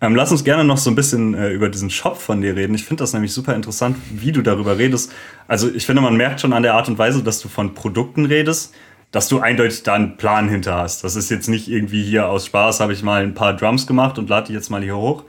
Ähm, 0.01 0.15
lass 0.15 0.31
uns 0.31 0.45
gerne 0.45 0.63
noch 0.63 0.77
so 0.77 0.91
ein 0.91 0.95
bisschen 0.95 1.35
äh, 1.35 1.51
über 1.51 1.71
diesen 1.71 1.89
Shop 1.89 2.19
von 2.19 2.43
dir 2.43 2.55
reden. 2.55 2.75
Ich 2.75 2.85
finde 2.85 3.03
das 3.03 3.15
nämlich 3.15 3.33
super 3.33 3.55
interessant, 3.55 3.97
wie 4.11 4.31
du 4.31 4.43
darüber 4.43 4.77
redest. 4.77 5.11
Also 5.49 5.73
ich 5.73 5.87
finde, 5.87 6.03
man 6.03 6.17
merkt 6.17 6.41
schon 6.41 6.53
an 6.53 6.63
der 6.63 6.75
Art 6.75 6.89
und 6.89 6.99
Weise, 6.99 7.23
dass 7.23 7.41
du 7.41 7.49
von 7.49 7.73
Produkten 7.75 8.27
redest, 8.27 8.75
dass 9.11 9.29
du 9.29 9.41
eindeutig 9.41 9.85
da 9.85 9.95
einen 9.95 10.19
Plan 10.19 10.51
hinter 10.51 10.77
hast. 10.77 11.03
Das 11.03 11.17
ist 11.17 11.31
jetzt 11.31 11.49
nicht 11.49 11.69
irgendwie 11.69 12.03
hier 12.03 12.29
aus 12.29 12.45
Spaß, 12.47 12.81
habe 12.81 12.93
ich 12.93 13.03
mal 13.03 13.23
ein 13.23 13.33
paar 13.33 13.57
Drums 13.57 13.87
gemacht 13.87 14.19
und 14.19 14.29
lade 14.29 14.49
die 14.49 14.53
jetzt 14.53 14.69
mal 14.69 14.83
hier 14.83 14.97
hoch. 14.97 15.25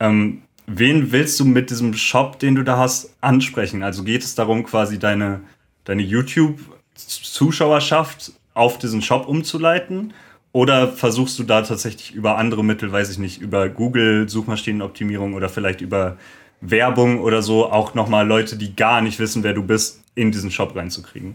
Ähm, 0.00 0.42
wen 0.66 1.12
willst 1.12 1.38
du 1.38 1.44
mit 1.44 1.70
diesem 1.70 1.94
Shop, 1.94 2.40
den 2.40 2.56
du 2.56 2.64
da 2.64 2.78
hast, 2.78 3.14
ansprechen? 3.20 3.84
Also 3.84 4.02
geht 4.02 4.24
es 4.24 4.34
darum, 4.34 4.64
quasi 4.64 4.98
deine, 4.98 5.42
deine 5.84 6.02
YouTube-Zuschauerschaft 6.02 8.32
auf 8.54 8.78
diesen 8.78 9.00
Shop 9.00 9.28
umzuleiten? 9.28 10.12
Oder 10.52 10.88
versuchst 10.88 11.38
du 11.38 11.44
da 11.44 11.62
tatsächlich 11.62 12.12
über 12.12 12.36
andere 12.36 12.62
Mittel, 12.62 12.92
weiß 12.92 13.10
ich 13.10 13.18
nicht, 13.18 13.40
über 13.40 13.68
Google, 13.68 14.28
Suchmaschinenoptimierung 14.28 15.34
oder 15.34 15.48
vielleicht 15.48 15.80
über 15.80 16.18
Werbung 16.60 17.20
oder 17.20 17.42
so, 17.42 17.70
auch 17.70 17.94
nochmal 17.94 18.26
Leute, 18.26 18.56
die 18.56 18.76
gar 18.76 19.00
nicht 19.00 19.18
wissen, 19.18 19.42
wer 19.42 19.54
du 19.54 19.62
bist, 19.62 20.00
in 20.14 20.30
diesen 20.30 20.50
Shop 20.50 20.76
reinzukriegen? 20.76 21.34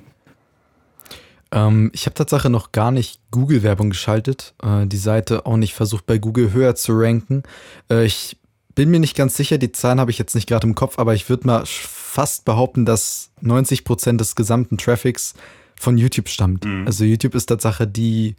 Ähm, 1.51 1.89
ich 1.93 2.05
habe 2.05 2.13
tatsächlich 2.13 2.51
noch 2.51 2.71
gar 2.71 2.91
nicht 2.91 3.19
Google-Werbung 3.31 3.89
geschaltet, 3.89 4.53
äh, 4.61 4.85
die 4.85 4.97
Seite 4.97 5.45
auch 5.45 5.57
nicht 5.57 5.73
versucht, 5.73 6.05
bei 6.05 6.17
Google 6.17 6.53
höher 6.53 6.75
zu 6.75 6.93
ranken. 6.93 7.43
Äh, 7.89 8.05
ich 8.05 8.37
bin 8.75 8.89
mir 8.89 8.99
nicht 8.99 9.15
ganz 9.15 9.35
sicher, 9.35 9.57
die 9.57 9.71
Zahlen 9.71 9.99
habe 9.99 10.11
ich 10.11 10.19
jetzt 10.19 10.35
nicht 10.35 10.47
gerade 10.47 10.67
im 10.67 10.75
Kopf, 10.75 10.99
aber 10.99 11.15
ich 11.15 11.29
würde 11.29 11.47
mal 11.47 11.63
fast 11.65 12.45
behaupten, 12.45 12.85
dass 12.85 13.31
90 13.41 13.83
Prozent 13.83 14.21
des 14.21 14.35
gesamten 14.35 14.77
Traffics 14.77 15.33
von 15.79 15.97
YouTube 15.97 16.29
stammt. 16.29 16.65
Mhm. 16.65 16.85
Also 16.85 17.03
YouTube 17.03 17.35
ist 17.35 17.47
Tatsache 17.47 17.87
die 17.87 18.35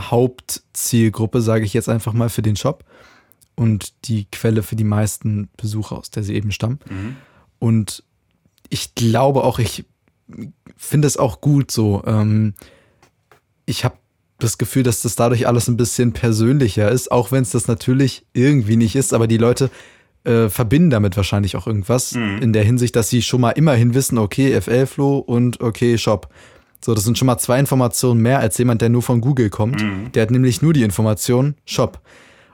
Hauptzielgruppe, 0.00 1.40
sage 1.40 1.64
ich 1.64 1.74
jetzt 1.74 1.88
einfach 1.88 2.12
mal, 2.12 2.28
für 2.28 2.42
den 2.42 2.56
Shop 2.56 2.84
und 3.56 3.92
die 4.06 4.26
Quelle 4.30 4.62
für 4.62 4.76
die 4.76 4.84
meisten 4.84 5.48
Besucher, 5.56 5.98
aus 5.98 6.10
der 6.10 6.22
sie 6.22 6.34
eben 6.34 6.52
stammen. 6.52 6.78
Mhm. 6.88 7.16
Und 7.58 8.02
ich 8.68 8.94
glaube 8.94 9.44
auch, 9.44 9.58
ich 9.58 9.84
finde 10.76 11.08
es 11.08 11.16
auch 11.16 11.40
gut 11.40 11.70
so. 11.70 12.02
Ähm, 12.06 12.54
ich 13.66 13.84
habe 13.84 13.96
das 14.38 14.58
Gefühl, 14.58 14.82
dass 14.82 15.02
das 15.02 15.16
dadurch 15.16 15.46
alles 15.46 15.68
ein 15.68 15.76
bisschen 15.76 16.12
persönlicher 16.12 16.90
ist, 16.90 17.12
auch 17.12 17.30
wenn 17.30 17.42
es 17.42 17.50
das 17.50 17.68
natürlich 17.68 18.24
irgendwie 18.32 18.76
nicht 18.76 18.96
ist, 18.96 19.12
aber 19.12 19.26
die 19.26 19.36
Leute 19.36 19.70
äh, 20.24 20.48
verbinden 20.48 20.90
damit 20.90 21.16
wahrscheinlich 21.16 21.56
auch 21.56 21.66
irgendwas 21.66 22.12
mhm. 22.12 22.38
in 22.40 22.52
der 22.52 22.64
Hinsicht, 22.64 22.96
dass 22.96 23.10
sie 23.10 23.22
schon 23.22 23.40
mal 23.40 23.50
immerhin 23.50 23.94
wissen, 23.94 24.18
okay, 24.18 24.58
FL-Flow 24.60 25.18
und 25.18 25.60
okay, 25.60 25.98
Shop. 25.98 26.28
So, 26.82 26.94
das 26.94 27.04
sind 27.04 27.18
schon 27.18 27.26
mal 27.26 27.38
zwei 27.38 27.58
Informationen 27.58 28.20
mehr 28.22 28.38
als 28.38 28.56
jemand, 28.58 28.80
der 28.80 28.88
nur 28.88 29.02
von 29.02 29.20
Google 29.20 29.50
kommt. 29.50 29.82
Mhm. 29.82 30.12
Der 30.12 30.22
hat 30.22 30.30
nämlich 30.30 30.62
nur 30.62 30.72
die 30.72 30.82
Information 30.82 31.54
Shop. 31.66 32.00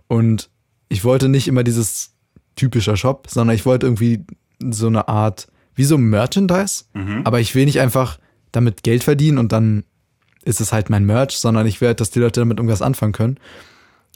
Und 0.08 0.50
ich 0.88 1.04
wollte 1.04 1.28
nicht 1.28 1.48
immer 1.48 1.62
dieses 1.62 2.14
typischer 2.56 2.96
Shop, 2.96 3.26
sondern 3.28 3.54
ich 3.54 3.66
wollte 3.66 3.86
irgendwie 3.86 4.24
so 4.60 4.88
eine 4.88 5.08
Art, 5.08 5.46
wie 5.74 5.84
so 5.84 5.98
Merchandise. 5.98 6.84
Mhm. 6.94 7.22
Aber 7.24 7.40
ich 7.40 7.54
will 7.54 7.66
nicht 7.66 7.80
einfach 7.80 8.18
damit 8.52 8.82
Geld 8.82 9.04
verdienen 9.04 9.38
und 9.38 9.52
dann 9.52 9.84
ist 10.42 10.60
es 10.60 10.72
halt 10.72 10.90
mein 10.90 11.04
Merch, 11.04 11.36
sondern 11.38 11.66
ich 11.66 11.80
will 11.80 11.88
halt, 11.88 12.00
dass 12.00 12.10
die 12.10 12.20
Leute 12.20 12.40
damit 12.40 12.58
irgendwas 12.58 12.82
anfangen 12.82 13.12
können. 13.12 13.38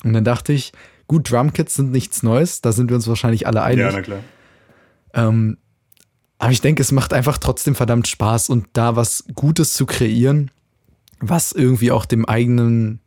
Und 0.05 0.12
dann 0.12 0.25
dachte 0.25 0.53
ich, 0.53 0.73
gut, 1.09 1.31
Drumkits 1.31 1.75
sind 1.75 1.92
nichts 1.92 2.23
Neues, 2.23 2.61
da 2.61 2.73
sind 2.73 2.88
wir 2.88 2.96
uns 2.96 3.09
wahrscheinlich 3.09 3.46
alle 3.46 3.62
einig. 3.62 3.85
Ja, 3.85 3.92
na 3.92 4.03
klar. 4.03 4.20
Ähm, 5.12 5.59
aber 6.40 6.53
ich 6.53 6.62
denke, 6.62 6.83
es 6.83 6.90
macht 6.90 7.12
einfach 7.12 7.37
trotzdem 7.37 7.74
verdammt 7.74 8.09
Spaß 8.09 8.48
und 8.48 8.66
da 8.72 8.96
was 8.96 9.24
Gutes 9.35 9.74
zu 9.74 9.85
kreieren, 9.85 10.50
was 11.20 11.53
irgendwie 11.53 11.92
auch 11.92 12.07
dem 12.07 12.24
eigenen 12.24 13.00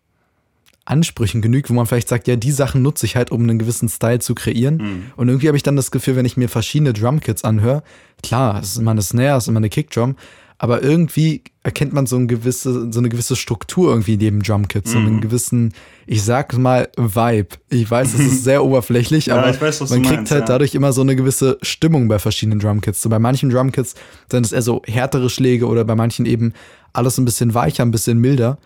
Ansprüchen 0.86 1.42
genügt, 1.42 1.70
wo 1.70 1.74
man 1.74 1.88
vielleicht 1.88 2.10
sagt, 2.10 2.28
ja, 2.28 2.36
die 2.36 2.52
Sachen 2.52 2.84
nutze 2.84 3.08
ich 3.08 3.16
halt, 3.16 3.32
um 3.32 3.42
einen 3.42 3.58
gewissen 3.58 3.90
Style 3.90 4.20
zu 4.20 4.36
kreieren. 4.36 4.78
Mhm. 4.78 5.04
Und 5.16 5.30
irgendwie 5.30 5.48
habe 5.48 5.58
ich 5.58 5.64
dann 5.64 5.76
das 5.76 5.90
Gefühl, 5.90 6.16
wenn 6.16 6.26
ich 6.26 6.38
mir 6.38 6.48
verschiedene 6.48 6.94
Drumkits 6.94 7.44
anhöre, 7.44 7.82
klar, 8.22 8.60
es 8.62 8.72
ist 8.72 8.78
immer 8.78 8.92
eine 8.92 9.02
Snare, 9.02 9.38
es 9.38 9.46
ist 9.46 9.48
immer 9.48 9.58
eine 9.58 9.70
Kickdrum, 9.70 10.16
aber 10.64 10.82
irgendwie 10.82 11.44
erkennt 11.64 11.92
man 11.92 12.06
so, 12.06 12.16
ein 12.16 12.30
gewisse, 12.30 12.90
so 12.90 12.98
eine 12.98 13.10
gewisse 13.10 13.36
Struktur 13.36 13.90
irgendwie 13.90 14.14
jedem 14.14 14.42
Drumkit, 14.42 14.88
so 14.88 14.98
einen 14.98 15.18
mhm. 15.18 15.20
gewissen, 15.20 15.74
ich 16.08 16.24
sag 16.24 16.58
mal, 16.58 16.88
Vibe. 16.96 17.58
Ich 17.68 17.92
weiß, 17.92 18.14
es 18.14 18.20
ist 18.22 18.44
sehr 18.46 18.64
oberflächlich, 18.64 19.26
ja, 19.26 19.36
aber 19.36 19.60
weiß, 19.60 19.82
man 19.82 20.04
kriegt 20.04 20.16
meinst, 20.16 20.32
halt 20.32 20.44
ja. 20.44 20.48
dadurch 20.48 20.74
immer 20.74 20.94
so 20.94 21.02
eine 21.02 21.18
gewisse 21.18 21.58
Stimmung 21.64 22.08
bei 22.08 22.18
verschiedenen 22.18 22.60
Drumkits. 22.60 23.02
So 23.02 23.10
bei 23.10 23.20
manchen 23.20 23.50
Drumkits 23.50 23.96
sind 24.32 24.46
es 24.46 24.54
eher 24.54 24.62
so 24.62 24.82
härtere 24.86 25.30
Schläge 25.30 25.68
oder 25.68 25.84
bei 25.84 25.96
manchen 25.96 26.26
eben 26.26 26.54
alles 26.94 27.18
ein 27.18 27.26
bisschen 27.26 27.54
weicher, 27.54 27.84
ein 27.84 27.92
bisschen 27.92 28.20
milder. 28.20 28.58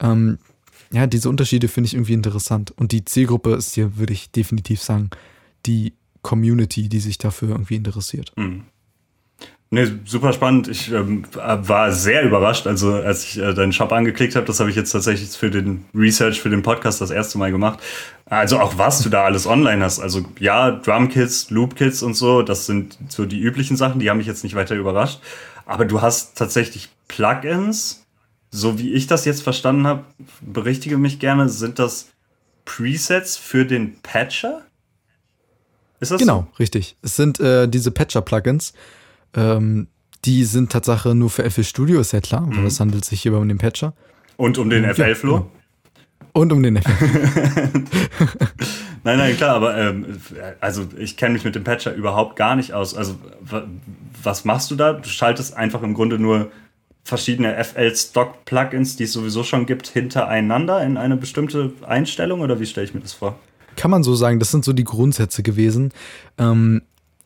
Ähm, 0.00 0.38
ja, 0.92 1.06
diese 1.06 1.28
Unterschiede 1.28 1.68
finde 1.68 1.88
ich 1.88 1.92
irgendwie 1.92 2.14
interessant. 2.14 2.72
Und 2.74 2.90
die 2.92 3.04
Zielgruppe 3.04 3.54
ist 3.54 3.74
hier, 3.74 3.98
würde 3.98 4.14
ich 4.14 4.30
definitiv 4.30 4.80
sagen, 4.80 5.10
die 5.66 5.92
Community, 6.22 6.88
die 6.88 7.00
sich 7.00 7.18
dafür 7.18 7.50
irgendwie 7.50 7.76
interessiert. 7.76 8.32
Mhm. 8.36 8.62
Nee, 9.74 9.90
super 10.04 10.32
spannend. 10.32 10.68
Ich 10.68 10.92
ähm, 10.92 11.24
war 11.34 11.90
sehr 11.90 12.22
überrascht, 12.22 12.68
also 12.68 12.92
als 12.92 13.24
ich 13.24 13.38
äh, 13.38 13.54
deinen 13.54 13.72
Shop 13.72 13.90
angeklickt 13.90 14.36
habe, 14.36 14.46
das 14.46 14.60
habe 14.60 14.70
ich 14.70 14.76
jetzt 14.76 14.92
tatsächlich 14.92 15.30
für 15.30 15.50
den 15.50 15.84
Research, 15.92 16.40
für 16.40 16.48
den 16.48 16.62
Podcast 16.62 17.00
das 17.00 17.10
erste 17.10 17.38
Mal 17.38 17.50
gemacht. 17.50 17.80
Also 18.26 18.60
auch 18.60 18.78
was 18.78 19.02
du 19.02 19.08
da 19.08 19.24
alles 19.24 19.48
online 19.48 19.82
hast. 19.82 19.98
Also 19.98 20.24
ja, 20.38 20.70
Drumkits, 20.70 21.50
Loopkits 21.50 22.04
und 22.04 22.14
so, 22.14 22.42
das 22.42 22.66
sind 22.66 22.96
so 23.08 23.26
die 23.26 23.40
üblichen 23.40 23.76
Sachen, 23.76 23.98
die 23.98 24.08
haben 24.08 24.18
mich 24.18 24.28
jetzt 24.28 24.44
nicht 24.44 24.54
weiter 24.54 24.76
überrascht. 24.76 25.18
Aber 25.66 25.84
du 25.84 26.00
hast 26.00 26.38
tatsächlich 26.38 26.90
Plugins, 27.08 28.04
so 28.52 28.78
wie 28.78 28.92
ich 28.92 29.08
das 29.08 29.24
jetzt 29.24 29.42
verstanden 29.42 29.88
habe, 29.88 30.04
berichtige 30.40 30.98
mich 30.98 31.18
gerne, 31.18 31.48
sind 31.48 31.80
das 31.80 32.10
Presets 32.64 33.36
für 33.36 33.66
den 33.66 33.98
Patcher? 34.02 34.62
Ist 35.98 36.12
das 36.12 36.20
genau, 36.20 36.46
so? 36.52 36.58
richtig. 36.60 36.94
Es 37.02 37.16
sind 37.16 37.40
äh, 37.40 37.66
diese 37.66 37.90
Patcher-Plugins. 37.90 38.72
Ähm, 39.34 39.88
die 40.24 40.44
sind 40.44 40.72
Tatsache 40.72 41.14
nur 41.14 41.30
für 41.30 41.48
FL 41.50 41.64
Studio, 41.64 42.00
ist 42.00 42.12
ja 42.12 42.20
klar, 42.20 42.42
mhm. 42.42 42.58
weil 42.58 42.66
es 42.66 42.80
handelt 42.80 43.04
sich 43.04 43.22
hier 43.22 43.36
um 43.36 43.48
den 43.48 43.58
Patcher. 43.58 43.94
Und 44.36 44.58
um 44.58 44.70
den 44.70 44.84
FL-Flow? 44.84 45.36
Genau. 45.36 45.50
Und 46.32 46.52
um 46.52 46.62
den 46.62 46.82
FL. 46.82 46.90
nein, 49.04 49.18
nein, 49.18 49.36
klar, 49.36 49.54
aber 49.54 49.76
ähm, 49.76 50.18
also 50.60 50.86
ich 50.98 51.16
kenne 51.16 51.34
mich 51.34 51.44
mit 51.44 51.54
dem 51.54 51.62
Patcher 51.62 51.94
überhaupt 51.94 52.36
gar 52.36 52.56
nicht 52.56 52.72
aus. 52.72 52.94
Also 52.94 53.16
was 54.22 54.44
machst 54.44 54.70
du 54.70 54.76
da? 54.76 54.94
Du 54.94 55.08
schaltest 55.08 55.56
einfach 55.56 55.82
im 55.82 55.94
Grunde 55.94 56.18
nur 56.18 56.50
verschiedene 57.04 57.62
FL-Stock-Plugins, 57.62 58.96
die 58.96 59.04
es 59.04 59.12
sowieso 59.12 59.44
schon 59.44 59.66
gibt, 59.66 59.86
hintereinander 59.88 60.82
in 60.82 60.96
eine 60.96 61.16
bestimmte 61.16 61.72
Einstellung 61.86 62.40
oder 62.40 62.58
wie 62.58 62.66
stelle 62.66 62.86
ich 62.86 62.94
mir 62.94 63.00
das 63.00 63.12
vor? 63.12 63.38
Kann 63.76 63.90
man 63.90 64.02
so 64.02 64.14
sagen, 64.14 64.38
das 64.38 64.50
sind 64.50 64.64
so 64.64 64.72
die 64.72 64.84
Grundsätze 64.84 65.42
gewesen. 65.42 65.92
Ähm, 66.38 66.82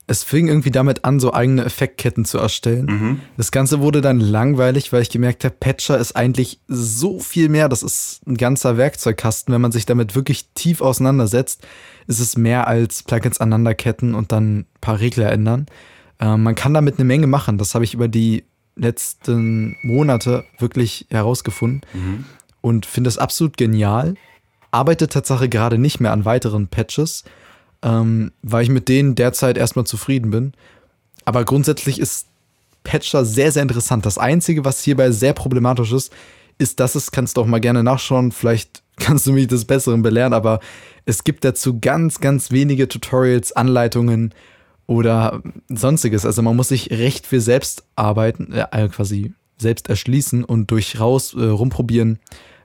es 0.08 0.24
fing 0.24 0.48
irgendwie 0.48 0.70
damit 0.70 1.04
an, 1.04 1.20
so 1.20 1.34
eigene 1.34 1.64
Effektketten 1.64 2.24
zu 2.24 2.38
erstellen. 2.38 2.86
Mhm. 2.86 3.20
Das 3.36 3.52
Ganze 3.52 3.80
wurde 3.80 4.00
dann 4.00 4.20
langweilig, 4.20 4.90
weil 4.90 5.02
ich 5.02 5.10
gemerkt 5.10 5.44
habe, 5.44 5.54
Patcher 5.60 5.98
ist 5.98 6.16
eigentlich 6.16 6.60
so 6.66 7.20
viel 7.20 7.50
mehr. 7.50 7.68
Das 7.68 7.82
ist 7.82 8.26
ein 8.26 8.38
ganzer 8.38 8.78
Werkzeugkasten. 8.78 9.52
Wenn 9.52 9.60
man 9.60 9.70
sich 9.70 9.84
damit 9.84 10.14
wirklich 10.14 10.48
tief 10.54 10.80
auseinandersetzt, 10.80 11.66
ist 12.06 12.20
es 12.20 12.38
mehr 12.38 12.66
als 12.66 13.02
Plugins 13.02 13.38
aneinanderketten 13.38 14.14
und 14.14 14.32
dann 14.32 14.60
ein 14.60 14.66
paar 14.80 14.98
Regler 14.98 15.30
ändern. 15.30 15.66
Ähm, 16.18 16.42
man 16.42 16.54
kann 16.54 16.72
damit 16.72 16.98
eine 16.98 17.04
Menge 17.04 17.26
machen. 17.26 17.58
Das 17.58 17.74
habe 17.74 17.84
ich 17.84 17.92
über 17.92 18.08
die 18.08 18.44
letzten 18.76 19.76
Monate 19.82 20.44
wirklich 20.58 21.06
herausgefunden 21.10 21.82
mhm. 21.92 22.24
und 22.62 22.86
finde 22.86 23.08
es 23.08 23.18
absolut 23.18 23.58
genial. 23.58 24.14
Arbeite 24.70 25.08
Tatsache 25.08 25.50
gerade 25.50 25.76
nicht 25.76 26.00
mehr 26.00 26.12
an 26.12 26.24
weiteren 26.24 26.68
Patches 26.68 27.24
ähm, 27.82 28.32
weil 28.42 28.64
ich 28.64 28.70
mit 28.70 28.88
denen 28.88 29.14
derzeit 29.14 29.56
erstmal 29.56 29.86
zufrieden 29.86 30.30
bin. 30.30 30.52
Aber 31.24 31.44
grundsätzlich 31.44 32.00
ist 32.00 32.26
Patcher 32.84 33.24
sehr, 33.24 33.52
sehr 33.52 33.62
interessant. 33.62 34.06
Das 34.06 34.18
Einzige, 34.18 34.64
was 34.64 34.82
hierbei 34.82 35.10
sehr 35.10 35.32
problematisch 35.32 35.92
ist, 35.92 36.12
ist, 36.58 36.80
dass 36.80 36.94
es, 36.94 37.10
kannst 37.10 37.36
du 37.36 37.42
auch 37.42 37.46
mal 37.46 37.60
gerne 37.60 37.82
nachschauen, 37.82 38.32
vielleicht 38.32 38.82
kannst 38.96 39.26
du 39.26 39.32
mich 39.32 39.46
des 39.46 39.64
Besseren 39.64 40.02
belehren, 40.02 40.32
aber 40.32 40.60
es 41.04 41.24
gibt 41.24 41.44
dazu 41.44 41.78
ganz, 41.80 42.20
ganz 42.20 42.50
wenige 42.50 42.88
Tutorials, 42.88 43.52
Anleitungen 43.52 44.34
oder 44.86 45.42
sonstiges. 45.68 46.24
Also 46.24 46.42
man 46.42 46.56
muss 46.56 46.68
sich 46.68 46.90
recht 46.90 47.26
viel 47.26 47.40
selbst 47.40 47.84
arbeiten, 47.94 48.52
äh, 48.52 48.88
quasi 48.88 49.32
selbst 49.58 49.88
erschließen 49.88 50.44
und 50.44 50.70
durch 50.70 50.98
raus 50.98 51.34
äh, 51.34 51.44
rumprobieren 51.44 52.18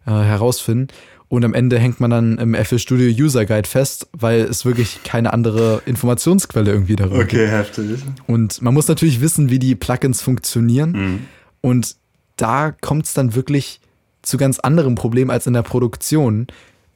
äh, 0.05 0.11
herausfinden. 0.11 0.87
Und 1.33 1.43
am 1.43 1.55
Ende 1.55 1.79
hängt 1.79 1.99
man 1.99 2.11
dann 2.11 2.37
im 2.37 2.53
FL 2.53 2.77
Studio 2.77 3.07
User 3.07 3.43
Guide 3.47 3.67
fest, 3.67 4.07
weil 4.11 4.41
es 4.41 4.65
wirklich 4.65 4.99
keine 5.03 5.33
andere 5.33 5.81
Informationsquelle 5.87 6.69
irgendwie 6.69 6.95
darüber 6.95 7.15
okay, 7.15 7.25
gibt. 7.25 7.41
Okay, 7.41 7.49
heftig. 7.49 8.03
Und 8.27 8.61
man 8.61 8.71
muss 8.71 8.87
natürlich 8.87 9.19
wissen, 9.19 9.49
wie 9.49 9.57
die 9.57 9.73
Plugins 9.73 10.21
funktionieren. 10.21 10.91
Mhm. 10.91 11.19
Und 11.61 11.95
da 12.35 12.69
kommt 12.69 13.05
es 13.05 13.15
dann 13.15 13.33
wirklich 13.33 13.79
zu 14.21 14.37
ganz 14.37 14.59
anderem 14.59 14.93
Problem 14.93 15.31
als 15.31 15.47
in 15.47 15.53
der 15.53 15.63
Produktion. 15.63 16.45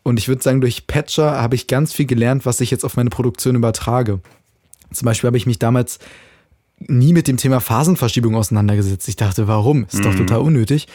Und 0.03 0.19
ich 0.19 0.27
würde 0.27 0.43
sagen, 0.43 0.61
durch 0.61 0.85
Patcher 0.85 1.41
habe 1.41 1.55
ich 1.55 1.65
ganz 1.65 1.91
viel 1.91 2.05
gelernt, 2.05 2.45
was 2.45 2.61
ich 2.61 2.69
jetzt 2.69 2.85
auf 2.85 2.95
meine 2.95 3.09
Produktion 3.09 3.55
übertrage. 3.55 4.19
Zum 4.93 5.05
Beispiel 5.07 5.29
habe 5.29 5.37
ich 5.37 5.47
mich 5.47 5.57
damals 5.57 5.97
nie 6.77 7.11
mit 7.11 7.27
dem 7.27 7.37
Thema 7.37 7.59
Phasenverschiebung 7.59 8.35
auseinandergesetzt. 8.35 9.09
Ich 9.09 9.15
dachte, 9.15 9.47
warum? 9.47 9.85
Ist 9.85 9.95
mhm. 9.95 10.03
doch 10.03 10.15
total 10.15 10.41
unnötig. 10.41 10.87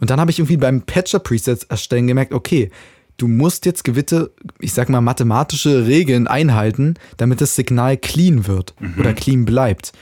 Und 0.00 0.10
dann 0.10 0.20
habe 0.20 0.30
ich 0.30 0.38
irgendwie 0.38 0.56
beim 0.56 0.82
Patcher-Presets 0.82 1.64
erstellen 1.64 2.06
gemerkt, 2.06 2.32
okay, 2.32 2.70
du 3.16 3.28
musst 3.28 3.66
jetzt 3.66 3.84
gewisse, 3.84 4.30
ich 4.58 4.72
sag 4.72 4.88
mal, 4.88 5.00
mathematische 5.00 5.86
Regeln 5.86 6.26
einhalten, 6.26 6.94
damit 7.16 7.40
das 7.40 7.56
Signal 7.56 7.96
clean 7.96 8.46
wird 8.46 8.74
mhm. 8.78 8.94
oder 8.98 9.14
clean 9.14 9.44
bleibt. 9.44 9.92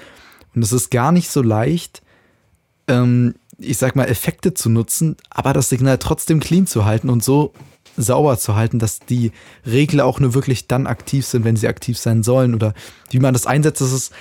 Und 0.55 0.63
es 0.63 0.73
ist 0.73 0.91
gar 0.91 1.13
nicht 1.13 1.31
so 1.31 1.43
leicht, 1.43 2.03
ähm, 2.89 3.35
ich 3.59 3.79
sag 3.79 3.97
mal, 3.97 4.07
Effekte 4.07 4.55
zu 4.55 4.69
nutzen, 4.69 5.17
aber 5.31 5.53
das 5.53 5.69
Signal 5.69 5.99
trotzdem 5.99 6.41
clean 6.41 6.67
zu 6.67 6.85
halten 6.85 7.09
und 7.09 7.23
so 7.23 7.53
sauber 7.97 8.39
zu 8.39 8.57
halten, 8.57 8.81
dass 8.81 8.99
die 8.99 9.31
Regler 9.65 10.05
auch 10.05 10.19
nur 10.19 10.35
wirklich 10.35 10.67
dann 10.67 10.87
aktiv 10.87 11.25
sind, 11.27 11.45
wenn 11.45 11.57
sie 11.57 11.69
aktiv 11.69 11.97
sein 11.97 12.25
sollen 12.25 12.55
oder 12.55 12.75
wie 13.11 13.21
man 13.21 13.33
das 13.33 13.47
einsetzt, 13.47 13.81
das 13.81 13.93
ist 13.93 14.13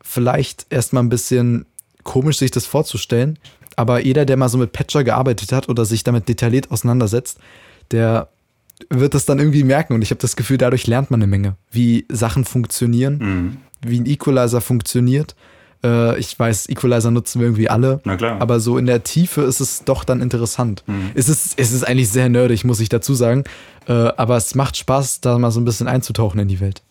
vielleicht 0.00 0.66
erstmal 0.70 1.02
ein 1.02 1.08
bisschen 1.08 1.66
komisch, 2.04 2.38
sich 2.38 2.52
das 2.52 2.66
vorzustellen. 2.66 3.38
Aber 3.74 4.04
jeder, 4.04 4.24
der 4.24 4.36
mal 4.36 4.48
so 4.48 4.58
mit 4.58 4.72
Patcher 4.72 5.04
gearbeitet 5.04 5.52
hat 5.52 5.68
oder 5.68 5.84
sich 5.84 6.04
damit 6.04 6.28
detailliert 6.28 6.70
auseinandersetzt, 6.70 7.38
der 7.92 8.28
wird 8.90 9.14
das 9.14 9.24
dann 9.24 9.38
irgendwie 9.38 9.64
merken. 9.64 9.94
Und 9.94 10.02
ich 10.02 10.10
habe 10.10 10.20
das 10.20 10.36
Gefühl, 10.36 10.58
dadurch 10.58 10.86
lernt 10.86 11.10
man 11.10 11.20
eine 11.20 11.26
Menge, 11.26 11.56
wie 11.70 12.06
Sachen 12.08 12.44
funktionieren, 12.44 13.18
mhm. 13.18 13.56
wie 13.82 14.00
ein 14.00 14.06
Equalizer 14.06 14.60
funktioniert. 14.60 15.34
Äh, 15.84 16.18
ich 16.18 16.38
weiß, 16.38 16.68
Equalizer 16.68 17.10
nutzen 17.10 17.40
wir 17.40 17.46
irgendwie 17.46 17.68
alle. 17.68 18.00
Na 18.04 18.16
klar. 18.16 18.40
Aber 18.40 18.60
so 18.60 18.78
in 18.78 18.86
der 18.86 19.02
Tiefe 19.02 19.42
ist 19.42 19.60
es 19.60 19.84
doch 19.84 20.04
dann 20.04 20.20
interessant. 20.20 20.84
Mhm. 20.86 21.10
Es, 21.14 21.28
ist, 21.28 21.58
es 21.58 21.72
ist 21.72 21.86
eigentlich 21.86 22.10
sehr 22.10 22.28
nerdig, 22.28 22.64
muss 22.64 22.80
ich 22.80 22.88
dazu 22.88 23.14
sagen. 23.14 23.44
Äh, 23.86 23.92
aber 23.92 24.36
es 24.36 24.54
macht 24.54 24.76
Spaß, 24.76 25.20
da 25.20 25.38
mal 25.38 25.50
so 25.50 25.60
ein 25.60 25.64
bisschen 25.64 25.88
einzutauchen 25.88 26.40
in 26.40 26.48
die 26.48 26.60
Welt. 26.60 26.82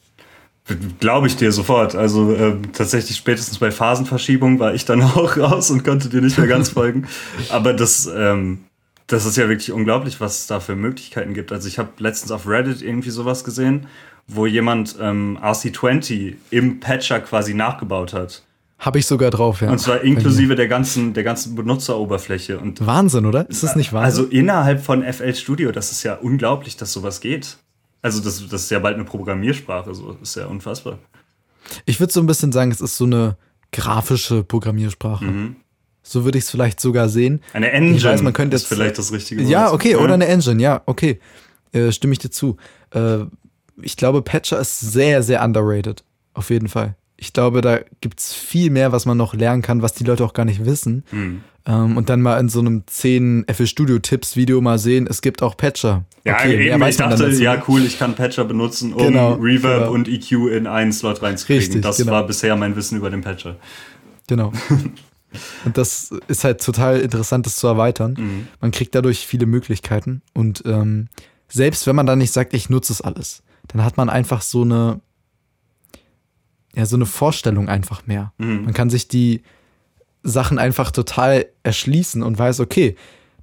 Glaube 1.00 1.28
ich 1.28 1.38
dir 1.38 1.54
sofort. 1.54 1.96
Also 1.96 2.34
äh, 2.34 2.56
tatsächlich 2.74 3.16
spätestens 3.16 3.58
bei 3.58 3.72
Phasenverschiebung 3.72 4.60
war 4.60 4.74
ich 4.74 4.84
dann 4.84 5.02
auch 5.16 5.38
raus 5.38 5.72
und 5.72 5.86
konnte 5.86 6.10
dir 6.10 6.22
nicht 6.22 6.38
mehr 6.38 6.48
ganz 6.48 6.70
folgen. 6.70 7.08
Aber 7.50 7.74
das, 7.74 8.10
ähm, 8.14 8.60
das 9.08 9.26
ist 9.26 9.38
ja 9.38 9.48
wirklich 9.48 9.72
unglaublich, 9.72 10.20
was 10.20 10.40
es 10.40 10.48
da 10.48 10.60
für 10.60 10.76
Möglichkeiten 10.76 11.34
gibt. 11.34 11.52
Also 11.52 11.68
ich 11.68 11.80
habe 11.80 11.90
letztens 11.98 12.32
auf 12.32 12.48
Reddit 12.48 12.82
irgendwie 12.82 13.10
sowas 13.10 13.44
gesehen, 13.44 13.88
wo 14.28 14.46
jemand 14.46 14.98
ähm, 15.00 15.40
RC20 15.42 16.36
im 16.52 16.80
Patcher 16.82 17.22
quasi 17.22 17.54
nachgebaut 17.54 18.14
hat. 18.14 18.44
Habe 18.80 19.00
ich 19.00 19.08
sogar 19.08 19.32
drauf, 19.32 19.62
ja. 19.62 19.72
Und 19.72 19.80
zwar 19.80 20.02
inklusive 20.02 20.56
der 20.56 20.68
ganzen, 20.68 21.14
der 21.14 21.24
ganzen 21.24 21.56
Benutzeroberfläche. 21.56 22.60
Und 22.60 22.86
Wahnsinn, 22.86 23.26
oder? 23.26 23.50
Ist 23.50 23.64
das 23.64 23.76
nicht 23.76 23.92
Wahnsinn? 23.92 24.06
Also 24.06 24.24
innerhalb 24.26 24.84
von 24.84 25.02
FL 25.02 25.34
Studio, 25.34 25.72
das 25.72 25.92
ist 25.92 26.04
ja 26.04 26.14
unglaublich, 26.14 26.78
dass 26.78 26.94
sowas 26.94 27.20
geht. 27.22 27.58
Also 28.04 28.22
das, 28.22 28.48
das 28.48 28.64
ist 28.64 28.70
ja 28.70 28.80
bald 28.80 28.96
eine 28.96 29.06
Programmiersprache, 29.06 29.96
so 29.96 30.12
das 30.12 30.30
ist 30.30 30.36
ja 30.36 30.46
unfassbar. 30.46 31.00
Ich 31.86 32.00
würde 32.00 32.14
so 32.14 32.20
ein 32.20 32.28
bisschen 32.28 32.52
sagen, 32.52 32.70
es 32.70 32.80
ist 32.80 32.98
so 32.98 33.06
eine 33.06 33.38
grafische 33.72 34.44
Programmiersprache. 34.44 35.26
Mhm. 35.26 35.56
So 36.08 36.24
würde 36.24 36.38
ich 36.38 36.46
es 36.46 36.50
vielleicht 36.50 36.80
sogar 36.80 37.10
sehen. 37.10 37.42
Eine 37.52 37.72
Engine 37.72 37.98
ich 37.98 38.04
weiß, 38.04 38.22
man 38.22 38.32
könnte 38.32 38.56
jetzt, 38.56 38.64
ist 38.64 38.70
vielleicht 38.70 38.98
das 38.98 39.12
richtige 39.12 39.42
Wort. 39.42 39.50
Ja, 39.50 39.74
okay, 39.74 39.92
ja. 39.92 39.98
oder 39.98 40.14
eine 40.14 40.28
Engine, 40.28 40.62
ja, 40.62 40.82
okay. 40.86 41.20
Äh, 41.74 41.92
stimme 41.92 42.14
ich 42.14 42.20
dir 42.20 42.30
zu. 42.30 42.56
Äh, 42.92 43.26
ich 43.82 43.98
glaube, 43.98 44.22
Patcher 44.22 44.60
ist 44.60 44.80
sehr, 44.80 45.22
sehr 45.22 45.44
underrated. 45.44 46.04
Auf 46.34 46.50
jeden 46.50 46.70
Fall. 46.70 46.96
Ich 47.18 47.34
glaube, 47.34 47.62
da 47.62 47.80
gibt 48.00 48.20
es 48.20 48.34
viel 48.34 48.70
mehr, 48.70 48.92
was 48.92 49.06
man 49.06 49.18
noch 49.18 49.34
lernen 49.34 49.62
kann, 49.62 49.82
was 49.82 49.94
die 49.94 50.04
Leute 50.04 50.24
auch 50.24 50.34
gar 50.34 50.46
nicht 50.46 50.66
wissen. 50.66 51.04
Mhm. 51.12 51.42
Ähm, 51.66 51.98
und 51.98 52.10
dann 52.10 52.22
mal 52.22 52.40
in 52.40 52.48
so 52.48 52.60
einem 52.60 52.84
10 52.86 53.46
FL 53.52 53.66
Studio 53.66 54.00
Tipps 54.00 54.38
Video 54.38 54.62
mal 54.62 54.80
sehen, 54.80 55.08
es 55.10 55.22
gibt 55.22 55.44
auch 55.44 55.58
Patcher. 55.58 56.06
Ja, 56.24 56.36
okay, 56.36 56.70
eben, 56.70 56.82
ich 56.84 56.96
dachte, 56.96 57.30
ja 57.32 57.62
cool, 57.68 57.84
ich 57.84 58.00
kann 58.00 58.16
Patcher 58.16 58.46
benutzen, 58.46 58.94
um 58.94 59.08
genau, 59.08 59.34
Reverb 59.34 59.80
genau. 59.80 59.92
und 59.92 60.08
EQ 60.08 60.32
in 60.56 60.68
einen 60.68 60.94
Slot 60.94 61.22
reinzukriegen. 61.22 61.64
Richtig, 61.64 61.82
das 61.82 61.98
genau. 61.98 62.14
war 62.14 62.26
bisher 62.26 62.56
mein 62.56 62.76
Wissen 62.78 62.98
über 62.98 63.10
den 63.10 63.22
Patcher. 63.22 63.58
Genau. 64.28 64.54
und 65.66 65.78
das 65.78 66.12
ist 66.28 66.44
halt 66.44 66.64
total 66.64 67.00
interessant, 67.00 67.46
das 67.46 67.58
zu 67.58 67.68
erweitern. 67.68 68.16
Mhm. 68.18 68.48
Man 68.62 68.72
kriegt 68.72 68.96
dadurch 68.96 69.28
viele 69.28 69.46
Möglichkeiten. 69.46 70.22
Und 70.34 70.64
ähm, 70.66 71.10
selbst 71.48 71.88
wenn 71.88 71.96
man 71.96 72.06
dann 72.06 72.20
nicht 72.20 72.34
sagt, 72.34 72.54
ich 72.54 72.70
nutze 72.70 72.94
es 72.94 73.02
alles, 73.02 73.44
dann 73.68 73.84
hat 73.84 73.98
man 73.98 74.10
einfach 74.10 74.42
so 74.42 74.62
eine, 74.62 75.02
ja, 76.76 76.86
so 76.86 76.96
eine 76.96 77.06
Vorstellung 77.06 77.70
einfach 77.70 78.08
mehr. 78.08 78.34
Mhm. 78.38 78.66
Man 78.66 78.74
kann 78.74 78.90
sich 78.90 79.08
die 79.08 79.44
Sachen 80.24 80.60
einfach 80.60 80.92
total 80.92 81.48
erschließen 81.64 82.24
und 82.24 82.38
weiß, 82.38 82.60
okay, 82.60 82.96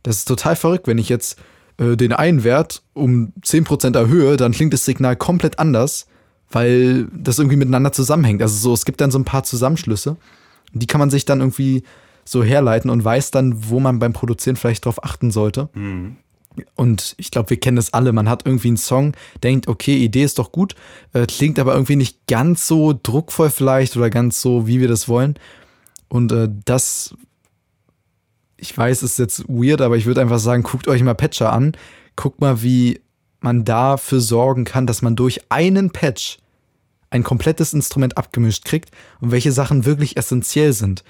das 0.03 0.19
ist 0.19 0.29
total 0.29 0.57
verrückt, 0.57 0.87
wenn 0.87 0.99
ich 0.99 1.09
jetzt 1.09 1.39
äh, 1.79 1.97
den 1.97 2.13
einen 2.13 2.45
Wert 2.45 2.83
um 2.93 3.33
10% 3.43 3.97
erhöhe, 3.97 4.37
dann 4.37 4.53
klingt 4.53 4.73
das 4.73 4.85
Signal 4.85 5.17
komplett 5.17 5.59
anders, 5.59 6.07
weil 6.51 7.09
das 7.13 7.39
irgendwie 7.39 7.57
miteinander 7.57 7.93
zusammenhängt. 7.93 8.43
Also 8.43 8.57
so, 8.57 8.73
es 8.75 8.85
gibt 8.85 9.01
dann 9.01 9.11
so 9.11 9.19
ein 9.19 9.25
paar 9.25 9.45
Zusammenschlüsse, 9.45 10.17
die 10.75 10.87
kann 10.87 10.99
man 10.99 11.11
sich 11.11 11.25
dann 11.25 11.41
irgendwie 11.41 11.83
so 12.25 12.43
herleiten 12.43 12.91
und 12.91 13.05
weiß 13.05 13.31
dann, 13.31 13.69
wo 13.69 13.81
man 13.81 13.99
beim 13.99 14.13
Produzieren 14.13 14.57
vielleicht 14.57 14.85
drauf 14.85 15.03
achten 15.05 15.31
sollte. 15.31 15.69
Mhm. 15.75 16.17
Und 16.77 17.15
ich 17.19 17.31
glaube, 17.31 17.51
wir 17.51 17.59
kennen 17.59 17.77
das 17.77 17.93
alle. 17.93 18.13
Man 18.13 18.29
hat 18.29 18.47
irgendwie 18.47 18.69
einen 18.69 18.77
Song, 18.77 19.13
denkt, 19.43 19.67
okay, 19.69 19.97
Idee 19.97 20.23
ist 20.23 20.39
doch 20.39 20.53
gut, 20.53 20.75
äh, 21.13 21.27
klingt 21.27 21.59
aber 21.59 21.75
irgendwie 21.75 21.97
nicht 21.97 22.27
ganz 22.27 22.67
so 22.67 22.99
druckvoll 23.01 23.51
vielleicht 23.51 23.97
oder 23.97 24.09
ganz 24.11 24.41
so, 24.41 24.67
wie 24.67 24.81
wir 24.81 24.89
das 24.89 25.09
wollen. 25.09 25.35
Und 26.09 26.31
äh, 26.33 26.49
das, 26.65 27.15
ich 28.57 28.77
weiß, 28.77 29.03
ist 29.03 29.19
jetzt 29.19 29.49
weird, 29.49 29.81
aber 29.81 29.97
ich 29.97 30.07
würde 30.07 30.21
einfach 30.21 30.39
sagen, 30.39 30.63
guckt 30.63 30.87
euch 30.87 31.03
mal 31.03 31.15
Patcher 31.15 31.53
an. 31.53 31.73
Guckt 32.17 32.41
mal, 32.41 32.63
wie 32.63 33.01
man 33.41 33.65
dafür 33.65 34.21
sorgen 34.21 34.65
kann, 34.65 34.87
dass 34.87 35.03
man 35.03 35.17
durch 35.17 35.41
einen 35.51 35.91
Patch 35.91 36.39
ein 37.15 37.23
komplettes 37.23 37.73
Instrument 37.73 38.19
abgemischt 38.19 38.65
kriegt 38.65 38.91
und 39.21 39.31
welche 39.31 39.53
Sachen 39.53 39.85
wirklich 39.85 40.17
essentiell 40.17 40.73
sind. 40.73 41.05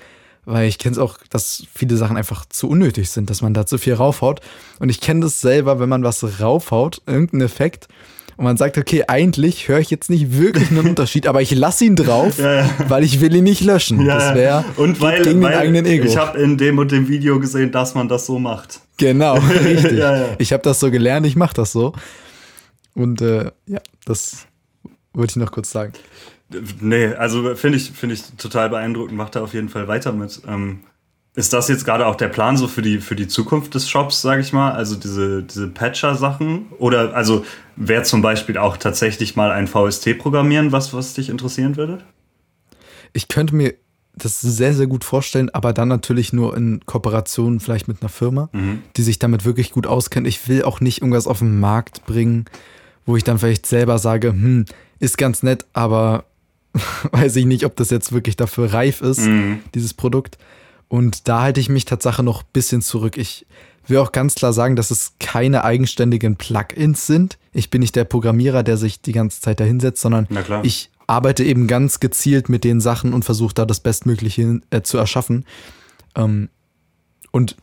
Weil 0.45 0.69
ich 0.69 0.79
kenne 0.79 0.93
es 0.93 0.99
auch, 0.99 1.17
dass 1.31 1.65
viele 1.75 1.97
Sachen 1.97 2.19
einfach 2.19 2.45
zu 2.45 2.69
unnötig 2.69 3.09
sind, 3.09 3.31
dass 3.31 3.41
man 3.41 3.55
da 3.55 3.65
zu 3.65 3.79
viel 3.79 3.95
raufhaut. 3.95 4.41
Und 4.79 4.91
ich 4.91 5.01
kenne 5.01 5.21
das 5.21 5.41
selber, 5.41 5.81
wenn 5.81 5.89
man 5.89 6.05
was 6.05 6.41
raufhaut, 6.41 7.01
irgendeinen 7.07 7.43
Effekt, 7.43 7.89
und 8.37 8.45
man 8.45 8.57
sagt, 8.57 8.77
okay, 8.79 9.05
eigentlich 9.07 9.69
höre 9.69 9.79
ich 9.79 9.91
jetzt 9.91 10.11
nicht 10.11 10.37
wirklich 10.37 10.69
einen 10.69 10.89
Unterschied, 10.89 11.29
aber 11.29 11.41
ich 11.41 11.53
lasse 11.53 11.85
ihn 11.85 11.95
drauf, 11.95 12.39
ja, 12.41 12.63
ja. 12.63 12.71
weil 12.89 13.05
ich 13.05 13.21
will 13.21 13.33
ihn 13.33 13.45
nicht 13.45 13.63
löschen. 13.63 14.05
Ja, 14.05 14.19
das 14.19 14.35
wäre 14.35 14.65
gegen 14.77 15.01
weil 15.01 15.23
den 15.23 15.45
eigenen 15.45 15.87
Ego. 15.87 16.05
Ich 16.05 16.17
habe 16.17 16.37
in 16.41 16.59
dem 16.59 16.79
und 16.79 16.91
dem 16.91 17.07
Video 17.07 17.39
gesehen, 17.39 17.71
dass 17.71 17.95
man 17.95 18.09
das 18.09 18.27
so 18.27 18.41
macht. 18.41 18.81
Genau, 18.97 19.35
richtig. 19.65 20.03
Ich 20.39 20.53
habe 20.53 20.65
das 20.65 20.81
so 20.81 20.91
gelernt, 20.91 21.27
ich 21.27 21.37
mache 21.37 21.55
das 21.55 21.71
so. 21.71 21.93
Und 22.95 23.21
äh, 23.23 23.53
ja, 23.67 23.79
das 24.05 24.49
wollte 25.15 25.33
ich 25.33 25.37
noch 25.37 25.53
kurz 25.53 25.71
sagen. 25.71 25.93
Nee, 26.81 27.07
also 27.15 27.55
finde 27.55 27.79
ich, 27.79 27.91
find 27.91 28.13
ich 28.13 28.23
total 28.37 28.69
beeindruckend, 28.69 29.17
macht 29.17 29.35
er 29.35 29.43
auf 29.43 29.55
jeden 29.55 29.69
Fall 29.69 29.89
weiter 29.89 30.13
mit. 30.13 30.43
Ähm, 30.47 30.81
ist 31.37 31.53
das 31.53 31.69
jetzt 31.69 31.85
gerade 31.85 32.07
auch 32.07 32.15
der 32.15 32.29
Plan 32.29 32.57
so 32.57 32.69
für 32.69 32.83
die, 32.83 32.99
für 32.99 33.17
die 33.17 33.27
Zukunft 33.27 33.75
des 33.75 33.89
Shops, 33.89 34.23
sage 34.23 34.41
ich 34.41 34.53
mal? 34.53 34.73
Also 34.73 34.95
diese, 34.95 35.43
diese 35.43 35.69
Patcher-Sachen? 35.69 36.67
Oder 36.79 37.15
also 37.15 37.45
wäre 37.75 38.05
zum 38.05 38.23
Beispiel 38.23 38.57
auch 38.57 38.77
tatsächlich 38.77 39.35
mal 39.35 39.51
ein 39.51 39.67
VST 39.67 40.17
programmieren, 40.19 40.71
was, 40.71 40.95
was 40.95 41.15
dich 41.15 41.29
interessieren 41.29 41.77
würde? 41.77 42.05
Ich 43.13 43.27
könnte 43.27 43.57
mir 43.57 43.75
das 44.17 44.41
sehr, 44.41 44.75
sehr 44.75 44.87
gut 44.87 45.03
vorstellen, 45.03 45.51
aber 45.51 45.73
dann 45.73 45.89
natürlich 45.89 46.33
nur 46.33 46.57
in 46.57 46.87
Kooperation 46.87 47.59
vielleicht 47.59 47.89
mit 47.89 48.01
einer 48.01 48.09
Firma, 48.09 48.49
mhm. 48.53 48.83
die 48.97 49.03
sich 49.03 49.19
damit 49.19 49.45
wirklich 49.45 49.73
gut 49.73 49.89
auskennt. 49.89 50.29
Ich 50.29 50.49
will 50.49 50.63
auch 50.63 50.81
nicht 50.81 51.01
irgendwas 51.01 51.27
auf 51.27 51.41
den 51.41 51.59
Markt 51.59 52.07
bringen, 52.07 52.45
wo 53.07 53.17
ich 53.17 53.25
dann 53.25 53.39
vielleicht 53.41 53.67
selber 53.67 53.99
sage, 53.99 54.29
hm, 54.29 54.67
ist 55.05 55.19
ganz 55.19 55.43
nett, 55.43 55.65
aber 55.73 56.25
weiß 57.13 57.37
ich 57.37 57.47
nicht, 57.47 57.65
ob 57.65 57.77
das 57.77 57.91
jetzt 57.91 58.13
wirklich 58.13 58.37
dafür 58.37 58.73
reif 58.73 59.01
ist, 59.01 59.21
mhm. 59.21 59.61
dieses 59.75 59.95
Produkt. 59.95 60.39
Und 60.89 61.29
da 61.29 61.43
halte 61.43 61.61
ich 61.61 61.69
mich 61.69 61.85
tatsächlich 61.85 62.25
noch 62.25 62.43
ein 62.43 62.49
bisschen 62.53 62.83
zurück. 62.83 63.17
Ich 63.17 63.47
will 63.87 63.99
auch 63.99 64.13
ganz 64.13 64.35
klar 64.35 64.53
sagen, 64.53 64.77
dass 64.77 64.91
es 64.91 65.15
keine 65.21 65.65
eigenständigen 65.65 66.37
Plugins 66.37 67.07
sind. 67.07 67.39
Ich 67.53 67.71
bin 67.71 67.81
nicht 67.81 67.97
der 67.97 68.05
Programmierer, 68.05 68.63
der 68.63 68.77
sich 68.77 69.01
die 69.01 69.13
ganze 69.13 69.41
Zeit 69.41 69.61
dahinsetzt, 69.61 70.01
sondern 70.01 70.29
ich 70.63 70.91
arbeite 71.07 71.45
eben 71.45 71.67
ganz 71.67 72.01
gezielt 72.01 72.49
mit 72.49 72.65
den 72.65 72.81
Sachen 72.81 73.13
und 73.13 73.25
versuche 73.25 73.55
da 73.55 73.67
das 73.67 73.81
Bestmögliche 73.81 74.61
äh, 74.71 74.83
zu 74.83 74.97
erschaffen. 74.97 75.45
Ähm, 76.15 76.49
und 77.31 77.57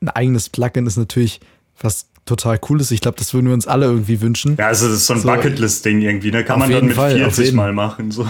ein 0.00 0.08
eigenes 0.08 0.48
Plugin 0.48 0.86
ist 0.86 0.96
natürlich 0.96 1.40
was 1.80 2.09
total 2.30 2.58
Cooles. 2.58 2.90
Ich 2.90 3.00
glaube, 3.00 3.18
das 3.18 3.34
würden 3.34 3.46
wir 3.46 3.54
uns 3.54 3.66
alle 3.66 3.86
irgendwie 3.86 4.20
wünschen. 4.20 4.56
Ja, 4.58 4.68
also 4.68 4.86
das 4.86 4.98
ist 4.98 5.06
so 5.06 5.14
ein 5.14 5.20
so, 5.20 5.28
Bucketlist-Ding 5.28 6.00
irgendwie, 6.00 6.30
ne? 6.30 6.44
Kann 6.44 6.58
man 6.58 6.70
dann 6.70 6.86
mit 6.86 6.94
Fall, 6.94 7.16
40 7.16 7.52
Mal 7.52 7.72
machen. 7.72 8.10
So. 8.10 8.26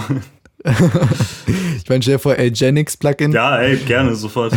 ich 0.63 1.89
meine, 1.89 2.01
stell 2.01 2.15
dir 2.15 2.19
vor, 2.19 2.33
Agenix 2.37 2.97
Plugin. 2.97 3.31
Ja, 3.31 3.57
ey, 3.59 3.77
gerne, 3.77 4.15
sofort. 4.15 4.53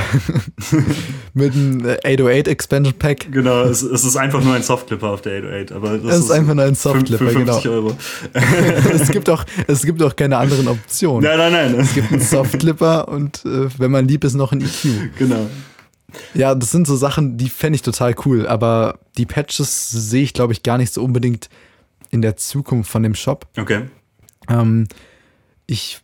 Mit 1.34 1.54
einem 1.54 1.86
808 2.04 2.48
Expansion 2.48 2.94
Pack. 2.94 3.32
Genau, 3.32 3.62
es, 3.62 3.82
es, 3.82 4.04
ist 4.04 4.16
einfach 4.16 4.42
nur 4.44 4.54
ein 4.54 4.62
Softclipper 4.62 5.08
auf 5.08 5.22
der 5.22 5.38
808, 5.38 5.72
aber 5.72 5.98
das 5.98 6.12
es 6.12 6.18
ist, 6.18 6.24
ist 6.26 6.30
einfach 6.30 6.54
nur 6.54 6.64
ein 6.64 6.74
Softclipper, 6.74 7.30
50 7.30 7.62
genau. 7.62 7.74
Euro. 7.74 7.96
es, 8.92 9.10
gibt 9.10 9.30
auch, 9.30 9.44
es 9.66 9.82
gibt 9.82 10.02
auch 10.02 10.14
keine 10.14 10.36
anderen 10.36 10.68
Optionen. 10.68 11.24
Nein, 11.24 11.38
nein, 11.38 11.72
nein. 11.72 11.80
Es 11.80 11.94
gibt 11.94 12.12
einen 12.12 12.20
Softclipper 12.20 13.08
und 13.08 13.42
äh, 13.46 13.68
wenn 13.78 13.90
man 13.90 14.06
lieb 14.06 14.24
ist, 14.24 14.34
noch 14.34 14.52
ein 14.52 14.60
EQ. 14.60 15.16
Genau. 15.18 15.48
Ja, 16.34 16.54
das 16.54 16.70
sind 16.70 16.86
so 16.86 16.96
Sachen, 16.96 17.36
die 17.36 17.48
fände 17.48 17.76
ich 17.76 17.82
total 17.82 18.14
cool, 18.24 18.46
aber 18.46 18.98
die 19.16 19.26
Patches 19.26 19.90
sehe 19.90 20.22
ich, 20.22 20.32
glaube 20.32 20.52
ich, 20.52 20.62
gar 20.62 20.78
nicht 20.78 20.92
so 20.92 21.02
unbedingt 21.02 21.48
in 22.10 22.22
der 22.22 22.36
Zukunft 22.36 22.90
von 22.90 23.02
dem 23.02 23.14
Shop. 23.14 23.46
Okay. 23.56 23.82
Ähm, 24.48 24.86
ich 25.66 26.00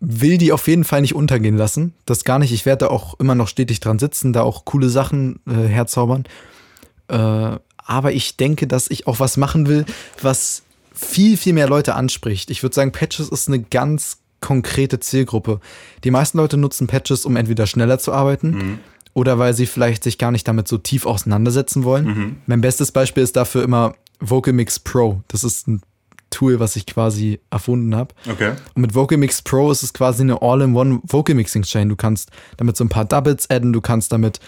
will 0.00 0.38
die 0.38 0.52
auf 0.52 0.66
jeden 0.66 0.84
Fall 0.84 1.02
nicht 1.02 1.14
untergehen 1.14 1.56
lassen. 1.56 1.94
Das 2.06 2.24
gar 2.24 2.38
nicht. 2.38 2.52
Ich 2.52 2.66
werde 2.66 2.86
da 2.86 2.88
auch 2.88 3.18
immer 3.20 3.34
noch 3.34 3.48
stetig 3.48 3.80
dran 3.80 3.98
sitzen, 3.98 4.32
da 4.32 4.42
auch 4.42 4.64
coole 4.64 4.88
Sachen 4.88 5.40
äh, 5.46 5.52
herzaubern. 5.52 6.24
Äh, 7.08 7.58
aber 7.76 8.12
ich 8.12 8.36
denke, 8.36 8.66
dass 8.66 8.90
ich 8.90 9.06
auch 9.06 9.20
was 9.20 9.36
machen 9.36 9.66
will, 9.66 9.84
was 10.22 10.62
viel, 10.94 11.36
viel 11.36 11.52
mehr 11.52 11.68
Leute 11.68 11.94
anspricht. 11.94 12.50
Ich 12.50 12.62
würde 12.62 12.74
sagen, 12.74 12.92
Patches 12.92 13.28
ist 13.28 13.48
eine 13.48 13.60
ganz 13.60 14.18
konkrete 14.40 15.00
Zielgruppe. 15.00 15.60
Die 16.04 16.10
meisten 16.10 16.38
Leute 16.38 16.56
nutzen 16.56 16.86
Patches, 16.86 17.24
um 17.24 17.36
entweder 17.36 17.66
schneller 17.66 17.98
zu 17.98 18.12
arbeiten 18.12 18.50
mhm. 18.50 18.78
Oder 19.14 19.38
weil 19.38 19.54
sie 19.54 19.66
vielleicht 19.66 20.04
sich 20.04 20.18
gar 20.18 20.30
nicht 20.30 20.46
damit 20.46 20.68
so 20.68 20.78
tief 20.78 21.06
auseinandersetzen 21.06 21.84
wollen. 21.84 22.06
Mhm. 22.06 22.36
Mein 22.46 22.60
bestes 22.60 22.92
Beispiel 22.92 23.22
ist 23.22 23.36
dafür 23.36 23.62
immer 23.62 23.94
Vocal 24.20 24.52
Mix 24.52 24.78
Pro. 24.78 25.22
Das 25.28 25.44
ist 25.44 25.66
ein 25.68 25.82
Tool, 26.30 26.60
was 26.60 26.76
ich 26.76 26.86
quasi 26.86 27.40
erfunden 27.50 27.94
habe. 27.94 28.14
Okay. 28.30 28.52
Und 28.74 28.82
mit 28.82 28.94
Vocal 28.94 29.18
Mix 29.18 29.42
Pro 29.42 29.70
ist 29.70 29.82
es 29.82 29.92
quasi 29.92 30.22
eine 30.22 30.40
All-in-One 30.40 31.00
Vocal 31.02 31.34
Mixing 31.34 31.62
Chain. 31.62 31.88
Du 31.88 31.96
kannst 31.96 32.30
damit 32.56 32.76
so 32.76 32.84
ein 32.84 32.88
paar 32.88 33.04
Doubles 33.04 33.50
adden, 33.50 33.72
du 33.72 33.80
kannst 33.80 34.12
damit 34.12 34.38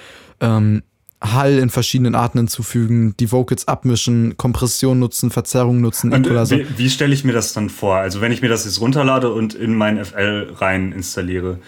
ähm, 0.40 0.82
Hall 1.22 1.58
in 1.58 1.70
verschiedenen 1.70 2.14
Arten 2.14 2.38
hinzufügen, 2.38 3.14
die 3.18 3.30
Vocals 3.30 3.68
abmischen, 3.68 4.36
Kompression 4.36 4.98
nutzen, 4.98 5.30
Verzerrung 5.30 5.80
nutzen, 5.80 6.12
und, 6.12 6.26
Equalizer. 6.26 6.58
Wie, 6.58 6.78
wie 6.78 6.90
stelle 6.90 7.14
ich 7.14 7.24
mir 7.24 7.32
das 7.32 7.52
dann 7.52 7.70
vor? 7.70 7.96
Also 7.96 8.20
wenn 8.20 8.32
ich 8.32 8.42
mir 8.42 8.48
das 8.48 8.64
jetzt 8.64 8.80
runterlade 8.80 9.32
und 9.32 9.54
in 9.54 9.74
mein 9.74 10.04
FL 10.04 10.52
rein 10.56 10.92
installiere, 10.92 11.58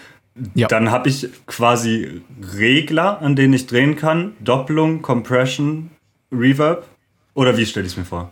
ja. 0.53 0.67
dann 0.67 0.91
habe 0.91 1.09
ich 1.09 1.29
quasi 1.45 2.21
Regler, 2.57 3.21
an 3.21 3.35
denen 3.35 3.53
ich 3.53 3.67
drehen 3.67 3.95
kann, 3.95 4.33
Doppelung, 4.41 5.01
Compression, 5.01 5.91
Reverb. 6.31 6.85
Oder 7.33 7.57
wie 7.57 7.65
stelle 7.65 7.85
ich 7.85 7.93
es 7.93 7.97
mir 7.97 8.05
vor? 8.05 8.31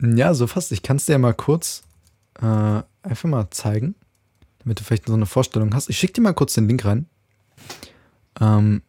Ja, 0.00 0.34
so 0.34 0.46
fast. 0.46 0.72
Ich 0.72 0.82
kann 0.82 0.96
es 0.96 1.06
dir 1.06 1.18
mal 1.18 1.34
kurz 1.34 1.82
äh, 2.40 2.82
einfach 3.02 3.28
mal 3.28 3.48
zeigen, 3.50 3.94
damit 4.60 4.80
du 4.80 4.84
vielleicht 4.84 5.06
so 5.06 5.14
eine 5.14 5.26
Vorstellung 5.26 5.74
hast. 5.74 5.88
Ich 5.88 5.98
schicke 5.98 6.14
dir 6.14 6.20
mal 6.22 6.34
kurz 6.34 6.54
den 6.54 6.68
Link 6.68 6.84
rein. 6.84 7.06
Ähm, 8.40 8.82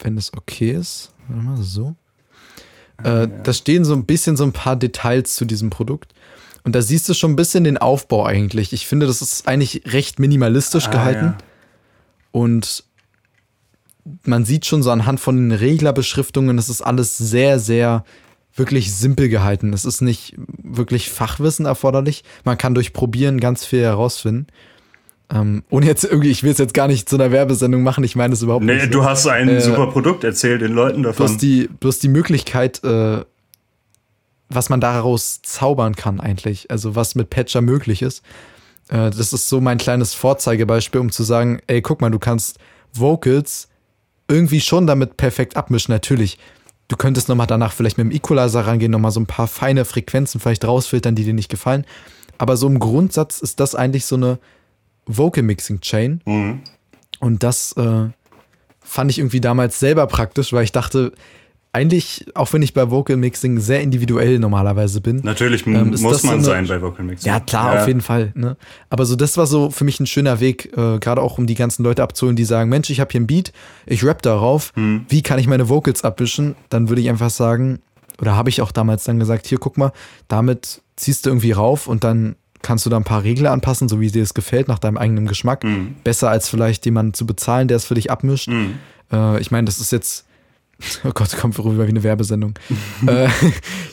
wenn 0.00 0.16
es 0.16 0.32
okay 0.34 0.72
ist. 0.72 1.12
Warte 1.28 1.42
mal, 1.42 1.56
so. 1.58 1.94
Äh, 3.02 3.08
ja. 3.08 3.26
Da 3.26 3.52
stehen 3.52 3.84
so 3.84 3.94
ein 3.94 4.06
bisschen 4.06 4.36
so 4.36 4.44
ein 4.44 4.52
paar 4.52 4.76
Details 4.76 5.34
zu 5.34 5.44
diesem 5.44 5.70
Produkt. 5.70 6.14
Und 6.64 6.74
da 6.74 6.82
siehst 6.82 7.08
du 7.08 7.14
schon 7.14 7.32
ein 7.32 7.36
bisschen 7.36 7.64
den 7.64 7.78
Aufbau 7.78 8.24
eigentlich. 8.24 8.72
Ich 8.72 8.86
finde, 8.86 9.06
das 9.06 9.22
ist 9.22 9.46
eigentlich 9.46 9.82
recht 9.86 10.18
minimalistisch 10.18 10.88
ah, 10.88 10.90
gehalten. 10.90 11.24
Ja. 11.24 11.38
Und 12.36 12.84
man 14.24 14.44
sieht 14.44 14.66
schon 14.66 14.82
so 14.82 14.90
anhand 14.90 15.20
von 15.20 15.36
den 15.36 15.58
Reglerbeschriftungen, 15.58 16.58
es 16.58 16.68
ist 16.68 16.82
alles 16.82 17.16
sehr, 17.16 17.58
sehr 17.58 18.04
wirklich 18.54 18.94
simpel 18.94 19.30
gehalten. 19.30 19.72
Es 19.72 19.86
ist 19.86 20.02
nicht 20.02 20.34
wirklich 20.62 21.08
Fachwissen 21.08 21.64
erforderlich. 21.64 22.24
Man 22.44 22.58
kann 22.58 22.74
durch 22.74 22.92
Probieren 22.92 23.40
ganz 23.40 23.64
viel 23.64 23.80
herausfinden. 23.80 24.48
Ähm, 25.32 25.64
ohne 25.70 25.86
jetzt 25.86 26.04
irgendwie, 26.04 26.30
ich 26.30 26.42
will 26.42 26.52
es 26.52 26.58
jetzt 26.58 26.74
gar 26.74 26.88
nicht 26.88 27.08
zu 27.08 27.16
einer 27.16 27.32
Werbesendung 27.32 27.82
machen, 27.82 28.04
ich 28.04 28.16
meine 28.16 28.34
es 28.34 28.42
überhaupt 28.42 28.66
nee, 28.66 28.74
nicht. 28.74 28.84
Nee, 28.84 28.90
du 28.90 29.02
hast 29.02 29.26
ein 29.26 29.48
äh, 29.48 29.62
super 29.62 29.86
Produkt, 29.86 30.22
erzähl 30.22 30.58
den 30.58 30.72
Leuten 30.72 31.04
davon. 31.04 31.24
Bloß 31.24 31.38
die, 31.38 31.70
bloß 31.80 32.00
die 32.00 32.08
Möglichkeit, 32.08 32.84
äh, 32.84 33.24
was 34.50 34.68
man 34.68 34.82
daraus 34.82 35.40
zaubern 35.40 35.96
kann 35.96 36.20
eigentlich, 36.20 36.70
also 36.70 36.94
was 36.94 37.14
mit 37.14 37.30
Patcher 37.30 37.62
möglich 37.62 38.02
ist. 38.02 38.22
Äh, 38.88 39.10
das 39.10 39.32
ist 39.32 39.48
so 39.48 39.60
mein 39.60 39.78
kleines 39.78 40.14
Vorzeigebeispiel, 40.14 41.00
um 41.00 41.10
zu 41.10 41.22
sagen, 41.22 41.60
ey, 41.66 41.82
guck 41.82 42.00
mal, 42.00 42.10
du 42.10 42.18
kannst 42.18 42.58
Vocals 42.92 43.68
irgendwie 44.28 44.60
schon 44.60 44.86
damit 44.86 45.16
perfekt 45.16 45.56
abmischen, 45.56 45.92
natürlich. 45.92 46.38
Du 46.88 46.96
könntest 46.96 47.28
nochmal 47.28 47.46
danach 47.46 47.72
vielleicht 47.72 47.98
mit 47.98 48.06
dem 48.06 48.10
Equalizer 48.12 48.66
rangehen, 48.66 48.92
nochmal 48.92 49.10
so 49.10 49.20
ein 49.20 49.26
paar 49.26 49.48
feine 49.48 49.84
Frequenzen 49.84 50.40
vielleicht 50.40 50.64
rausfiltern, 50.64 51.14
die 51.14 51.24
dir 51.24 51.34
nicht 51.34 51.50
gefallen. 51.50 51.84
Aber 52.38 52.56
so 52.56 52.66
im 52.66 52.78
Grundsatz 52.78 53.40
ist 53.40 53.60
das 53.60 53.74
eigentlich 53.74 54.04
so 54.04 54.16
eine 54.16 54.38
Vocal 55.06 55.42
Mixing 55.42 55.80
Chain. 55.80 56.20
Mhm. 56.24 56.60
Und 57.18 57.42
das 57.42 57.72
äh, 57.72 58.08
fand 58.80 59.10
ich 59.10 59.18
irgendwie 59.18 59.40
damals 59.40 59.80
selber 59.80 60.06
praktisch, 60.06 60.52
weil 60.52 60.64
ich 60.64 60.72
dachte, 60.72 61.12
eigentlich, 61.76 62.24
auch 62.34 62.52
wenn 62.52 62.62
ich 62.62 62.72
bei 62.72 62.90
Vocal 62.90 63.16
Mixing 63.16 63.60
sehr 63.60 63.82
individuell 63.82 64.38
normalerweise 64.38 65.00
bin. 65.00 65.20
Natürlich 65.22 65.66
ähm, 65.66 65.94
muss 66.00 66.22
man 66.22 66.42
so 66.42 66.50
sein 66.50 66.66
bei 66.66 66.80
Vocal 66.80 67.04
Mixing. 67.04 67.30
Ja, 67.30 67.38
klar, 67.38 67.74
ja. 67.74 67.80
auf 67.82 67.86
jeden 67.86 68.00
Fall. 68.00 68.32
Ne? 68.34 68.56
Aber 68.88 69.04
so, 69.04 69.14
das 69.14 69.36
war 69.36 69.46
so 69.46 69.70
für 69.70 69.84
mich 69.84 70.00
ein 70.00 70.06
schöner 70.06 70.40
Weg, 70.40 70.72
äh, 70.76 70.98
gerade 70.98 71.20
auch 71.20 71.36
um 71.36 71.46
die 71.46 71.54
ganzen 71.54 71.82
Leute 71.82 72.02
abzuholen, 72.02 72.34
die 72.34 72.44
sagen, 72.44 72.70
Mensch, 72.70 72.88
ich 72.88 73.00
habe 73.00 73.12
hier 73.12 73.20
ein 73.20 73.26
Beat, 73.26 73.52
ich 73.84 74.02
rap 74.04 74.22
darauf, 74.22 74.72
hm. 74.74 75.04
wie 75.08 75.22
kann 75.22 75.38
ich 75.38 75.46
meine 75.46 75.68
Vocals 75.68 76.02
abwischen? 76.02 76.56
Dann 76.70 76.88
würde 76.88 77.02
ich 77.02 77.10
einfach 77.10 77.30
sagen, 77.30 77.80
oder 78.20 78.34
habe 78.34 78.48
ich 78.48 78.62
auch 78.62 78.72
damals 78.72 79.04
dann 79.04 79.18
gesagt, 79.18 79.46
hier, 79.46 79.58
guck 79.58 79.76
mal, 79.76 79.92
damit 80.28 80.80
ziehst 80.96 81.26
du 81.26 81.30
irgendwie 81.30 81.52
rauf 81.52 81.86
und 81.86 82.04
dann 82.04 82.36
kannst 82.62 82.86
du 82.86 82.90
da 82.90 82.96
ein 82.96 83.04
paar 83.04 83.22
Regler 83.22 83.52
anpassen, 83.52 83.88
so 83.88 84.00
wie 84.00 84.10
dir 84.10 84.22
es 84.22 84.34
gefällt, 84.34 84.66
nach 84.66 84.78
deinem 84.78 84.96
eigenen 84.96 85.26
Geschmack. 85.26 85.62
Mhm. 85.62 85.96
Besser 86.02 86.30
als 86.30 86.48
vielleicht 86.48 86.84
jemanden 86.84 87.14
zu 87.14 87.26
bezahlen, 87.26 87.68
der 87.68 87.76
es 87.76 87.84
für 87.84 87.94
dich 87.94 88.10
abmischt. 88.10 88.48
Mhm. 88.48 88.78
Äh, 89.12 89.40
ich 89.40 89.50
meine, 89.50 89.66
das 89.66 89.78
ist 89.78 89.92
jetzt, 89.92 90.25
oh 91.04 91.10
Gott, 91.14 91.36
kommt 91.36 91.58
rüber 91.58 91.84
wie 91.86 91.90
eine 91.90 92.02
Werbesendung. 92.02 92.54
äh, 93.06 93.26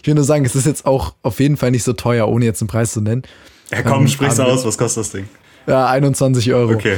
ich 0.02 0.08
will 0.08 0.16
nur 0.16 0.24
sagen, 0.24 0.46
es 0.46 0.56
ist 0.56 0.66
jetzt 0.66 0.86
auch 0.86 1.16
auf 1.22 1.40
jeden 1.40 1.58
Fall 1.58 1.72
nicht 1.72 1.84
so 1.84 1.94
teuer, 1.94 2.28
ohne 2.28 2.46
jetzt 2.46 2.62
einen 2.62 2.68
Preis 2.68 2.94
zu 2.94 3.02
nennen. 3.02 3.24
Ja, 3.72 3.82
komm, 3.82 4.02
ähm, 4.02 4.08
sprich's 4.08 4.40
aus, 4.40 4.66
was 4.66 4.78
kostet 4.78 5.02
das 5.02 5.12
Ding? 5.12 5.28
Ja, 5.66 5.88
21 5.88 6.54
Euro. 6.54 6.74
Okay. 6.74 6.98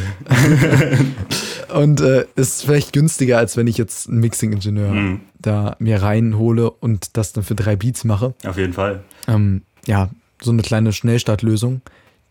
und 1.74 2.02
äh, 2.02 2.26
ist 2.36 2.64
vielleicht 2.66 2.94
günstiger, 2.94 3.38
als 3.38 3.58
wenn 3.58 3.68
ich 3.68 3.78
jetzt 3.78 4.10
einen 4.10 4.20
Mixing-Ingenieur 4.22 4.92
mhm. 4.92 5.22
da 5.40 5.76
mir 5.80 6.02
reinhole 6.02 6.72
und 6.72 7.16
das 7.16 7.32
dann 7.34 7.44
für 7.44 7.54
drei 7.54 7.76
Beats 7.76 8.04
mache. 8.04 8.34
Auf 8.44 8.58
jeden 8.58 8.74
Fall. 8.74 9.04
Ähm, 9.28 9.62
ja, 9.86 10.10
so 10.42 10.52
eine 10.52 10.64
kleine 10.64 10.94
Schnellstartlösung, 10.94 11.82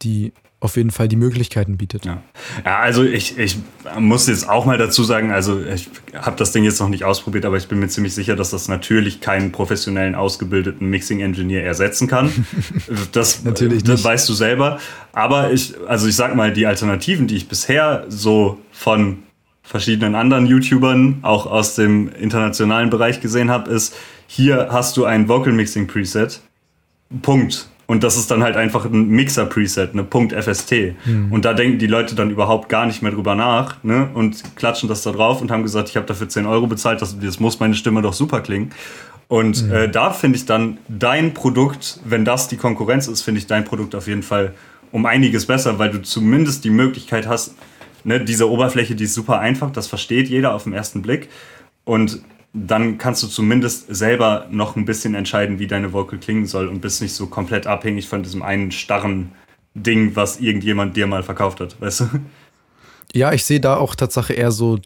die 0.03 0.33
auf 0.65 0.77
jeden 0.77 0.91
Fall 0.91 1.09
die 1.09 1.17
Möglichkeiten 1.17 1.77
bietet. 1.77 2.07
Ja, 2.07 2.23
ja 2.65 2.79
also 2.79 3.05
ich, 3.05 3.39
ich 3.39 3.59
muss 3.99 4.27
jetzt 4.27 4.49
auch 4.49 4.65
mal 4.65 4.79
dazu 4.79 5.05
sagen, 5.05 5.31
also 5.31 5.63
ich 5.63 5.91
habe 6.15 6.37
das 6.37 6.53
Ding 6.53 6.65
jetzt 6.65 6.81
noch 6.81 6.89
nicht 6.89 7.05
ausprobiert, 7.05 7.45
aber 7.45 7.59
ich 7.59 7.69
bin 7.69 7.79
mir 7.79 7.89
ziemlich 7.89 8.15
sicher, 8.15 8.35
dass 8.35 8.51
das 8.51 8.67
natürlich 8.67 9.21
keinen 9.21 9.53
professionellen, 9.53 10.15
ausgebildeten 10.15 10.89
Mixing-Engineer 10.89 11.65
ersetzen 11.65 12.09
kann. 12.09 12.33
Das, 13.13 13.45
natürlich 13.45 13.83
das 13.83 13.97
nicht. 13.97 14.05
weißt 14.05 14.29
du 14.29 14.33
selber. 14.33 14.79
Aber 15.13 15.53
ich, 15.53 15.75
also 15.87 16.09
ich 16.09 16.17
sag 16.17 16.35
mal, 16.35 16.53
die 16.53 16.67
Alternativen, 16.67 17.27
die 17.27 17.37
ich 17.37 17.49
bisher 17.49 18.05
so 18.09 18.59
von 18.73 19.19
verschiedenen 19.63 20.15
anderen 20.15 20.47
YouTubern, 20.47 21.19
auch 21.23 21.47
aus 21.47 21.75
dem 21.75 22.09
internationalen 22.09 22.91
Bereich 22.91 23.21
gesehen 23.21 23.51
habe, 23.51 23.71
ist, 23.71 23.95
hier 24.27 24.69
hast 24.71 24.97
du 24.97 25.05
ein 25.05 25.29
Vocal 25.29 25.53
Mixing 25.53 25.87
Preset. 25.87 26.41
Punkt. 27.23 27.69
Und 27.87 28.03
das 28.03 28.17
ist 28.17 28.31
dann 28.31 28.43
halt 28.43 28.57
einfach 28.57 28.87
ein 28.87 29.09
Mixer-Preset, 29.09 29.91
eine 29.93 30.05
.fst. 30.05 30.73
Mhm. 31.05 31.31
Und 31.31 31.45
da 31.45 31.53
denken 31.53 31.79
die 31.79 31.87
Leute 31.87 32.15
dann 32.15 32.31
überhaupt 32.31 32.69
gar 32.69 32.87
nicht 32.87 33.03
mehr 33.03 33.13
drüber 33.13 33.35
nach 33.35 33.83
ne? 33.83 34.09
und 34.15 34.57
klatschen 34.57 34.89
das 34.89 35.03
da 35.03 35.13
drauf 35.13 35.43
und 35.43 35.51
haben 35.51 35.63
gesagt, 35.63 35.91
ich 35.91 35.97
habe 35.97 36.07
dafür 36.07 36.29
10 36.29 36.47
Euro 36.47 36.67
bezahlt, 36.67 37.03
das, 37.03 37.19
das 37.19 37.41
muss 37.41 37.61
meine 37.61 37.75
Stimme 37.75 38.01
doch 38.01 38.15
super 38.15 38.41
klingen. 38.41 38.71
Und 39.29 39.67
mhm. 39.67 39.73
äh, 39.73 39.89
da 39.89 40.11
finde 40.11 40.39
ich 40.39 40.47
dann 40.47 40.79
dein 40.89 41.35
Produkt, 41.35 42.01
wenn 42.05 42.25
das 42.25 42.49
die 42.49 42.57
Konkurrenz 42.57 43.09
ist, 43.09 43.23
finde 43.23 43.41
ich 43.41 43.47
dein 43.47 43.65
Produkt 43.65 43.95
auf 43.95 44.07
jeden 44.07 44.23
Fall 44.23 44.55
um 44.93 45.07
einiges 45.07 45.47
besser, 45.47 45.79
weil 45.79 45.91
du 45.91 46.03
zumindest 46.03 46.65
die 46.65 46.71
Möglichkeit 46.71 47.27
hast, 47.27 47.55
ne, 48.05 48.21
diese 48.21 48.49
Oberfläche, 48.49 48.95
die 48.95 49.05
ist 49.05 49.15
super 49.15 49.41
einfach, 49.41 49.73
das 49.73 49.89
versteht 49.89 50.29
jeder 50.29 50.55
auf 50.55 50.65
den 50.65 50.73
ersten 50.73 51.03
Blick. 51.03 51.29
Und 51.85 52.23
dann 52.55 52.99
kannst 52.99 53.23
du 53.23 53.27
zumindest 53.27 53.93
selber 53.95 54.47
noch 54.51 54.77
ein 54.77 54.85
bisschen 54.85 55.15
entscheiden, 55.17 55.59
wie 55.59 55.67
deine 55.67 55.93
Vocal 55.93 56.21
klingen 56.21 56.47
soll 56.47 56.69
und 56.69 56.81
bist 56.81 57.03
nicht 57.03 57.13
so 57.13 57.27
komplett 57.27 57.67
abhängig 57.67 58.09
von 58.09 58.23
diesem 58.23 58.43
einen 58.43 58.71
starren 58.71 59.33
Ding, 59.75 60.15
was 60.15 60.39
irgendjemand 60.39 60.97
dir 60.97 61.09
mal 61.09 61.25
verkauft 61.25 61.59
hat, 61.61 61.81
weißt 61.81 62.01
du? 62.01 62.07
Ja, 63.13 63.33
ich 63.33 63.45
sehe 63.45 63.61
da 63.61 63.77
auch 63.77 63.95
Tatsache 63.95 64.33
eher 64.33 64.53
so 64.53 64.79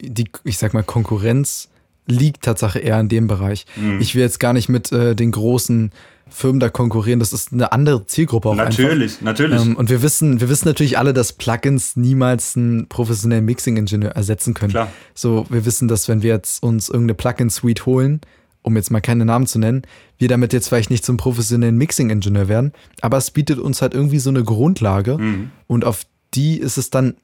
die, 0.00 0.30
ich 0.44 0.58
sag 0.58 0.74
mal, 0.74 0.82
Konkurrenz 0.84 1.68
liegt 2.06 2.42
Tatsache 2.42 2.78
eher 2.78 2.98
in 3.00 3.08
dem 3.08 3.26
Bereich. 3.26 3.66
Mhm. 3.76 4.00
Ich 4.00 4.14
will 4.14 4.22
jetzt 4.22 4.40
gar 4.40 4.52
nicht 4.52 4.68
mit 4.68 4.90
äh, 4.92 5.14
den 5.14 5.32
großen 5.32 5.92
Firmen 6.30 6.60
da 6.60 6.68
konkurrieren. 6.68 7.20
Das 7.20 7.32
ist 7.32 7.52
eine 7.52 7.72
andere 7.72 8.06
Zielgruppe 8.06 8.50
auch 8.50 8.54
Natürlich, 8.54 9.12
einfach. 9.14 9.24
natürlich. 9.24 9.60
Ähm, 9.60 9.76
und 9.76 9.90
wir 9.90 10.02
wissen, 10.02 10.40
wir 10.40 10.48
wissen 10.48 10.66
natürlich 10.66 10.98
alle, 10.98 11.12
dass 11.12 11.32
Plugins 11.32 11.96
niemals 11.96 12.56
einen 12.56 12.88
professionellen 12.88 13.44
Mixing-Ingenieur 13.44 14.10
ersetzen 14.12 14.54
können. 14.54 14.72
Klar. 14.72 14.92
So, 15.14 15.46
wir 15.48 15.64
wissen, 15.64 15.88
dass 15.88 16.08
wenn 16.08 16.22
wir 16.22 16.32
jetzt 16.32 16.62
uns 16.62 16.88
irgendeine 16.88 17.14
Plugin-Suite 17.14 17.86
holen, 17.86 18.20
um 18.62 18.76
jetzt 18.76 18.90
mal 18.90 19.00
keine 19.00 19.24
Namen 19.24 19.46
zu 19.46 19.58
nennen, 19.58 19.82
wir 20.18 20.28
damit 20.28 20.52
jetzt 20.52 20.68
vielleicht 20.68 20.90
nicht 20.90 21.04
zum 21.04 21.16
professionellen 21.16 21.76
Mixing-Ingenieur 21.76 22.48
werden, 22.48 22.72
aber 23.00 23.16
es 23.16 23.30
bietet 23.30 23.58
uns 23.58 23.82
halt 23.82 23.94
irgendwie 23.94 24.18
so 24.18 24.30
eine 24.30 24.44
Grundlage 24.44 25.18
mhm. 25.18 25.50
und 25.66 25.84
auf 25.84 26.02
die 26.34 26.58
ist 26.58 26.76
es 26.76 26.90
dann 26.90 27.16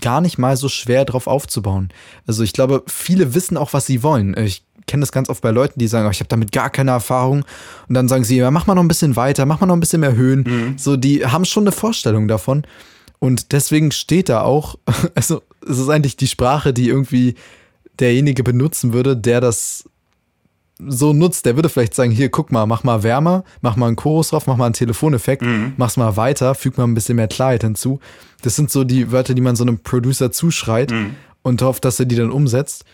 gar 0.00 0.20
nicht 0.20 0.38
mal 0.38 0.56
so 0.56 0.68
schwer 0.68 1.04
drauf 1.04 1.26
aufzubauen. 1.26 1.90
Also 2.26 2.42
ich 2.42 2.52
glaube, 2.52 2.82
viele 2.86 3.34
wissen 3.34 3.56
auch, 3.56 3.72
was 3.72 3.86
sie 3.86 4.02
wollen. 4.02 4.34
Ich 4.38 4.64
kenne 4.86 5.02
das 5.02 5.12
ganz 5.12 5.28
oft 5.28 5.42
bei 5.42 5.50
Leuten, 5.50 5.78
die 5.78 5.88
sagen, 5.88 6.06
oh, 6.06 6.10
ich 6.10 6.20
habe 6.20 6.28
damit 6.28 6.52
gar 6.52 6.70
keine 6.70 6.90
Erfahrung. 6.90 7.44
Und 7.88 7.94
dann 7.94 8.08
sagen 8.08 8.24
sie, 8.24 8.36
ja, 8.36 8.50
mach 8.50 8.66
mal 8.66 8.74
noch 8.74 8.82
ein 8.82 8.88
bisschen 8.88 9.16
weiter, 9.16 9.46
mach 9.46 9.60
mal 9.60 9.66
noch 9.66 9.76
ein 9.76 9.80
bisschen 9.80 10.00
mehr 10.00 10.14
Höhen. 10.14 10.44
Mhm. 10.46 10.78
So, 10.78 10.96
die 10.96 11.26
haben 11.26 11.44
schon 11.44 11.64
eine 11.64 11.72
Vorstellung 11.72 12.28
davon. 12.28 12.64
Und 13.18 13.52
deswegen 13.52 13.92
steht 13.92 14.28
da 14.28 14.42
auch, 14.42 14.76
also 15.14 15.42
es 15.68 15.78
ist 15.78 15.88
eigentlich 15.88 16.16
die 16.16 16.26
Sprache, 16.26 16.72
die 16.72 16.88
irgendwie 16.88 17.34
derjenige 17.98 18.42
benutzen 18.42 18.92
würde, 18.92 19.16
der 19.16 19.40
das 19.40 19.84
so 20.88 21.12
nutzt, 21.12 21.46
der 21.46 21.56
würde 21.56 21.68
vielleicht 21.68 21.94
sagen, 21.94 22.10
hier, 22.10 22.28
guck 22.28 22.50
mal, 22.50 22.66
mach 22.66 22.82
mal 22.82 23.02
wärmer, 23.02 23.44
mach 23.60 23.76
mal 23.76 23.86
einen 23.86 23.96
Chorus 23.96 24.30
drauf, 24.30 24.46
mach 24.46 24.56
mal 24.56 24.66
einen 24.66 24.74
Telefoneffekt, 24.74 25.42
mhm. 25.42 25.74
mach's 25.76 25.96
mal 25.96 26.16
weiter, 26.16 26.54
füg 26.54 26.76
mal 26.76 26.84
ein 26.84 26.94
bisschen 26.94 27.16
mehr 27.16 27.28
Klarheit 27.28 27.62
hinzu. 27.62 28.00
Das 28.42 28.56
sind 28.56 28.70
so 28.70 28.84
die 28.84 29.12
Wörter, 29.12 29.34
die 29.34 29.42
man 29.42 29.56
so 29.56 29.64
einem 29.64 29.78
Producer 29.78 30.32
zuschreit 30.32 30.90
mhm. 30.90 31.14
und 31.42 31.62
hofft, 31.62 31.84
dass 31.84 32.00
er 32.00 32.06
die 32.06 32.16
dann 32.16 32.30
umsetzt. 32.30 32.84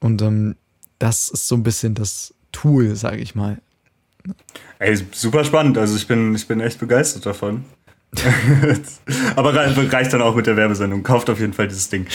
Und 0.00 0.22
ähm, 0.22 0.56
das 1.02 1.28
ist 1.28 1.48
so 1.48 1.56
ein 1.56 1.64
bisschen 1.64 1.94
das 1.94 2.32
Tool, 2.52 2.94
sage 2.94 3.16
ich 3.16 3.34
mal. 3.34 3.58
Ey, 4.78 4.96
super 5.10 5.44
spannend. 5.44 5.76
Also 5.76 5.96
ich 5.96 6.06
bin, 6.06 6.34
ich 6.34 6.46
bin 6.46 6.60
echt 6.60 6.78
begeistert 6.78 7.26
davon. 7.26 7.64
Aber 9.36 9.54
reicht 9.54 10.12
dann 10.12 10.22
auch 10.22 10.36
mit 10.36 10.46
der 10.46 10.56
Werbesendung. 10.56 11.02
Kauft 11.02 11.28
auf 11.28 11.40
jeden 11.40 11.54
Fall 11.54 11.66
dieses 11.66 11.88
Ding. 11.88 12.06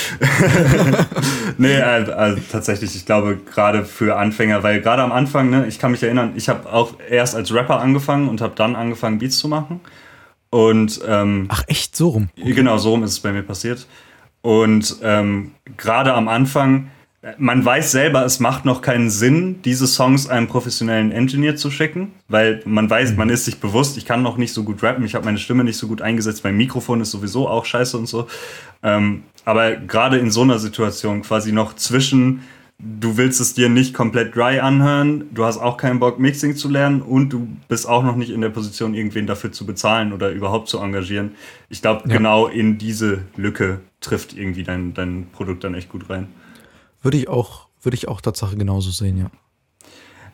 nee, 1.58 1.76
also, 1.82 2.42
tatsächlich, 2.50 2.96
ich 2.96 3.06
glaube, 3.06 3.38
gerade 3.52 3.84
für 3.84 4.16
Anfänger, 4.16 4.64
weil 4.64 4.80
gerade 4.80 5.02
am 5.02 5.12
Anfang, 5.12 5.50
ne, 5.50 5.66
ich 5.68 5.80
kann 5.80 5.92
mich 5.92 6.04
erinnern, 6.04 6.34
ich 6.36 6.48
habe 6.48 6.72
auch 6.72 6.94
erst 7.10 7.36
als 7.36 7.54
Rapper 7.54 7.82
angefangen 7.82 8.30
und 8.30 8.42
habe 8.42 8.54
dann 8.56 8.76
angefangen, 8.76 9.18
Beats 9.18 9.40
zu 9.40 9.50
machen. 9.50 9.82
Und 10.50 11.02
ähm, 11.06 11.48
Ach, 11.50 11.64
echt 11.68 11.96
so 11.96 12.10
rum? 12.10 12.30
Okay. 12.40 12.54
Genau, 12.54 12.78
so 12.78 12.92
rum 12.92 13.04
ist 13.04 13.12
es 13.12 13.20
bei 13.20 13.34
mir 13.34 13.44
passiert. 13.44 13.86
Und 14.44 14.98
ähm, 15.02 15.52
gerade 15.76 16.14
am 16.14 16.28
Anfang 16.30 16.90
man 17.38 17.64
weiß 17.64 17.92
selber, 17.92 18.24
es 18.26 18.40
macht 18.40 18.66
noch 18.66 18.82
keinen 18.82 19.10
Sinn, 19.10 19.62
diese 19.64 19.88
Songs 19.88 20.28
einem 20.28 20.48
professionellen 20.48 21.12
Engineer 21.12 21.56
zu 21.56 21.70
schicken, 21.70 22.14
weil 22.28 22.62
man 22.66 22.90
weiß, 22.90 23.16
man 23.16 23.30
ist 23.30 23.46
sich 23.46 23.60
bewusst, 23.60 23.98
ich 23.98 24.06
kann 24.06 24.22
noch 24.22 24.38
nicht 24.38 24.54
so 24.54 24.64
gut 24.64 24.82
rappen, 24.84 25.04
ich 25.04 25.16
habe 25.16 25.26
meine 25.26 25.38
Stimme 25.38 25.64
nicht 25.64 25.78
so 25.78 25.88
gut 25.88 26.02
eingesetzt, 26.02 26.44
mein 26.44 26.56
Mikrofon 26.56 27.02
ist 27.02 27.12
sowieso 27.12 27.48
auch 27.48 27.66
scheiße 27.66 27.98
und 27.98 28.08
so. 28.08 28.28
Ähm, 28.84 29.24
aber 29.46 29.76
gerade 29.76 30.18
in 30.18 30.32
so 30.32 30.42
einer 30.42 30.60
Situation 30.60 31.22
quasi 31.22 31.52
noch 31.52 31.76
zwischen, 31.76 32.44
du 32.80 33.18
willst 33.18 33.42
es 33.42 33.54
dir 33.54 33.70
nicht 33.70 33.94
komplett 33.94 34.36
dry 34.36 34.60
anhören, 34.60 35.26
du 35.34 35.44
hast 35.44 35.58
auch 35.58 35.78
keinen 35.78 36.00
Bock, 36.00 36.20
Mixing 36.20 36.56
zu 36.56 36.70
lernen 36.70 37.02
und 37.02 37.30
du 37.30 37.48
bist 37.68 37.90
auch 37.90 38.04
noch 38.04 38.16
nicht 38.16 38.30
in 38.30 38.42
der 38.42 38.50
Position, 38.50 38.94
irgendwen 38.94 39.26
dafür 39.26 39.52
zu 39.52 39.66
bezahlen 39.66 40.14
oder 40.14 40.30
überhaupt 40.30 40.70
zu 40.70 40.80
engagieren. 40.80 41.32
Ich 41.70 41.82
glaube, 41.82 42.08
ja. 42.08 42.18
genau 42.18 42.48
in 42.48 42.78
diese 42.78 43.24
Lücke 43.36 43.80
trifft 44.00 44.38
irgendwie 44.38 44.64
dein, 44.64 44.94
dein 44.94 45.28
Produkt 45.32 45.64
dann 45.64 45.74
echt 45.74 45.90
gut 45.90 46.10
rein. 46.10 46.28
Würde 47.02 47.18
ich 47.18 47.28
auch, 47.28 47.68
würde 47.82 47.96
ich 47.96 48.08
auch 48.08 48.22
Tatsache 48.22 48.56
genauso 48.56 48.92
sehen, 48.92 49.18
ja. 49.18 49.32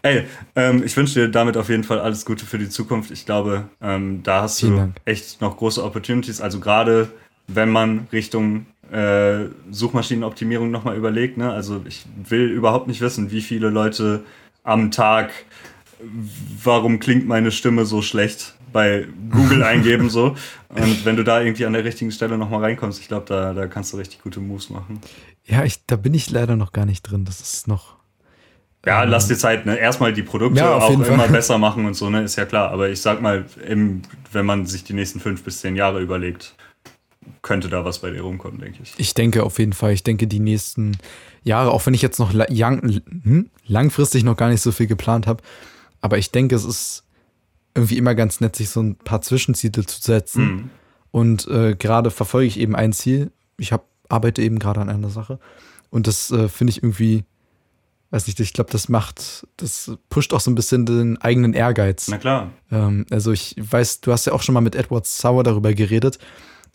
Ey, 0.02 0.26
ähm, 0.56 0.84
ich 0.84 0.98
wünsche 0.98 1.14
dir 1.14 1.30
damit 1.30 1.56
auf 1.56 1.70
jeden 1.70 1.86
Fall 1.86 2.00
alles 2.00 2.26
Gute 2.26 2.46
für 2.46 2.58
die 2.58 2.68
Zukunft. 2.68 3.10
Ich 3.12 3.26
glaube, 3.26 3.70
ähm, 3.82 4.22
da 4.24 4.42
hast 4.42 4.60
Vielen 4.60 4.72
du 4.74 4.78
Dank. 4.80 4.96
echt 5.06 5.40
noch 5.40 5.56
große 5.56 5.82
Opportunities. 5.82 6.42
Also 6.42 6.60
gerade 6.60 7.10
wenn 7.48 7.70
man 7.70 8.08
Richtung 8.12 8.66
äh, 8.92 9.50
Suchmaschinenoptimierung 9.72 10.72
nochmal 10.72 10.96
überlegt. 10.98 11.38
Ne? 11.38 11.52
Also 11.52 11.82
ich 11.88 12.06
will 12.28 12.50
überhaupt 12.50 12.88
nicht 12.88 13.02
wissen, 13.02 13.32
wie 13.32 13.42
viele 13.42 13.70
Leute 13.70 14.24
am 14.64 14.92
Tag, 14.92 15.32
warum 16.64 17.00
klingt 17.00 17.28
meine 17.28 17.52
Stimme 17.52 17.86
so 17.86 18.02
schlecht, 18.02 18.56
bei 18.72 19.08
Google 19.32 19.64
eingeben 19.64 20.10
so. 20.10 20.36
Und 20.70 21.06
wenn 21.06 21.16
du 21.16 21.24
da 21.24 21.42
irgendwie 21.42 21.66
an 21.66 21.74
der 21.74 21.84
richtigen 21.84 22.12
Stelle 22.12 22.38
nochmal 22.38 22.62
reinkommst, 22.62 23.00
ich 23.00 23.08
glaube, 23.08 23.26
da, 23.28 23.54
da 23.54 23.68
kannst 23.68 23.94
du 23.94 23.98
richtig 23.98 24.22
gute 24.22 24.40
Moves 24.40 24.70
machen. 24.70 25.00
Ja, 25.46 25.64
ich, 25.64 25.86
da 25.86 25.96
bin 25.96 26.14
ich 26.14 26.30
leider 26.30 26.56
noch 26.56 26.72
gar 26.72 26.86
nicht 26.86 27.04
drin. 27.04 27.26
Das 27.26 27.42
ist 27.42 27.68
noch. 27.68 27.96
Ja, 28.86 29.04
ähm, 29.04 29.10
lass 29.10 29.28
dir 29.28 29.38
Zeit, 29.38 29.66
ne? 29.66 29.78
Erstmal 29.78 30.14
die 30.14 30.24
Produkte 30.24 30.60
ja, 30.60 30.76
auch 30.76 30.90
immer 30.90 31.06
Fall. 31.06 31.30
besser 31.30 31.58
machen 31.58 31.86
und 31.86 31.94
so, 31.94 32.10
ne? 32.10 32.24
Ist 32.24 32.36
ja 32.36 32.46
klar. 32.46 32.72
Aber 32.72 32.90
ich 32.90 33.02
sag 33.02 33.22
mal, 33.22 33.46
im, 33.68 34.02
wenn 34.32 34.46
man 34.46 34.66
sich 34.66 34.84
die 34.84 34.94
nächsten 34.94 35.20
fünf 35.20 35.44
bis 35.44 35.60
zehn 35.60 35.76
Jahre 35.76 36.02
überlegt, 36.02 36.56
könnte 37.42 37.70
da 37.70 37.86
was 37.86 38.00
bei 38.00 38.12
dir 38.12 38.22
rumkommen, 38.22 38.60
denke 38.60 38.80
ich. 38.84 38.94
Ich 38.98 39.14
denke 39.14 39.44
auf 39.44 39.60
jeden 39.60 39.74
Fall. 39.74 39.94
Ich 39.94 40.04
denke, 40.04 40.28
die 40.28 40.40
nächsten 40.40 40.98
Jahre, 41.44 41.72
auch 41.72 41.86
wenn 41.86 41.94
ich 41.94 42.02
jetzt 42.02 42.20
noch 42.20 42.34
lang, 42.34 43.02
hm, 43.24 43.50
langfristig 43.66 44.24
noch 44.24 44.38
gar 44.38 44.50
nicht 44.50 44.62
so 44.62 44.72
viel 44.72 44.88
geplant 44.88 45.28
habe, 45.28 45.44
aber 46.02 46.18
ich 46.18 46.32
denke, 46.32 46.56
es 46.56 46.66
ist 46.66 47.04
irgendwie 47.76 47.98
immer 47.98 48.16
ganz 48.16 48.40
nett, 48.40 48.56
sich 48.56 48.70
so 48.70 48.82
ein 48.82 48.96
paar 48.96 49.22
Zwischenziele 49.22 49.86
zu 49.86 50.02
setzen. 50.02 50.44
Mhm. 50.44 50.70
Und 51.12 51.48
äh, 51.48 51.76
gerade 51.76 52.12
verfolge 52.12 52.48
ich 52.48 52.60
eben 52.60 52.76
ein 52.76 52.94
Ziel. 52.94 53.32
Ich 53.58 53.72
habe 53.72 53.84
arbeite 54.14 54.42
eben 54.42 54.60
gerade 54.60 54.80
an 54.80 54.90
einer 54.90 55.10
Sache. 55.10 55.40
Und 55.90 56.08
das 56.08 56.32
äh, 56.32 56.48
finde 56.48 56.72
ich 56.72 56.78
irgendwie, 56.78 57.24
weiß 58.12 58.28
nicht, 58.28 58.40
ich 58.40 58.54
glaube, 58.54 58.72
das 58.72 58.90
macht, 58.90 59.46
das 59.58 59.92
pusht 60.10 60.34
auch 60.34 60.40
so 60.40 60.50
ein 60.52 60.56
bisschen 60.56 60.86
den 60.86 61.22
eigenen 61.22 61.54
Ehrgeiz. 61.54 62.08
Na 62.10 62.18
klar. 62.18 62.52
Ähm, 62.72 63.06
also 63.10 63.32
ich 63.32 63.56
weiß, 63.58 64.02
du 64.02 64.12
hast 64.12 64.26
ja 64.26 64.34
auch 64.34 64.42
schon 64.42 64.54
mal 64.54 64.62
mit 64.62 64.76
Edward 64.76 65.06
Sauer 65.06 65.44
darüber 65.44 65.74
geredet, 65.74 66.20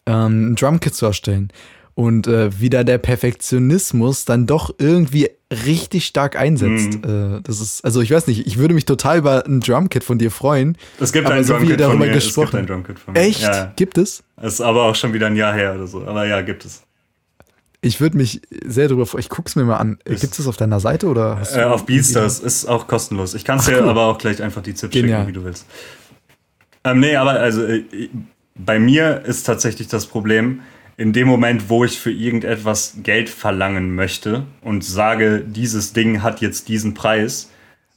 ähm, 0.06 0.52
ein 0.52 0.56
Drumkit 0.56 0.94
zu 0.94 1.06
erstellen. 1.06 1.52
Und 1.94 2.28
äh, 2.28 2.60
wie 2.60 2.70
da 2.70 2.84
der 2.84 2.98
Perfektionismus 2.98 4.24
dann 4.24 4.46
doch 4.46 4.72
irgendwie 4.78 5.30
richtig 5.50 6.06
stark 6.06 6.36
einsetzt. 6.36 7.04
Mhm. 7.04 7.38
Äh, 7.38 7.40
das 7.42 7.60
ist, 7.60 7.84
also 7.84 8.00
ich 8.00 8.12
weiß 8.12 8.28
nicht, 8.28 8.46
ich 8.46 8.58
würde 8.58 8.74
mich 8.74 8.84
total 8.84 9.18
über 9.18 9.44
ein 9.46 9.58
Drumkit 9.60 10.04
von 10.04 10.18
dir 10.18 10.30
freuen. 10.30 10.76
Es 11.00 11.12
gibt 11.12 11.28
ein 11.28 11.42
so 11.42 11.54
Drumkit 11.54 11.80
von 11.80 11.98
mir. 11.98 12.12
Gesprochen. 12.12 12.44
Es 12.44 12.50
gibt 12.50 12.62
ein 12.62 12.66
Drumkit 12.66 12.98
von 13.00 13.14
mir. 13.14 13.20
Echt? 13.20 13.42
Ja. 13.42 13.72
Gibt 13.74 13.98
es? 13.98 14.22
Es 14.36 14.54
ist 14.54 14.60
aber 14.60 14.84
auch 14.84 14.94
schon 14.94 15.12
wieder 15.12 15.26
ein 15.26 15.34
Jahr 15.34 15.54
her 15.54 15.74
oder 15.74 15.88
so. 15.88 16.06
Aber 16.06 16.24
ja, 16.26 16.40
gibt 16.42 16.64
es. 16.64 16.82
Ich 17.80 18.00
würde 18.00 18.16
mich 18.16 18.42
sehr 18.64 18.88
darüber 18.88 19.06
freuen. 19.06 19.20
Ich 19.20 19.28
gucke 19.28 19.48
es 19.48 19.56
mir 19.56 19.64
mal 19.64 19.76
an. 19.76 19.98
Gibt 20.04 20.22
es 20.22 20.30
das 20.30 20.46
auf 20.46 20.56
deiner 20.56 20.80
Seite 20.80 21.06
oder 21.06 21.40
äh, 21.54 21.62
Auf 21.62 21.86
Beatstars 21.86 22.40
ist 22.40 22.66
auch 22.66 22.88
kostenlos. 22.88 23.34
Ich 23.34 23.44
kann 23.44 23.58
es 23.58 23.66
dir 23.66 23.80
cool. 23.82 23.88
aber 23.88 24.06
auch 24.06 24.18
gleich 24.18 24.42
einfach 24.42 24.62
die 24.62 24.74
Tipps 24.74 24.94
schicken, 24.94 25.26
wie 25.26 25.32
du 25.32 25.44
willst. 25.44 25.66
Ähm, 26.84 27.00
nee, 27.00 27.14
aber 27.16 27.32
also 27.32 27.64
äh, 27.64 27.84
bei 28.56 28.78
mir 28.78 29.22
ist 29.24 29.44
tatsächlich 29.44 29.88
das 29.88 30.06
Problem, 30.06 30.62
in 30.96 31.12
dem 31.12 31.28
Moment, 31.28 31.68
wo 31.68 31.84
ich 31.84 32.00
für 32.00 32.10
irgendetwas 32.10 32.94
Geld 33.04 33.28
verlangen 33.28 33.94
möchte 33.94 34.44
und 34.62 34.84
sage, 34.84 35.44
dieses 35.46 35.92
Ding 35.92 36.22
hat 36.22 36.40
jetzt 36.40 36.68
diesen 36.68 36.94
Preis, 36.94 37.50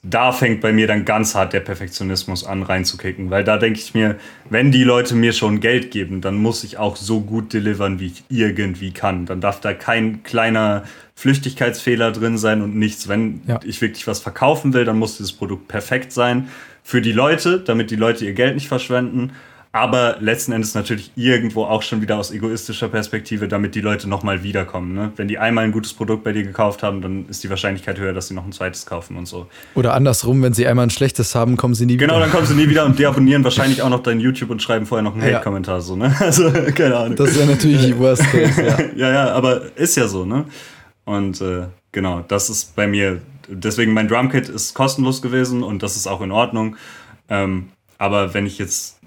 da 0.04 0.32
fängt 0.32 0.62
bei 0.62 0.74
mir 0.74 0.88
dann 0.88 1.06
ganz 1.06 1.36
hart 1.36 1.54
der 1.54 1.60
Perfektionismus 1.60 2.44
an 2.44 2.64
reinzukicken, 2.64 3.30
weil 3.30 3.44
da 3.44 3.58
denke 3.58 3.80
ich 3.80 3.94
mir, 3.94 4.16
wenn 4.50 4.72
die 4.72 4.84
Leute 4.84 5.14
mir 5.14 5.32
schon 5.32 5.60
Geld 5.60 5.92
geben, 5.92 6.22
dann 6.22 6.38
muss 6.38 6.64
ich 6.64 6.78
auch 6.78 6.96
so 6.96 7.22
gut 7.22 7.54
delivern, 7.54 8.00
wie 8.00 8.08
ich 8.08 8.24
irgendwie 8.30 8.92
kann. 8.92 9.28
Dann 9.28 9.42
darf 9.42 9.62
da 9.62 9.76
kein 9.76 10.24
kleiner 10.24 10.84
Flüchtigkeitsfehler 11.14 12.12
drin 12.12 12.40
sein 12.40 12.64
und 12.64 12.76
nichts. 12.76 13.08
Wenn 13.08 13.42
ja. 13.46 13.60
ich 13.64 13.80
wirklich 13.82 14.08
was 14.08 14.20
verkaufen 14.20 14.74
will, 14.74 14.86
dann 14.86 14.98
muss 14.98 15.18
dieses 15.18 15.34
Produkt 15.34 15.68
perfekt 15.68 16.12
sein 16.12 16.50
für 16.84 17.02
die 17.02 17.12
Leute, 17.12 17.60
damit 17.60 17.92
die 17.92 17.96
Leute 17.96 18.26
ihr 18.26 18.34
Geld 18.34 18.56
nicht 18.56 18.70
verschwenden 18.70 19.34
aber 19.74 20.18
letzten 20.20 20.52
Endes 20.52 20.76
natürlich 20.76 21.12
irgendwo 21.16 21.64
auch 21.64 21.82
schon 21.82 22.02
wieder 22.02 22.18
aus 22.18 22.32
egoistischer 22.32 22.90
Perspektive, 22.90 23.48
damit 23.48 23.74
die 23.74 23.80
Leute 23.80 24.10
nochmal 24.10 24.44
wiederkommen. 24.44 24.94
Ne? 24.94 25.14
Wenn 25.16 25.30
die 25.30 25.38
einmal 25.38 25.64
ein 25.64 25.72
gutes 25.72 25.94
Produkt 25.94 26.26
bei 26.26 26.34
dir 26.34 26.44
gekauft 26.44 26.84
haben, 26.84 27.02
dann 27.02 27.26
ist 27.30 27.42
die 27.44 27.50
Wahrscheinlichkeit 27.50 27.98
höher, 27.98 28.12
dass 28.12 28.28
sie 28.28 28.34
noch 28.34 28.46
ein 28.46 28.52
zweites 28.52 28.86
kaufen 28.86 29.16
und 29.16 29.28
so. 29.28 29.48
Oder 29.76 29.94
andersrum, 29.94 30.44
wenn 30.44 30.54
sie 30.54 30.68
einmal 30.68 30.88
ein 30.88 30.90
schlechtes 30.90 31.36
haben, 31.36 31.56
kommen 31.56 31.74
sie 31.74 31.86
nie 31.86 31.96
genau, 31.96 32.16
wieder. 32.16 32.26
Genau, 32.26 32.26
dann 32.26 32.32
kommen 32.32 32.48
sie 32.48 32.62
nie 32.62 32.70
wieder 32.70 32.86
und 32.86 33.00
deabonnieren 33.00 33.46
wahrscheinlich 33.46 33.82
auch 33.82 33.90
noch 33.90 34.04
dein 34.04 34.20
YouTube 34.20 34.50
und 34.50 34.62
schreiben 34.62 34.86
vorher 34.86 35.04
noch 35.04 35.14
einen 35.14 35.26
ja. 35.26 35.36
Hate-Kommentar. 35.36 35.82
So, 35.82 35.96
ne? 35.96 36.16
Also, 36.22 36.52
keine 36.52 36.98
Ahnung. 36.98 37.16
Das 37.16 37.32
ist 37.32 37.40
ja 37.40 37.46
natürlich 37.46 37.98
Worst 37.98 38.24
Case, 38.24 38.62
ja. 38.62 38.78
ja, 38.96 39.12
ja, 39.12 39.32
aber 39.32 39.78
ist 39.78 39.96
ja 39.96 40.08
so, 40.08 40.26
ne? 40.26 40.46
Und 41.06 41.42
äh, 41.42 41.64
genau, 41.92 42.24
das 42.28 42.50
ist 42.50 42.76
bei 42.76 42.88
mir, 42.88 43.22
deswegen 43.48 43.94
mein 43.94 44.08
Drumkit 44.08 44.50
ist 44.50 44.74
kostenlos 44.74 45.22
gewesen 45.22 45.64
und 45.64 45.82
das 45.82 45.96
ist 45.96 46.08
auch 46.08 46.22
in 46.22 46.32
Ordnung. 46.32 46.76
Ähm, 47.30 47.70
aber 47.98 48.34
wenn 48.34 48.46
ich 48.46 48.58
jetzt 48.58 49.00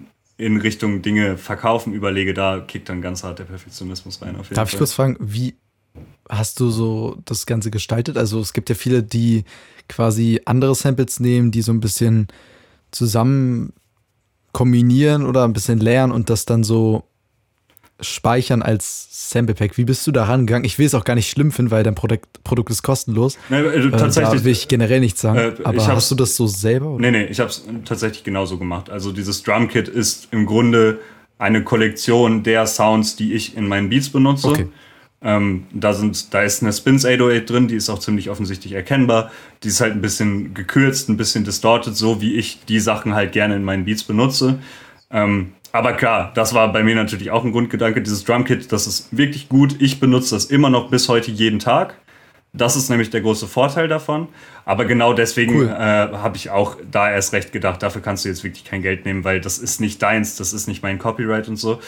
in 0.45 0.59
Richtung 0.59 1.01
Dinge 1.01 1.38
verkaufen 1.38 1.95
überlege, 1.95 2.34
da 2.34 2.61
kickt 2.61 2.90
dann 2.90 3.01
ganz 3.01 3.24
hart 3.24 3.38
der 3.38 3.45
Perfektionismus 3.45 4.20
rein. 4.20 4.36
Darf 4.36 4.49
Fall. 4.49 4.66
ich 4.66 4.76
kurz 4.76 4.92
fragen, 4.92 5.16
wie 5.18 5.55
hast 6.28 6.61
du 6.61 6.68
so 6.68 7.16
das 7.24 7.47
Ganze 7.47 7.70
gestaltet? 7.70 8.18
Also 8.18 8.40
es 8.40 8.53
gibt 8.53 8.68
ja 8.68 8.74
viele, 8.74 9.03
die 9.03 9.45
quasi 9.88 10.42
andere 10.45 10.74
Samples 10.74 11.18
nehmen, 11.18 11.51
die 11.51 11.62
so 11.62 11.72
ein 11.72 11.80
bisschen 11.80 12.28
zusammen 12.90 13.72
kombinieren 14.53 15.24
oder 15.24 15.45
ein 15.45 15.55
bisschen 15.55 15.78
lernen 15.78 16.12
und 16.12 16.28
das 16.28 16.45
dann 16.45 16.62
so 16.62 17.05
speichern 18.05 18.62
als 18.62 19.09
Sample 19.30 19.55
Pack. 19.55 19.76
Wie 19.76 19.84
bist 19.84 20.07
du 20.07 20.12
da 20.12 20.24
rangegangen? 20.24 20.64
Ich 20.64 20.78
will 20.78 20.86
es 20.86 20.94
auch 20.94 21.05
gar 21.05 21.14
nicht 21.14 21.28
schlimm 21.28 21.50
finden, 21.50 21.70
weil 21.70 21.82
dein 21.82 21.94
Produkt, 21.94 22.44
Produkt 22.44 22.70
ist 22.70 22.82
kostenlos. 22.82 23.38
Nee, 23.48 23.61
äh, 23.61 23.90
tatsächlich. 23.90 24.40
Da 24.40 24.44
will 24.44 24.52
ich 24.52 24.68
generell 24.68 25.00
nichts 25.00 25.20
sagen. 25.20 25.38
Äh, 25.38 25.55
aber 25.64 25.86
hast 25.86 26.11
du 26.11 26.14
das 26.14 26.36
so 26.36 26.46
selber? 26.46 26.90
Oder? 26.90 27.00
Nee, 27.00 27.11
nee, 27.11 27.24
ich 27.24 27.40
habe 27.40 27.50
es 27.50 27.64
tatsächlich 27.84 28.24
genauso 28.24 28.59
gemacht. 28.59 28.90
Also 28.90 29.12
dieses 29.12 29.42
Drum 29.42 29.68
Kit 29.68 29.88
ist 29.88 30.28
im 30.30 30.46
Grunde 30.46 31.00
eine 31.38 31.64
Kollektion 31.64 32.42
der 32.42 32.66
Sounds, 32.66 33.16
die 33.16 33.32
ich 33.32 33.57
in 33.57 33.66
meinen 33.66 33.88
Beats 33.88 34.09
benutze. 34.09 34.48
Okay. 34.48 34.68
Ähm, 35.22 35.66
da, 35.72 35.94
sind, 35.94 36.34
da 36.34 36.42
ist 36.42 36.62
eine 36.62 36.72
Spins 36.72 37.07
808 37.07 37.48
drin, 37.48 37.68
die 37.68 37.76
ist 37.76 37.88
auch 37.88 37.98
ziemlich 37.98 38.28
offensichtlich 38.28 38.74
erkennbar. 38.74 39.30
Die 39.62 39.68
ist 39.68 39.80
halt 39.80 39.94
ein 39.94 40.02
bisschen 40.02 40.52
gekürzt, 40.52 41.09
ein 41.09 41.16
bisschen 41.16 41.44
distorted, 41.44 41.96
so 41.96 42.20
wie 42.20 42.34
ich 42.34 42.61
die 42.68 42.78
Sachen 42.78 43.14
halt 43.14 43.32
gerne 43.32 43.57
in 43.57 43.64
meinen 43.64 43.86
Beats 43.86 44.05
benutze. 44.05 44.59
Ähm, 45.11 45.52
aber 45.75 45.95
klar, 45.95 46.31
das 46.37 46.55
war 46.55 46.72
bei 46.72 46.85
mir 46.85 46.95
natürlich 46.95 47.33
auch 47.33 47.45
ein 47.45 47.51
Grundgedanke. 47.51 48.01
Dieses 48.01 48.22
Drumkit, 48.22 48.70
das 48.70 48.87
ist 48.87 49.09
wirklich 49.11 49.49
gut. 49.49 49.75
Ich 49.81 49.99
benutze 49.99 50.37
das 50.37 50.45
immer 50.45 50.70
noch 50.70 50.89
bis 50.89 51.09
heute 51.09 51.33
jeden 51.33 51.59
Tag. 51.59 51.97
Das 52.53 52.77
ist 52.77 52.91
nämlich 52.91 53.11
der 53.11 53.22
große 53.22 53.49
Vorteil 53.49 53.89
davon. 53.89 54.29
Aber 54.64 54.85
genau 54.85 55.14
deswegen 55.14 55.57
cool. 55.57 55.68
äh, 55.68 55.75
habe 55.75 56.37
ich 56.37 56.51
auch 56.51 56.77
da 56.89 57.11
erst 57.11 57.33
recht 57.33 57.51
gedacht, 57.51 57.83
dafür 57.83 58.03
kannst 58.03 58.25
du 58.25 58.29
jetzt 58.29 58.45
wirklich 58.45 58.64
kein 58.64 58.83
Geld 58.83 59.05
nehmen, 59.05 59.25
weil 59.25 59.41
das 59.41 59.59
ist 59.59 59.81
nicht 59.81 60.01
deins, 60.01 60.37
das 60.37 60.53
ist 60.53 60.68
nicht 60.68 60.85
mein 60.85 61.01
Copyright 61.01 61.49
und 61.49 61.57
so. 61.57 61.81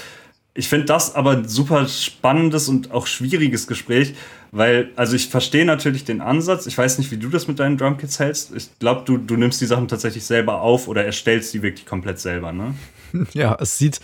Ich 0.56 0.68
finde 0.68 0.86
das 0.86 1.14
aber 1.14 1.32
ein 1.32 1.48
super 1.48 1.86
spannendes 1.86 2.68
und 2.68 2.90
auch 2.90 3.06
schwieriges 3.06 3.66
Gespräch, 3.66 4.14
weil, 4.52 4.90
also 4.96 5.14
ich 5.14 5.28
verstehe 5.28 5.66
natürlich 5.66 6.04
den 6.04 6.22
Ansatz. 6.22 6.66
Ich 6.66 6.78
weiß 6.78 6.98
nicht, 6.98 7.10
wie 7.10 7.18
du 7.18 7.28
das 7.28 7.46
mit 7.46 7.58
deinen 7.58 7.76
Drumkits 7.76 8.18
hältst. 8.18 8.54
Ich 8.54 8.78
glaube, 8.78 9.02
du, 9.04 9.18
du 9.18 9.36
nimmst 9.36 9.60
die 9.60 9.66
Sachen 9.66 9.86
tatsächlich 9.86 10.24
selber 10.24 10.62
auf 10.62 10.88
oder 10.88 11.04
erstellst 11.04 11.52
die 11.52 11.62
wirklich 11.62 11.84
komplett 11.84 12.18
selber, 12.18 12.52
ne? 12.52 12.74
ja, 13.34 13.56
es 13.60 13.76
sieht 13.76 14.00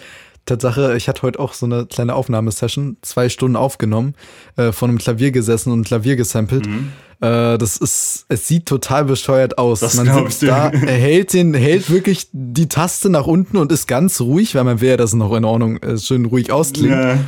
Tatsache, 0.47 0.97
ich 0.97 1.09
hatte 1.09 1.23
heute 1.23 1.39
auch 1.39 1.53
so 1.53 1.67
eine 1.67 1.87
kleine 1.87 2.15
Aufnahmesession, 2.15 2.97
zwei 3.03 3.29
Stunden 3.29 3.57
aufgenommen, 3.57 4.15
äh, 4.57 4.73
von 4.73 4.91
einem 4.91 4.99
Klavier 4.99 5.31
gesessen 5.31 5.73
und 5.73 5.87
Klavier 5.87 6.17
gesampelt. 6.17 6.67
Mhm. 6.67 6.93
Äh, 7.21 7.57
das 7.59 7.77
ist, 7.77 8.27
es 8.29 8.49
sieht 8.49 8.67
total 8.67 9.05
bescheuert 9.05 9.59
aus. 9.59 9.81
Das 9.81 9.95
man 9.95 10.13
sitzt 10.13 10.43
da, 10.43 10.71
er 10.71 10.99
hält 10.99 11.33
den, 11.33 11.55
hält 11.55 11.91
wirklich 11.91 12.29
die 12.33 12.69
Taste 12.69 13.09
nach 13.09 13.27
unten 13.27 13.57
und 13.57 13.71
ist 13.71 13.87
ganz 13.87 14.21
ruhig, 14.21 14.57
weil 14.57 14.65
man 14.65 14.81
will 14.81 14.91
ja, 14.91 14.97
dass 14.97 15.11
es 15.11 15.17
noch 15.17 15.33
in 15.35 15.45
Ordnung, 15.45 15.77
äh, 15.79 15.97
schön 15.99 16.25
ruhig 16.25 16.51
ausklingt. 16.51 16.91
Ja. 16.91 17.19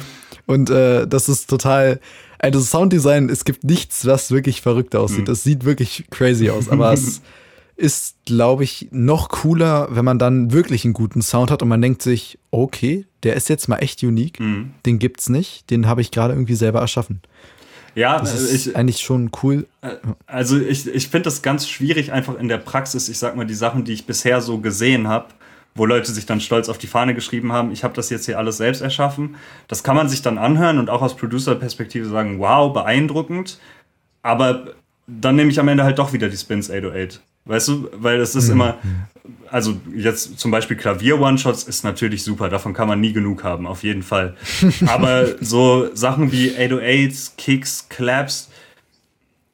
Und 0.46 0.68
äh, 0.70 1.06
das 1.06 1.28
ist 1.28 1.48
total, 1.48 2.00
also 2.38 2.60
Sounddesign, 2.60 3.28
es 3.28 3.44
gibt 3.44 3.62
nichts, 3.62 4.04
was 4.06 4.32
wirklich 4.32 4.60
verrückt 4.60 4.96
aussieht. 4.96 5.20
Mhm. 5.20 5.26
Das 5.26 5.44
sieht 5.44 5.64
wirklich 5.64 6.04
crazy 6.10 6.50
aus, 6.50 6.68
aber 6.68 6.92
es 6.92 7.22
ist, 7.76 8.16
glaube 8.24 8.64
ich, 8.64 8.88
noch 8.90 9.28
cooler, 9.28 9.88
wenn 9.90 10.04
man 10.04 10.18
dann 10.18 10.52
wirklich 10.52 10.84
einen 10.84 10.94
guten 10.94 11.22
Sound 11.22 11.50
hat 11.50 11.62
und 11.62 11.68
man 11.68 11.82
denkt 11.82 12.02
sich, 12.02 12.38
okay, 12.50 13.06
der 13.22 13.34
ist 13.34 13.48
jetzt 13.48 13.68
mal 13.68 13.78
echt 13.78 14.02
unique, 14.02 14.38
mhm. 14.40 14.72
den 14.86 14.98
gibt's 14.98 15.28
nicht, 15.28 15.70
den 15.70 15.86
habe 15.86 16.00
ich 16.00 16.10
gerade 16.10 16.34
irgendwie 16.34 16.54
selber 16.54 16.80
erschaffen. 16.80 17.20
Ja, 17.96 18.18
das 18.18 18.34
ist 18.34 18.66
ich, 18.66 18.76
eigentlich 18.76 19.00
schon 19.00 19.30
cool. 19.42 19.66
Äh, 19.82 19.96
also 20.26 20.58
ich, 20.58 20.86
ich 20.86 21.08
finde 21.08 21.24
das 21.24 21.42
ganz 21.42 21.68
schwierig, 21.68 22.12
einfach 22.12 22.36
in 22.38 22.48
der 22.48 22.58
Praxis, 22.58 23.08
ich 23.08 23.18
sag 23.18 23.36
mal, 23.36 23.46
die 23.46 23.54
Sachen, 23.54 23.84
die 23.84 23.92
ich 23.92 24.06
bisher 24.06 24.40
so 24.40 24.58
gesehen 24.58 25.08
habe, 25.08 25.26
wo 25.74 25.86
Leute 25.86 26.12
sich 26.12 26.26
dann 26.26 26.40
stolz 26.40 26.68
auf 26.68 26.78
die 26.78 26.86
Fahne 26.86 27.14
geschrieben 27.14 27.52
haben, 27.52 27.72
ich 27.72 27.82
habe 27.82 27.94
das 27.94 28.10
jetzt 28.10 28.26
hier 28.26 28.38
alles 28.38 28.56
selbst 28.56 28.80
erschaffen. 28.80 29.36
Das 29.66 29.82
kann 29.82 29.96
man 29.96 30.08
sich 30.08 30.22
dann 30.22 30.38
anhören 30.38 30.78
und 30.78 30.90
auch 30.90 31.02
aus 31.02 31.16
Producer-Perspektive 31.16 32.06
sagen, 32.08 32.38
wow, 32.38 32.72
beeindruckend. 32.72 33.58
Aber 34.22 34.74
dann 35.06 35.36
nehme 35.36 35.50
ich 35.50 35.58
am 35.58 35.68
Ende 35.68 35.84
halt 35.84 35.98
doch 35.98 36.12
wieder 36.12 36.28
die 36.28 36.36
Spins 36.36 36.70
808. 36.70 37.20
Weißt 37.46 37.68
du, 37.68 37.88
weil 37.92 38.20
es 38.20 38.34
ist 38.34 38.46
mhm. 38.46 38.52
immer, 38.52 38.78
also 39.50 39.76
jetzt 39.94 40.38
zum 40.38 40.50
Beispiel 40.50 40.76
Klavier-One-Shots 40.76 41.64
ist 41.64 41.84
natürlich 41.84 42.24
super, 42.24 42.48
davon 42.48 42.72
kann 42.72 42.88
man 42.88 43.00
nie 43.00 43.12
genug 43.12 43.44
haben, 43.44 43.66
auf 43.66 43.82
jeden 43.82 44.02
Fall. 44.02 44.36
Aber 44.86 45.42
so 45.42 45.94
Sachen 45.94 46.32
wie 46.32 46.50
808s, 46.50 47.32
Kicks, 47.36 47.88
Claps, 47.90 48.50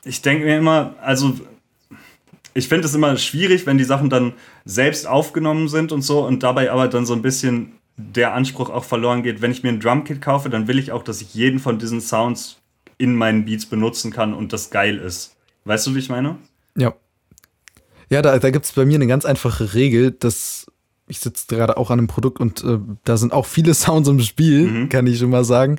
ich 0.05 0.23
denke 0.23 0.45
mir 0.45 0.59
immer, 0.59 0.95
also 1.03 1.35
ich 2.55 2.69
finde 2.69 2.87
es 2.87 2.95
immer 2.95 3.17
schwierig, 3.17 3.67
wenn 3.67 3.79
die 3.79 3.85
Sachen 3.85 4.09
dann 4.09 4.35
selbst 4.65 5.07
aufgenommen 5.07 5.69
sind 5.69 5.93
und 5.93 6.03
so 6.03 6.25
und 6.27 6.43
dabei 6.43 6.71
aber 6.71 6.89
dann 6.89 7.07
so 7.07 7.15
ein 7.15 7.23
bisschen 7.23 7.73
der 7.97 8.35
Anspruch 8.35 8.71
auch 8.71 8.85
verloren 8.85 9.23
geht. 9.23 9.43
Wenn 9.43 9.51
ich 9.51 9.63
mir 9.63 9.69
ein 9.69 9.81
Drumkit 9.81 10.23
kaufe, 10.23 10.49
dann 10.49 10.69
will 10.69 10.79
ich 10.79 10.91
auch, 10.93 11.03
dass 11.03 11.21
ich 11.21 11.35
jeden 11.35 11.59
von 11.59 11.79
diesen 11.79 12.01
Sounds 12.01 12.57
in 12.99 13.15
meinen 13.15 13.45
Beats 13.45 13.67
benutzen 13.67 14.11
kann 14.11 14.33
und 14.33 14.53
das 14.53 14.71
geil 14.71 14.97
ist. 14.97 15.37
Weißt 15.65 15.87
du, 15.87 15.95
wie 15.95 15.99
ich 15.99 16.09
meine? 16.09 16.39
Ja, 16.77 16.95
ja, 18.11 18.23
da, 18.23 18.39
da 18.39 18.51
gibt 18.51 18.67
es 18.67 18.73
bei 18.73 18.85
mir 18.85 18.97
eine 18.97 19.07
ganz 19.07 19.25
einfache 19.25 19.75
Regel, 19.75 20.11
dass 20.11 20.67
ich 21.07 21.21
sitze 21.21 21.47
gerade 21.49 21.77
auch 21.77 21.91
an 21.91 21.99
einem 21.99 22.09
Produkt 22.09 22.41
und 22.41 22.63
äh, 22.63 22.79
da 23.05 23.17
sind 23.17 23.33
auch 23.33 23.47
viele 23.47 23.75
Sounds 23.75 24.09
im 24.09 24.21
Spiel, 24.21 24.67
mhm. 24.67 24.89
kann 24.89 25.07
ich 25.07 25.19
schon 25.19 25.31
mal 25.31 25.45
sagen. 25.45 25.79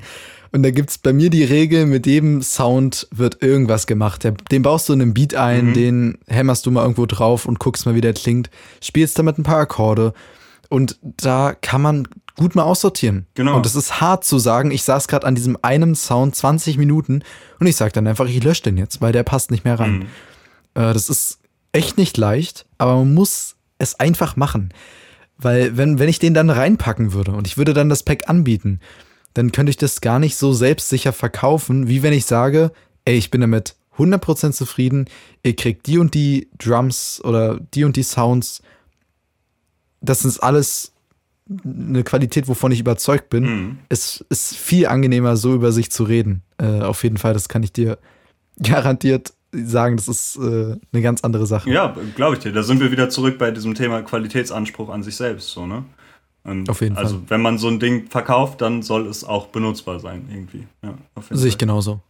Und 0.54 0.64
da 0.64 0.72
gibt 0.72 0.90
es 0.90 0.98
bei 0.98 1.14
mir 1.14 1.30
die 1.30 1.46
Regel, 1.46 1.86
mit 1.86 2.06
jedem 2.06 2.42
Sound 2.42 3.08
wird 3.12 3.42
irgendwas 3.42 3.88
gemacht. 3.88 4.30
Den 4.52 4.62
baust 4.64 4.90
du 4.90 4.94
in 4.94 5.02
einem 5.02 5.14
Beat 5.14 5.34
ein, 5.34 5.68
mhm. 5.68 5.74
den 5.74 6.18
hämmerst 6.28 6.66
du 6.66 6.72
mal 6.72 6.82
irgendwo 6.82 7.06
drauf 7.06 7.46
und 7.46 7.60
guckst 7.60 7.86
mal, 7.86 7.96
wie 7.96 8.02
der 8.02 8.14
klingt, 8.14 8.50
spielst 8.82 9.18
damit 9.18 9.38
ein 9.38 9.44
paar 9.44 9.60
Akkorde. 9.60 10.14
Und 10.68 11.00
da 11.02 11.54
kann 11.54 11.82
man 11.82 12.08
gut 12.36 12.56
mal 12.56 12.64
aussortieren. 12.64 13.28
Genau. 13.36 13.56
Und 13.56 13.66
es 13.66 13.76
ist 13.76 14.02
hart 14.02 14.26
zu 14.26 14.40
sagen, 14.40 14.72
ich 14.72 14.84
saß 14.84 15.08
gerade 15.08 15.26
an 15.26 15.36
diesem 15.36 15.58
einen 15.62 15.96
Sound 15.96 16.36
20 16.36 16.78
Minuten 16.78 17.24
und 17.60 17.68
ich 17.68 17.78
sage 17.78 17.94
dann 17.94 18.08
einfach, 18.08 18.28
ich 18.28 18.44
lösche 18.44 18.64
den 18.64 18.78
jetzt, 18.78 19.02
weil 19.02 19.14
der 19.14 19.24
passt 19.24 19.52
nicht 19.52 19.64
mehr 19.64 19.80
rein. 19.80 20.00
Mhm. 20.00 20.06
Äh, 20.74 20.94
das 20.94 21.10
ist 21.10 21.41
echt 21.72 21.98
nicht 21.98 22.18
leicht, 22.18 22.66
aber 22.78 22.96
man 22.98 23.14
muss 23.14 23.56
es 23.78 24.00
einfach 24.00 24.36
machen. 24.36 24.74
Weil, 25.38 25.76
wenn, 25.76 25.98
wenn 25.98 26.10
ich 26.10 26.20
den 26.20 26.34
dann 26.34 26.50
reinpacken 26.50 27.14
würde 27.14 27.32
und 27.32 27.48
ich 27.48 27.58
würde 27.58 27.74
dann 27.74 27.90
das 27.90 28.04
Pack 28.04 28.30
anbieten, 28.30 28.80
dann 29.34 29.52
könnte 29.52 29.72
ich 29.72 29.78
das 29.78 30.02
gar 30.02 30.20
nicht 30.20 30.36
so 30.36 30.54
selbstsicher 30.54 31.14
verkaufen, 31.14 31.88
wie 31.88 32.04
wenn 32.04 32.14
ich 32.14 32.26
sage, 32.26 32.72
ey, 33.06 33.16
ich 33.16 33.32
bin 33.32 33.42
damit 33.42 33.76
100% 33.98 34.52
zufrieden, 34.52 35.06
ihr 35.44 35.56
kriegt 35.56 35.88
die 35.88 35.98
und 35.98 36.14
die 36.14 36.50
Drums 36.58 37.22
oder 37.24 37.60
die 37.74 37.84
und 37.84 37.96
die 37.96 38.04
Sounds. 38.04 38.62
Das 40.02 40.26
ist 40.26 40.40
alles 40.40 40.94
eine 41.64 42.04
Qualität, 42.04 42.48
wovon 42.48 42.72
ich 42.72 42.80
überzeugt 42.80 43.30
bin. 43.30 43.44
Mhm. 43.44 43.78
Es 43.90 44.24
ist 44.30 44.56
viel 44.56 44.88
angenehmer, 44.88 45.38
so 45.38 45.54
über 45.54 45.72
sich 45.72 45.92
zu 45.92 46.04
reden. 46.04 46.44
Äh, 46.58 46.82
auf 46.82 47.04
jeden 47.04 47.18
Fall, 47.18 47.34
das 47.34 47.50
kann 47.50 47.64
ich 47.64 47.74
dir 47.74 47.98
garantiert 48.62 49.34
sagen, 49.52 49.98
das 49.98 50.08
ist 50.08 50.38
äh, 50.38 50.78
eine 50.94 51.02
ganz 51.02 51.24
andere 51.24 51.46
Sache. 51.46 51.70
Ja, 51.70 51.96
glaube 52.16 52.36
ich 52.36 52.42
dir. 52.42 52.52
Da 52.52 52.64
sind 52.64 52.80
wir 52.80 52.92
wieder 52.92 53.10
zurück 53.10 53.38
bei 53.38 53.52
diesem 53.52 53.76
Thema 53.76 54.02
Qualitätsanspruch 54.02 54.90
an 54.90 55.04
sich 55.04 55.16
selbst, 55.16 55.50
so, 55.50 55.66
ne? 55.66 55.84
Und 56.44 56.70
auf 56.70 56.82
jeden 56.82 56.98
also, 56.98 57.16
Fall. 57.16 57.24
wenn 57.28 57.42
man 57.42 57.58
so 57.58 57.68
ein 57.68 57.80
Ding 57.80 58.08
verkauft, 58.10 58.62
dann 58.62 58.82
soll 58.82 59.08
es 59.08 59.24
auch 59.24 59.48
benutzbar 59.48 60.00
sein, 60.00 60.28
irgendwie. 60.32 60.66
Ja, 60.82 60.96
Sehe 61.30 61.50
ich 61.50 61.58
genauso. 61.58 62.02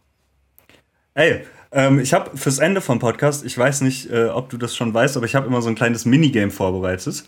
Ey, 1.14 1.42
ähm, 1.70 2.00
ich 2.00 2.14
habe 2.14 2.36
fürs 2.36 2.58
Ende 2.58 2.80
vom 2.80 2.98
Podcast, 2.98 3.44
ich 3.44 3.56
weiß 3.56 3.82
nicht, 3.82 4.10
äh, 4.10 4.28
ob 4.28 4.48
du 4.48 4.56
das 4.56 4.74
schon 4.74 4.94
weißt, 4.94 5.16
aber 5.18 5.26
ich 5.26 5.34
habe 5.34 5.46
immer 5.46 5.60
so 5.60 5.68
ein 5.68 5.74
kleines 5.74 6.06
Minigame 6.06 6.50
vorbereitet. 6.50 7.24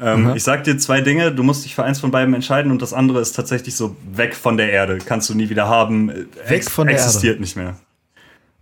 Ähm, 0.00 0.32
ich 0.36 0.44
sag 0.44 0.64
dir 0.64 0.78
zwei 0.78 1.00
Dinge, 1.00 1.32
du 1.32 1.42
musst 1.42 1.64
dich 1.64 1.74
für 1.74 1.82
eins 1.82 1.98
von 1.98 2.10
beiden 2.10 2.32
entscheiden 2.32 2.70
und 2.70 2.80
das 2.80 2.92
andere 2.92 3.20
ist 3.20 3.32
tatsächlich 3.32 3.74
so 3.74 3.96
weg 4.12 4.34
von 4.34 4.56
der 4.56 4.70
Erde. 4.70 4.98
Kannst 5.04 5.28
du 5.28 5.34
nie 5.34 5.50
wieder 5.50 5.68
haben. 5.68 6.08
Weg 6.08 6.28
Ex 6.46 6.68
von 6.68 6.86
der 6.86 6.96
existiert 6.96 7.34
Erde. 7.34 7.40
nicht 7.42 7.56
mehr. 7.56 7.76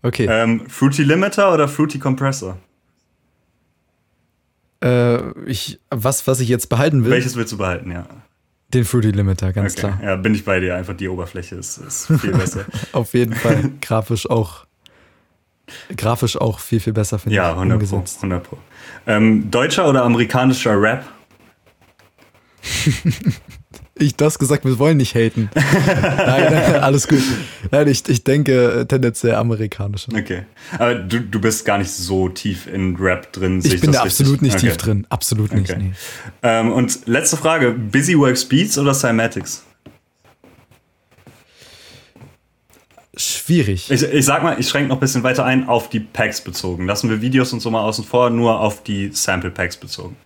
Okay. 0.02 0.26
Ähm, 0.30 0.68
Fruity 0.68 1.02
Limiter 1.02 1.52
oder 1.52 1.68
Fruity 1.68 1.98
Compressor? 1.98 2.56
Äh, 4.82 5.32
ich, 5.46 5.80
was, 5.90 6.26
was 6.26 6.40
ich 6.40 6.48
jetzt 6.48 6.68
behalten 6.68 7.04
will. 7.04 7.10
Welches 7.10 7.36
willst 7.36 7.52
du 7.52 7.58
behalten, 7.58 7.90
ja? 7.90 8.06
Den 8.74 8.84
Fruity 8.84 9.10
Limiter, 9.10 9.52
ganz 9.52 9.72
okay. 9.72 9.80
klar. 9.80 10.00
Ja, 10.02 10.16
bin 10.16 10.34
ich 10.34 10.44
bei 10.44 10.60
dir. 10.60 10.76
Einfach 10.76 10.96
die 10.96 11.08
Oberfläche 11.08 11.56
ist, 11.56 11.78
ist 11.78 12.06
viel 12.20 12.32
besser. 12.36 12.64
Auf 12.92 13.14
jeden 13.14 13.34
Fall. 13.34 13.72
Grafisch 13.80 14.28
auch. 14.28 14.66
Grafisch 15.96 16.36
auch 16.36 16.60
viel, 16.60 16.78
viel 16.78 16.92
besser, 16.92 17.18
finde 17.18 17.36
ja, 17.36 17.42
ich. 17.44 17.48
Ja, 17.48 17.54
100 17.54 17.74
umgesetzt. 17.74 18.20
Pro. 18.20 18.26
100 18.26 18.48
Pro. 18.48 18.58
Ähm, 19.06 19.50
deutscher 19.50 19.88
oder 19.88 20.04
amerikanischer 20.04 20.80
Rap? 20.80 21.04
ich 23.98 24.14
das 24.14 24.38
gesagt, 24.38 24.64
wir 24.64 24.78
wollen 24.78 24.98
nicht 24.98 25.14
haten. 25.14 25.50
nein, 25.54 26.54
alles 26.82 27.08
gut. 27.08 27.22
Nein, 27.70 27.88
ich, 27.88 28.08
ich 28.08 28.24
denke 28.24 28.86
tendenziell 28.88 29.34
amerikanischer. 29.34 30.12
Okay. 30.14 30.42
Aber 30.78 30.94
du, 30.94 31.20
du 31.20 31.40
bist 31.40 31.64
gar 31.64 31.78
nicht 31.78 31.90
so 31.90 32.28
tief 32.28 32.66
in 32.66 32.96
Rap 32.96 33.32
drin. 33.32 33.60
Ich, 33.64 33.74
ich 33.74 33.80
bin 33.80 33.92
da 33.92 34.02
absolut 34.02 34.42
nicht 34.42 34.56
okay. 34.56 34.66
tief 34.66 34.76
drin. 34.76 35.06
Absolut 35.08 35.52
nicht. 35.52 35.70
Okay. 35.70 35.82
Nee. 35.82 35.92
Ähm, 36.42 36.72
und 36.72 37.06
letzte 37.06 37.36
Frage: 37.36 37.72
Busy 37.72 38.18
Works 38.18 38.44
Beats 38.44 38.76
oder 38.76 38.92
Cymatics? 38.92 39.64
Schwierig. 43.18 43.90
Ich, 43.90 44.02
ich 44.02 44.24
sag 44.26 44.42
mal, 44.42 44.60
ich 44.60 44.68
schränke 44.68 44.90
noch 44.90 44.98
ein 44.98 45.00
bisschen 45.00 45.22
weiter 45.22 45.42
ein 45.46 45.68
auf 45.68 45.88
die 45.88 46.00
Packs 46.00 46.42
bezogen. 46.42 46.86
Lassen 46.86 47.08
wir 47.08 47.22
Videos 47.22 47.50
und 47.54 47.60
so 47.60 47.70
mal 47.70 47.80
außen 47.80 48.04
vor, 48.04 48.28
nur 48.28 48.60
auf 48.60 48.82
die 48.82 49.10
Sample 49.10 49.50
Packs 49.50 49.78
bezogen. 49.78 50.16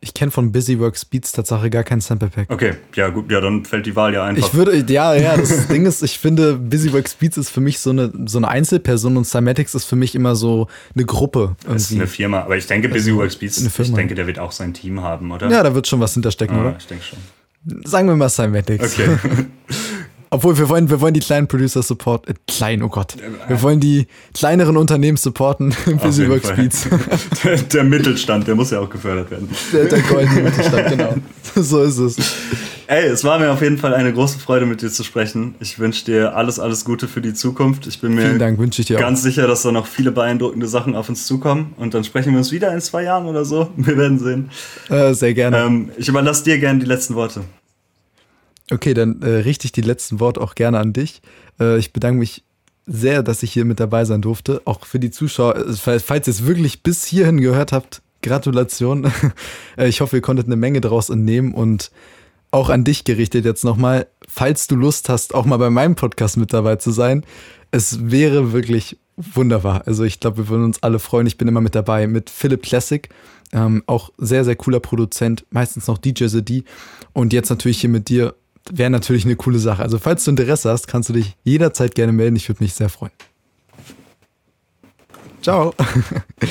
Ich 0.00 0.14
kenne 0.14 0.30
von 0.30 0.52
Busyworks 0.52 1.04
Beats 1.04 1.32
Tatsache 1.32 1.70
gar 1.70 1.84
kein 1.84 2.00
Sample 2.00 2.28
Pack. 2.28 2.50
Okay, 2.50 2.74
ja 2.94 3.08
gut, 3.08 3.30
ja, 3.30 3.40
dann 3.40 3.64
fällt 3.64 3.86
die 3.86 3.96
Wahl 3.96 4.14
ja 4.14 4.24
einfach. 4.24 4.46
Ich 4.46 4.54
würde, 4.54 4.84
ja, 4.92 5.14
ja, 5.14 5.36
das 5.36 5.66
Ding 5.68 5.86
ist, 5.86 6.02
ich 6.02 6.18
finde, 6.18 6.54
Busyworks 6.54 7.14
Beats 7.14 7.36
ist 7.36 7.50
für 7.50 7.60
mich 7.60 7.78
so 7.78 7.90
eine, 7.90 8.12
so 8.26 8.38
eine 8.38 8.48
Einzelperson 8.48 9.16
und 9.16 9.24
Cymatics 9.24 9.74
ist 9.74 9.84
für 9.84 9.96
mich 9.96 10.14
immer 10.14 10.36
so 10.36 10.68
eine 10.94 11.04
Gruppe. 11.04 11.56
Irgendwie. 11.62 11.72
Das 11.72 11.90
ist 11.90 11.96
eine 11.96 12.06
Firma, 12.06 12.40
aber 12.40 12.56
ich 12.56 12.66
denke, 12.66 12.88
Busyworks 12.88 13.36
Beats, 13.36 13.60
ich 13.60 13.92
denke, 13.92 14.14
der 14.14 14.26
wird 14.26 14.38
auch 14.38 14.52
sein 14.52 14.74
Team 14.74 15.02
haben, 15.02 15.30
oder? 15.32 15.50
Ja, 15.50 15.62
da 15.62 15.74
wird 15.74 15.86
schon 15.86 16.00
was 16.00 16.14
hinterstecken, 16.14 16.56
ah, 16.56 16.60
oder? 16.60 16.76
Ich 16.78 16.86
denke 16.86 17.04
schon. 17.04 17.18
Sagen 17.84 18.08
wir 18.08 18.16
mal 18.16 18.28
Cymatics. 18.28 18.98
Okay. 18.98 19.18
Obwohl, 20.30 20.58
wir 20.58 20.68
wollen, 20.68 20.90
wir 20.90 21.00
wollen 21.00 21.14
die 21.14 21.20
kleinen 21.20 21.46
Producer 21.46 21.82
support, 21.82 22.28
äh, 22.28 22.34
klein, 22.46 22.82
oh 22.82 22.88
Gott. 22.88 23.16
Wir 23.48 23.62
wollen 23.62 23.80
die 23.80 24.06
kleineren 24.32 24.76
Unternehmen 24.76 25.16
supporten 25.16 25.74
im 25.86 25.98
Busyworks 25.98 26.52
Beats. 26.52 26.88
Der, 27.44 27.56
der, 27.56 27.84
Mittelstand, 27.84 28.46
der 28.46 28.54
muss 28.54 28.70
ja 28.70 28.80
auch 28.80 28.88
gefördert 28.88 29.30
werden. 29.30 29.48
Der, 29.72 29.84
der 29.84 30.00
goldene 30.00 30.42
Mittelstand, 30.42 30.88
genau. 30.88 31.14
so 31.54 31.82
ist 31.82 31.98
es. 31.98 32.16
Ey, 32.86 33.06
es 33.06 33.24
war 33.24 33.38
mir 33.38 33.50
auf 33.50 33.62
jeden 33.62 33.78
Fall 33.78 33.94
eine 33.94 34.12
große 34.12 34.38
Freude, 34.38 34.66
mit 34.66 34.82
dir 34.82 34.90
zu 34.90 35.04
sprechen. 35.04 35.54
Ich 35.60 35.78
wünsche 35.78 36.04
dir 36.04 36.36
alles, 36.36 36.58
alles 36.58 36.84
Gute 36.84 37.08
für 37.08 37.20
die 37.20 37.32
Zukunft. 37.32 37.86
Ich 37.86 38.00
bin 38.00 38.14
mir 38.14 38.38
Dank, 38.38 38.58
ganz 38.58 39.20
auch. 39.20 39.22
sicher, 39.22 39.46
dass 39.46 39.62
da 39.62 39.72
noch 39.72 39.86
viele 39.86 40.12
beeindruckende 40.12 40.66
Sachen 40.66 40.94
auf 40.94 41.08
uns 41.08 41.26
zukommen. 41.26 41.74
Und 41.78 41.94
dann 41.94 42.04
sprechen 42.04 42.32
wir 42.32 42.38
uns 42.38 42.52
wieder 42.52 42.72
in 42.72 42.80
zwei 42.80 43.04
Jahren 43.04 43.26
oder 43.26 43.44
so. 43.44 43.70
Wir 43.76 43.96
werden 43.96 44.18
sehen. 44.18 44.50
Äh, 44.88 45.14
sehr 45.14 45.32
gerne. 45.32 45.58
Ähm, 45.58 45.90
ich 45.96 46.08
überlasse 46.08 46.44
dir 46.44 46.58
gerne 46.58 46.80
die 46.80 46.86
letzten 46.86 47.14
Worte. 47.14 47.42
Okay, 48.70 48.94
dann 48.94 49.20
äh, 49.22 49.28
richte 49.28 49.66
ich 49.66 49.72
die 49.72 49.82
letzten 49.82 50.20
Worte 50.20 50.40
auch 50.40 50.54
gerne 50.54 50.78
an 50.78 50.92
dich. 50.92 51.20
Äh, 51.60 51.78
ich 51.78 51.92
bedanke 51.92 52.18
mich 52.18 52.44
sehr, 52.86 53.22
dass 53.22 53.42
ich 53.42 53.52
hier 53.52 53.64
mit 53.64 53.80
dabei 53.80 54.04
sein 54.04 54.22
durfte. 54.22 54.62
Auch 54.64 54.86
für 54.86 54.98
die 54.98 55.10
Zuschauer, 55.10 55.56
äh, 55.56 55.98
falls 55.98 56.26
ihr 56.28 56.30
es 56.30 56.46
wirklich 56.46 56.82
bis 56.82 57.04
hierhin 57.04 57.40
gehört 57.40 57.72
habt, 57.72 58.02
Gratulation. 58.22 59.10
Äh, 59.76 59.88
ich 59.88 60.00
hoffe, 60.00 60.16
ihr 60.16 60.22
konntet 60.22 60.46
eine 60.46 60.54
Menge 60.54 60.80
daraus 60.80 61.10
entnehmen 61.10 61.52
und 61.52 61.90
auch 62.52 62.70
an 62.70 62.84
dich 62.84 63.02
gerichtet 63.02 63.44
jetzt 63.44 63.64
nochmal, 63.64 64.06
falls 64.28 64.68
du 64.68 64.76
Lust 64.76 65.08
hast, 65.08 65.34
auch 65.34 65.44
mal 65.44 65.56
bei 65.56 65.68
meinem 65.68 65.96
Podcast 65.96 66.36
mit 66.36 66.52
dabei 66.52 66.76
zu 66.76 66.92
sein. 66.92 67.24
Es 67.72 68.08
wäre 68.08 68.52
wirklich 68.52 68.96
wunderbar. 69.16 69.82
Also 69.86 70.04
ich 70.04 70.20
glaube, 70.20 70.36
wir 70.36 70.48
würden 70.48 70.64
uns 70.64 70.80
alle 70.80 71.00
freuen. 71.00 71.26
Ich 71.26 71.38
bin 71.38 71.48
immer 71.48 71.60
mit 71.60 71.74
dabei 71.74 72.06
mit 72.06 72.30
Philipp 72.30 72.62
Classic, 72.62 73.08
ähm, 73.52 73.82
auch 73.86 74.10
sehr, 74.18 74.44
sehr 74.44 74.54
cooler 74.54 74.78
Produzent, 74.78 75.44
meistens 75.50 75.88
noch 75.88 75.98
DJ 75.98 76.26
The 76.26 76.64
Und 77.12 77.32
jetzt 77.32 77.50
natürlich 77.50 77.80
hier 77.80 77.90
mit 77.90 78.08
dir 78.08 78.36
wäre 78.70 78.90
natürlich 78.90 79.24
eine 79.24 79.36
coole 79.36 79.58
Sache. 79.58 79.82
Also 79.82 79.98
falls 79.98 80.24
du 80.24 80.30
Interesse 80.30 80.70
hast, 80.70 80.86
kannst 80.86 81.08
du 81.08 81.12
dich 81.12 81.36
jederzeit 81.44 81.94
gerne 81.94 82.12
melden. 82.12 82.36
Ich 82.36 82.48
würde 82.48 82.62
mich 82.62 82.74
sehr 82.74 82.88
freuen. 82.88 83.12
Ciao. 85.42 85.74